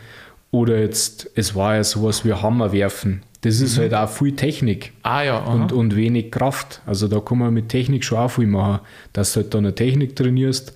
oder 0.50 0.80
jetzt, 0.80 1.30
es 1.36 1.54
war 1.54 1.76
ja 1.76 1.84
sowas 1.84 2.24
wie 2.24 2.32
Hammer 2.32 2.72
werfen. 2.72 3.22
Das 3.42 3.60
ist 3.60 3.76
mhm. 3.76 3.82
halt 3.82 3.94
auch 3.94 4.08
viel 4.08 4.34
Technik 4.34 4.92
ah, 5.02 5.22
ja, 5.22 5.38
und, 5.38 5.72
und 5.72 5.94
wenig 5.94 6.32
Kraft. 6.32 6.82
Also 6.86 7.06
da 7.06 7.20
kann 7.20 7.38
man 7.38 7.54
mit 7.54 7.68
Technik 7.68 8.04
schon 8.04 8.18
auch 8.18 8.30
viel 8.30 8.46
machen, 8.46 8.80
dass 9.12 9.32
du 9.32 9.40
halt 9.40 9.54
dann 9.54 9.64
eine 9.64 9.74
Technik 9.74 10.16
trainierst 10.16 10.74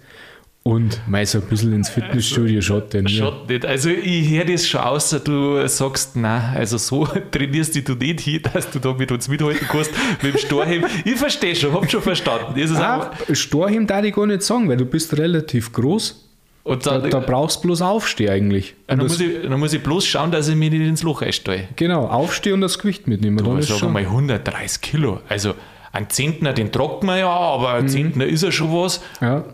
und 0.64 1.00
so 1.24 1.38
ein 1.38 1.44
bisschen 1.48 1.72
ins 1.72 1.90
Fitnessstudio 1.90 2.60
schaut 2.60 2.92
der 2.92 3.08
Schaut 3.08 3.48
nicht. 3.48 3.66
Also 3.66 3.90
ich 3.90 4.30
höre 4.30 4.44
das 4.44 4.68
schon 4.68 4.80
aus, 4.80 5.10
du 5.10 5.66
sagst, 5.66 6.14
nein, 6.14 6.54
also 6.54 6.78
so 6.78 7.04
trainierst 7.32 7.74
du 7.88 7.94
nicht 7.94 8.20
hin, 8.20 8.42
dass 8.52 8.70
du 8.70 8.78
da 8.78 8.92
mit 8.92 9.10
uns 9.10 9.26
mithalten 9.26 9.66
kannst 9.68 9.90
mit 10.22 10.34
dem 10.34 10.38
Storheim. 10.38 10.84
Ich 11.04 11.16
verstehe 11.16 11.56
schon, 11.56 11.72
hab 11.72 11.90
schon 11.90 12.02
verstanden. 12.02 12.54
Das 12.54 12.70
ist 12.70 12.76
ah, 12.76 13.10
Storheim 13.32 13.88
darf 13.88 14.04
ich 14.04 14.14
gar 14.14 14.26
nicht 14.26 14.42
sagen, 14.42 14.68
weil 14.68 14.76
du 14.76 14.86
bist 14.86 15.18
relativ 15.18 15.72
groß. 15.72 16.28
Und 16.64 16.86
da, 16.86 16.98
da, 16.98 17.08
da 17.08 17.18
brauchst 17.18 17.58
du 17.58 17.68
bloß 17.68 17.82
aufstehen 17.82 18.30
eigentlich. 18.30 18.74
dann, 18.86 18.98
muss 18.98 19.20
ich, 19.20 19.42
dann 19.42 19.58
muss 19.58 19.72
ich 19.72 19.82
bloß 19.82 20.06
schauen, 20.06 20.30
dass 20.30 20.48
ich 20.48 20.54
mich 20.54 20.70
nicht 20.70 20.82
ins 20.82 21.02
Loch 21.02 21.22
einstehe. 21.22 21.68
Genau, 21.76 22.06
aufstehen 22.06 22.54
und 22.54 22.60
das 22.60 22.78
Gewicht 22.78 23.08
mitnehmen. 23.08 23.38
Du, 23.38 23.44
dann 23.44 23.62
sag 23.62 23.90
mal 23.90 24.02
130 24.02 24.80
Kilo. 24.80 25.20
Also 25.28 25.54
ein 25.92 26.08
Zentner, 26.08 26.52
den 26.52 26.70
tragt 26.70 27.02
man 27.02 27.18
ja, 27.18 27.28
aber 27.28 27.74
ein 27.74 27.84
mhm. 27.84 27.88
Zentner 27.88 28.26
ist 28.26 28.42
ja 28.42 28.52
schon 28.52 28.72
was. 28.72 29.00
Ja 29.20 29.44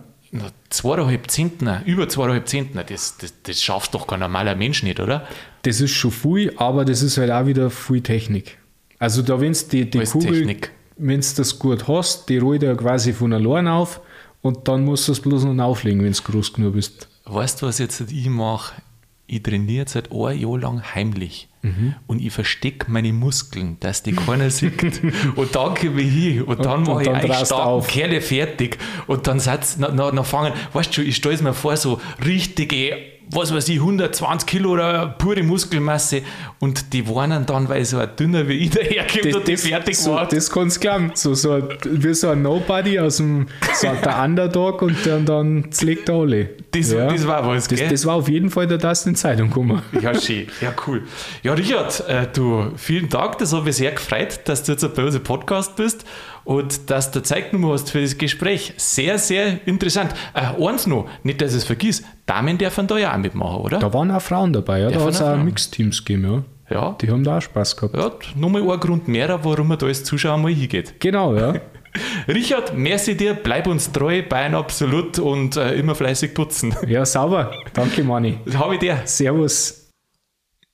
zweieinhalb 0.68 1.30
Zentner, 1.30 1.82
über 1.86 2.08
zweieinhalb 2.08 2.48
Zentner, 2.48 2.84
das, 2.84 3.16
das, 3.18 3.32
das 3.42 3.62
schafft 3.62 3.94
doch 3.94 4.06
kein 4.06 4.20
normaler 4.20 4.54
Mensch 4.54 4.82
nicht, 4.82 5.00
oder? 5.00 5.26
Das 5.62 5.80
ist 5.80 5.92
schon 5.92 6.10
viel, 6.10 6.52
aber 6.56 6.84
das 6.84 7.02
ist 7.02 7.16
halt 7.18 7.30
auch 7.30 7.46
wieder 7.46 7.70
viel 7.70 8.02
Technik. 8.02 8.58
Also 8.98 9.22
da, 9.22 9.40
wenn 9.40 9.52
du 9.52 9.58
die, 9.70 9.88
die 9.88 10.04
Kugel, 10.04 10.56
wenn 10.96 11.20
du 11.20 11.26
das 11.36 11.58
gut 11.58 11.88
hast, 11.88 12.28
die 12.28 12.38
rollt 12.38 12.62
ja 12.62 12.74
quasi 12.74 13.12
von 13.12 13.32
allein 13.32 13.68
auf 13.68 14.00
und 14.48 14.66
dann 14.66 14.82
musst 14.82 15.06
du 15.06 15.12
es 15.12 15.20
bloß 15.20 15.44
noch 15.44 15.62
auflegen, 15.62 16.02
wenn 16.02 16.12
du 16.12 16.22
groß 16.22 16.54
genug 16.54 16.72
bist. 16.72 17.06
Weißt 17.26 17.60
du, 17.60 17.66
was 17.66 17.78
jetzt 17.78 18.00
ich 18.00 18.28
mache? 18.30 18.80
Ich 19.26 19.42
trainiere 19.42 19.86
seit 19.86 20.10
ein 20.10 20.38
Jahr 20.38 20.58
lang 20.58 20.82
heimlich. 20.94 21.48
Mhm. 21.60 21.96
Und 22.06 22.22
ich 22.22 22.32
verstecke 22.32 22.90
meine 22.90 23.12
Muskeln, 23.12 23.76
dass 23.80 24.02
die 24.02 24.12
keiner 24.12 24.48
sieht. 24.48 25.02
und 25.36 25.54
dann 25.54 25.74
komme 25.74 26.00
ich 26.00 26.14
hin 26.14 26.42
und 26.44 26.64
dann 26.64 26.82
mache 26.84 27.02
ich 27.02 27.10
einstarken, 27.10 27.86
Kerle 27.86 28.22
fertig. 28.22 28.78
Und 29.06 29.26
dann, 29.26 29.38
dann, 29.78 29.96
dann 29.98 30.24
fangen, 30.24 30.54
weißt 30.72 30.96
du, 30.96 31.02
ich 31.02 31.16
stelle 31.16 31.34
es 31.34 31.42
mir 31.42 31.52
vor, 31.52 31.76
so 31.76 32.00
richtige 32.24 32.96
was 33.30 33.52
weiß 33.52 33.68
ich, 33.68 33.78
120 33.78 34.46
Kilo 34.46 34.70
oder 34.70 35.06
pure 35.18 35.42
Muskelmasse 35.42 36.22
und 36.58 36.92
die 36.92 37.08
waren 37.08 37.46
dann, 37.46 37.68
weil 37.68 37.84
so 37.84 37.98
ein 37.98 38.08
dünner 38.18 38.48
wie 38.48 38.54
ich 38.54 38.70
daherkommt 38.70 39.34
und 39.34 39.48
die 39.48 39.56
fertig 39.56 39.98
so, 39.98 40.12
war. 40.12 40.26
Das 40.26 40.50
kannst 40.50 40.76
du 40.76 40.80
glauben. 40.80 41.12
So, 41.14 41.34
so, 41.34 41.62
wie 41.84 42.14
so 42.14 42.30
ein 42.30 42.42
Nobody 42.42 42.98
aus 42.98 43.18
dem 43.18 43.46
so 43.74 43.88
der 44.04 44.22
Underdog 44.22 44.82
und 44.82 44.96
dann, 45.04 45.26
dann 45.26 45.72
zlegt 45.72 46.08
er 46.08 46.16
alle. 46.16 46.50
Das, 46.70 46.92
ja. 46.92 47.08
das 47.08 47.26
war 47.26 47.46
was, 47.46 47.68
das, 47.68 47.80
das, 47.88 48.06
war 48.06 48.16
auf 48.16 48.28
jeden 48.28 48.50
Fall 48.50 48.66
der 48.66 48.78
das 48.78 49.06
in 49.06 49.14
die 49.14 49.18
Zeitung 49.18 49.48
gekommen. 49.48 49.82
Ja, 50.00 50.18
schön. 50.18 50.46
Ja, 50.60 50.74
cool. 50.86 51.02
Ja, 51.42 51.54
Richard, 51.54 52.08
äh, 52.08 52.26
du, 52.32 52.72
vielen 52.76 53.08
Dank. 53.08 53.38
Das 53.38 53.52
hat 53.52 53.64
mich 53.64 53.76
sehr 53.76 53.92
gefreut, 53.92 54.40
dass 54.44 54.62
du 54.62 54.72
jetzt 54.72 54.94
bei 54.94 55.04
uns 55.04 55.14
im 55.14 55.22
Podcast 55.22 55.76
bist 55.76 56.04
und 56.48 56.88
dass 56.88 57.10
du 57.10 57.22
Zeit 57.22 57.50
genommen 57.50 57.74
hast 57.74 57.90
für 57.90 58.00
das 58.00 58.16
Gespräch. 58.16 58.72
Sehr, 58.78 59.18
sehr 59.18 59.66
interessant. 59.66 60.14
Äh, 60.32 60.64
eins 60.66 60.86
noch, 60.86 61.06
nicht, 61.22 61.42
dass 61.42 61.52
ich 61.52 61.58
es 61.58 61.64
vergiss, 61.64 62.02
Damen 62.24 62.56
dürfen 62.56 62.86
da 62.86 62.96
ja 62.96 63.12
auch 63.12 63.18
mitmachen, 63.18 63.60
oder? 63.60 63.78
Da 63.78 63.92
waren 63.92 64.10
auch 64.10 64.22
Frauen 64.22 64.54
dabei, 64.54 64.80
ja. 64.80 64.90
da 64.90 65.00
hat 65.00 65.10
es 65.10 65.20
auch 65.20 65.36
Mixteams 65.36 66.02
gegeben, 66.02 66.44
ja. 66.70 66.74
Ja. 66.74 66.96
Die 67.00 67.10
haben 67.10 67.22
da 67.22 67.36
auch 67.36 67.42
Spaß 67.42 67.76
gehabt. 67.76 67.96
Ja, 67.96 68.10
nochmal 68.34 68.62
ein 68.62 68.80
Grund 68.80 69.08
mehr, 69.08 69.38
warum 69.42 69.68
man 69.68 69.78
da 69.78 69.86
als 69.86 70.04
Zuschauer 70.04 70.38
mal 70.38 70.50
hingeht. 70.50 70.98
Genau, 71.00 71.36
ja. 71.36 71.54
Richard, 72.28 72.74
merci 72.74 73.14
dir, 73.14 73.34
bleib 73.34 73.66
uns 73.66 73.92
treu, 73.92 74.22
Bayern 74.22 74.54
absolut 74.54 75.18
und 75.18 75.56
äh, 75.56 75.74
immer 75.74 75.94
fleißig 75.94 76.32
putzen. 76.32 76.74
Ja, 76.86 77.04
sauber. 77.04 77.52
Danke, 77.74 78.02
Mani. 78.04 78.38
Habe 78.54 78.74
ich 78.74 78.80
dir. 78.80 79.02
Servus. 79.04 79.87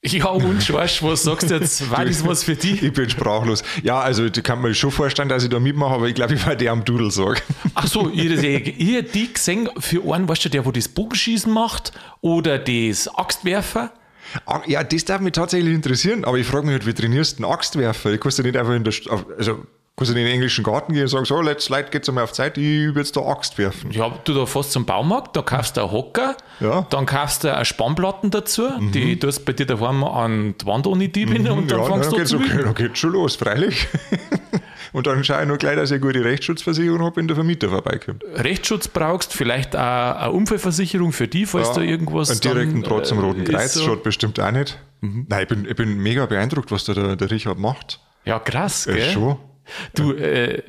Ja, 0.06 0.26
und 0.26 0.62
Schorsch, 0.62 1.02
was 1.02 1.22
sagst 1.22 1.50
du 1.50 1.54
jetzt? 1.54 1.90
War 1.90 2.04
das 2.04 2.26
was 2.26 2.44
für 2.44 2.54
dich? 2.54 2.82
Ich 2.82 2.92
bin 2.92 3.08
sprachlos. 3.08 3.62
Ja, 3.82 4.00
also 4.00 4.24
ich 4.26 4.42
kann 4.42 4.60
mir 4.60 4.74
schon 4.74 4.90
vorstellen, 4.90 5.28
dass 5.28 5.42
ich 5.44 5.48
da 5.48 5.58
mitmache, 5.58 5.94
aber 5.94 6.08
ich 6.08 6.14
glaube, 6.14 6.34
ich 6.34 6.46
war 6.46 6.56
der 6.56 6.72
am 6.72 6.84
Dudel 6.84 7.10
sagen. 7.10 7.40
Ach 7.74 7.86
so, 7.86 8.10
ich, 8.12 8.30
ich, 8.30 8.80
ich 8.80 9.12
die 9.12 9.32
gesehen 9.32 9.68
für 9.78 10.12
einen, 10.12 10.28
weißt 10.28 10.44
du, 10.44 10.48
der, 10.50 10.66
wo 10.66 10.72
das 10.72 10.88
Bogenschießen 10.88 11.52
macht 11.52 11.92
oder 12.20 12.58
das 12.58 13.08
Axtwerfer. 13.08 13.92
Ah, 14.46 14.60
ja, 14.66 14.82
das 14.84 15.04
darf 15.04 15.20
mich 15.20 15.32
tatsächlich 15.32 15.74
interessieren, 15.74 16.24
aber 16.24 16.38
ich 16.38 16.46
frage 16.46 16.66
mich 16.66 16.72
halt, 16.72 16.86
wie 16.86 16.94
trainierst 16.94 17.38
du 17.38 17.44
einen 17.44 17.52
Axtwerfer? 17.52 18.12
Ich 18.12 18.20
kann 18.20 18.32
ja 18.36 18.42
nicht 18.42 18.56
einfach 18.56 18.74
in 18.74 18.84
der, 18.84 18.94
also 19.38 19.64
Kannst 19.96 20.12
du 20.12 20.18
in 20.18 20.24
den 20.24 20.34
englischen 20.34 20.64
Garten 20.64 20.92
gehen 20.92 21.02
und 21.02 21.08
sagen, 21.08 21.24
so, 21.24 21.40
let's 21.40 21.68
Leute, 21.68 21.90
geht's 21.90 22.08
einmal 22.08 22.24
auf 22.24 22.32
Zeit, 22.32 22.58
ich 22.58 22.64
übe 22.64 22.98
jetzt 22.98 23.16
da 23.16 23.20
Axt 23.20 23.58
werfen. 23.58 23.92
Ja, 23.92 24.10
du 24.24 24.34
da 24.34 24.44
fährst 24.44 24.72
zum 24.72 24.84
Baumarkt, 24.84 25.36
da 25.36 25.42
kaufst 25.42 25.76
du 25.76 25.82
einen 25.82 25.92
Hocker, 25.92 26.36
ja. 26.58 26.84
dann 26.90 27.06
kaufst 27.06 27.44
du 27.44 27.54
eine 27.54 27.64
Spannplatten 27.64 28.32
dazu, 28.32 28.62
mhm. 28.62 28.90
die 28.90 29.16
tust 29.16 29.44
bei 29.44 29.52
dir 29.52 29.66
daheim 29.66 30.02
an 30.02 30.56
die 30.60 30.66
Wand 30.66 30.88
ohne 30.88 31.08
die 31.08 31.26
mhm. 31.26 31.46
und 31.46 31.70
dann 31.70 31.78
ja, 31.78 31.84
fängst 31.84 32.06
dann 32.06 32.10
du 32.10 32.16
geht's 32.16 32.34
okay, 32.34 32.62
Dann 32.64 32.74
geht's 32.74 32.98
schon 32.98 33.12
los, 33.12 33.36
freilich. 33.36 33.86
und 34.92 35.06
dann 35.06 35.22
schaue 35.22 35.42
ich 35.42 35.48
noch 35.48 35.58
gleich, 35.58 35.76
dass 35.76 35.92
ich 35.92 36.02
eine 36.02 36.12
gute 36.12 36.24
Rechtsschutzversicherung 36.24 37.00
habe, 37.00 37.14
wenn 37.14 37.28
der 37.28 37.36
Vermieter 37.36 37.68
vorbeikommt. 37.68 38.24
Rechtsschutz 38.34 38.88
brauchst, 38.88 39.32
vielleicht 39.32 39.76
auch 39.76 39.80
eine 40.16 40.32
Unfallversicherung 40.32 41.12
für 41.12 41.28
die, 41.28 41.46
falls 41.46 41.68
ja, 41.68 41.74
da 41.74 41.80
irgendwas. 41.82 42.30
Einen 42.30 42.40
direkten 42.40 42.82
Draht 42.82 43.06
zum 43.06 43.20
Roten 43.20 43.42
äh, 43.42 43.44
Kreuz 43.44 43.74
so. 43.74 43.84
schaut 43.84 44.02
bestimmt 44.02 44.40
auch 44.40 44.50
nicht. 44.50 44.76
Mhm. 45.02 45.26
Nein, 45.28 45.42
ich 45.42 45.48
bin, 45.48 45.66
ich 45.66 45.76
bin 45.76 45.98
mega 45.98 46.26
beeindruckt, 46.26 46.72
was 46.72 46.82
da 46.82 46.94
der, 46.94 47.14
der 47.14 47.30
Richard 47.30 47.60
macht. 47.60 48.00
Ja, 48.24 48.40
krass, 48.40 48.86
gell? 48.86 48.98
Äh, 48.98 49.12
schon. 49.12 49.36
Du, 49.94 50.12
äh, 50.12 50.62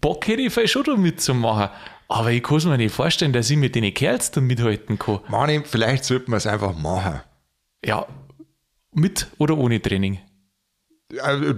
Bock 0.00 0.26
hätte 0.26 0.42
ich 0.42 0.52
vielleicht 0.52 0.72
schon 0.72 0.84
da 0.84 0.96
mitzumachen. 0.96 1.70
Aber 2.08 2.30
ich 2.30 2.42
kann 2.42 2.58
es 2.58 2.64
mir 2.64 2.76
nicht 2.76 2.94
vorstellen, 2.94 3.32
dass 3.32 3.50
ich 3.50 3.56
mit 3.56 3.74
den 3.74 3.92
Kerls 3.94 4.30
da 4.30 4.40
mithalten 4.40 4.98
kann. 4.98 5.20
Mani, 5.28 5.62
vielleicht 5.64 6.04
sollten 6.04 6.30
wir 6.30 6.36
es 6.36 6.46
einfach 6.46 6.76
machen. 6.76 7.20
Ja, 7.84 8.06
mit 8.92 9.26
oder 9.38 9.56
ohne 9.56 9.80
Training? 9.80 10.18
Also, 11.22 11.54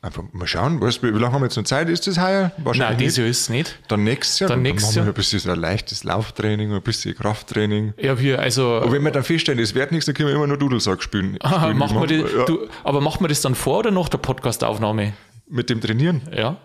einfach 0.00 0.22
mal 0.32 0.46
schauen, 0.46 0.80
was, 0.80 1.02
wie 1.02 1.08
lange 1.08 1.32
haben 1.32 1.42
wir 1.42 1.46
jetzt 1.46 1.56
noch 1.56 1.64
Zeit? 1.64 1.88
Ist 1.88 2.06
das 2.06 2.18
heuer? 2.18 2.50
Wahrscheinlich 2.56 2.78
Nein, 2.78 2.98
dieses 2.98 3.16
Jahr 3.18 3.26
ist 3.28 3.40
es 3.40 3.48
nicht. 3.48 3.78
Dann 3.88 4.04
nächstes 4.04 4.40
Jahr. 4.40 4.48
Dann, 4.48 4.62
nächstes 4.62 4.94
dann 4.94 5.04
machen 5.04 5.06
wir 5.06 5.12
ein 5.12 5.14
bisschen 5.14 5.38
so 5.38 5.50
ein 5.50 5.60
leichtes 5.60 6.02
Lauftraining, 6.02 6.72
ein 6.72 6.82
bisschen 6.82 7.14
Krafttraining. 7.14 7.92
Ja, 7.98 8.18
wir, 8.18 8.40
also. 8.40 8.76
Aber 8.76 8.90
wenn 8.92 9.02
wir 9.02 9.10
dann 9.10 9.22
feststellen, 9.22 9.62
es 9.62 9.74
wird 9.74 9.92
nichts, 9.92 10.06
dann 10.06 10.14
können 10.14 10.28
wir 10.28 10.34
immer 10.34 10.46
nur 10.46 10.56
Dudelsack 10.56 11.02
spielen. 11.02 11.36
Aha, 11.40 11.72
machen 11.74 12.00
wir 12.00 12.22
das, 12.22 12.32
ja. 12.32 12.44
du, 12.46 12.68
aber 12.82 13.00
machen 13.00 13.22
wir 13.22 13.28
das 13.28 13.42
dann 13.42 13.54
vor 13.54 13.80
oder 13.80 13.90
nach 13.90 14.08
der 14.08 14.18
Podcastaufnahme? 14.18 15.12
Mit 15.50 15.68
dem 15.68 15.80
Trainieren? 15.80 16.22
Ja. 16.34 16.56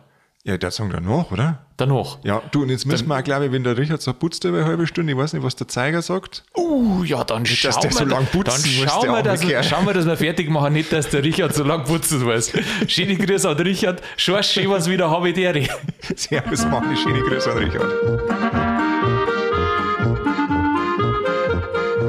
Ja, 0.48 0.60
der 0.60 0.70
Song 0.70 0.92
danach, 0.92 1.32
oder? 1.32 1.66
Danach. 1.76 2.20
Ja, 2.24 2.40
du, 2.52 2.62
und 2.62 2.70
jetzt 2.70 2.86
müssen 2.86 3.10
dann, 3.10 3.18
wir 3.18 3.20
auch, 3.20 3.24
glaube 3.24 3.48
ich, 3.48 3.52
wenn 3.52 3.64
der 3.64 3.80
Richard 3.80 4.04
so 4.04 4.14
putzt 4.14 4.44
über 4.44 4.60
eine 4.60 4.68
halbe 4.68 4.86
Stunde, 4.86 5.12
ich 5.12 5.18
weiß 5.18 5.34
nicht, 5.34 5.42
was 5.42 5.56
der 5.56 5.68
Zeiger 5.68 6.04
sagt. 6.04 6.44
Uh, 6.56 7.04
ja, 7.04 7.24
dann 7.24 7.42
nicht, 7.42 7.58
schauen 7.58 7.82
wir, 7.82 7.92
so 7.92 8.06
lang 8.06 8.28
putzen 8.28 8.64
dann 8.78 8.88
schauen, 8.88 9.16
wir, 9.16 9.24
dass, 9.24 9.68
schauen 9.68 9.86
wir, 9.88 9.94
dass 9.96 10.06
wir 10.06 10.16
fertig 10.16 10.48
machen, 10.52 10.74
nicht, 10.74 10.94
dass 10.94 11.10
der 11.10 11.24
Richard 11.24 11.56
so 11.56 11.64
lang 11.64 11.84
putzen 11.84 12.24
muss. 12.24 12.52
Schöne 12.88 13.16
Grüße 13.16 13.50
an 13.50 13.58
Richard. 13.58 14.04
Schau, 14.18 14.40
schön 14.44 14.70
was 14.70 14.88
wieder 14.88 15.10
habe 15.10 15.30
ich 15.30 15.34
dir. 15.34 15.52
Servus, 16.16 16.64
Mann, 16.68 16.96
schöne 16.96 17.22
Grüße 17.22 17.52
an 17.52 17.58
Richard. 17.58 18.55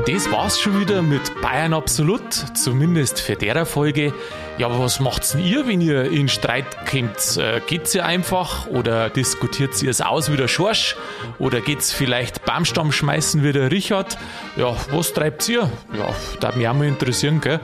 Das 0.07 0.31
war's 0.31 0.61
schon 0.61 0.79
wieder 0.79 1.03
mit 1.03 1.41
Bayern 1.43 1.75
Absolut, 1.75 2.33
zumindest 2.57 3.21
für 3.21 3.35
der 3.35 3.67
Folge. 3.67 4.15
Ja, 4.57 4.67
aber 4.67 4.79
was 4.79 5.01
macht's 5.01 5.33
denn 5.33 5.45
ihr, 5.45 5.67
wenn 5.67 5.81
ihr 5.81 6.05
in 6.05 6.29
Streit 6.29 6.65
kommt? 6.89 7.37
Äh, 7.37 7.61
geht's 7.67 7.93
ihr 7.93 8.07
einfach 8.07 8.69
oder 8.69 9.11
diskutiert 9.11 9.83
ihr 9.83 9.91
es 9.91 10.01
aus 10.01 10.31
wie 10.31 10.37
der 10.37 10.47
Schorsch? 10.47 10.95
Oder 11.41 11.61
geht's 11.61 11.93
vielleicht 11.93 12.45
beim 12.45 12.65
Stamm 12.65 12.93
schmeißen 12.93 13.43
wie 13.43 13.53
der 13.53 13.73
Richard? 13.73 14.17
Ja, 14.55 14.77
was 14.93 15.13
treibt 15.13 15.49
ihr? 15.49 15.69
Ja, 15.93 16.15
da 16.39 16.53
mich 16.53 16.69
auch 16.69 16.75
mal 16.75 16.87
interessieren, 16.87 17.41
gell? 17.41 17.59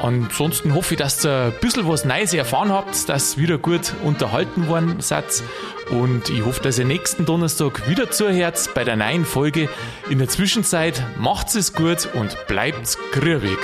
Ansonsten 0.00 0.74
hoffe 0.74 0.94
ich, 0.94 0.98
dass 0.98 1.22
ihr 1.26 1.52
ein 1.52 1.60
bisschen 1.60 1.86
was 1.86 2.06
Neues 2.06 2.32
erfahren 2.32 2.72
habt, 2.72 3.06
dass 3.10 3.36
ihr 3.36 3.42
wieder 3.42 3.58
gut 3.58 3.92
unterhalten 4.02 4.66
worden 4.66 4.96
seid. 5.00 5.42
Und 5.92 6.30
ich 6.30 6.42
hoffe, 6.42 6.62
dass 6.62 6.78
ihr 6.78 6.86
nächsten 6.86 7.26
Donnerstag 7.26 7.86
wieder 7.86 8.10
zuhört 8.10 8.70
bei 8.74 8.82
der 8.82 8.96
neuen 8.96 9.26
Folge. 9.26 9.68
In 10.08 10.18
der 10.18 10.28
Zwischenzeit 10.28 11.04
macht's 11.18 11.54
es 11.54 11.74
gut 11.74 12.08
und 12.14 12.34
bleibt 12.46 12.96
grübig. 13.12 13.58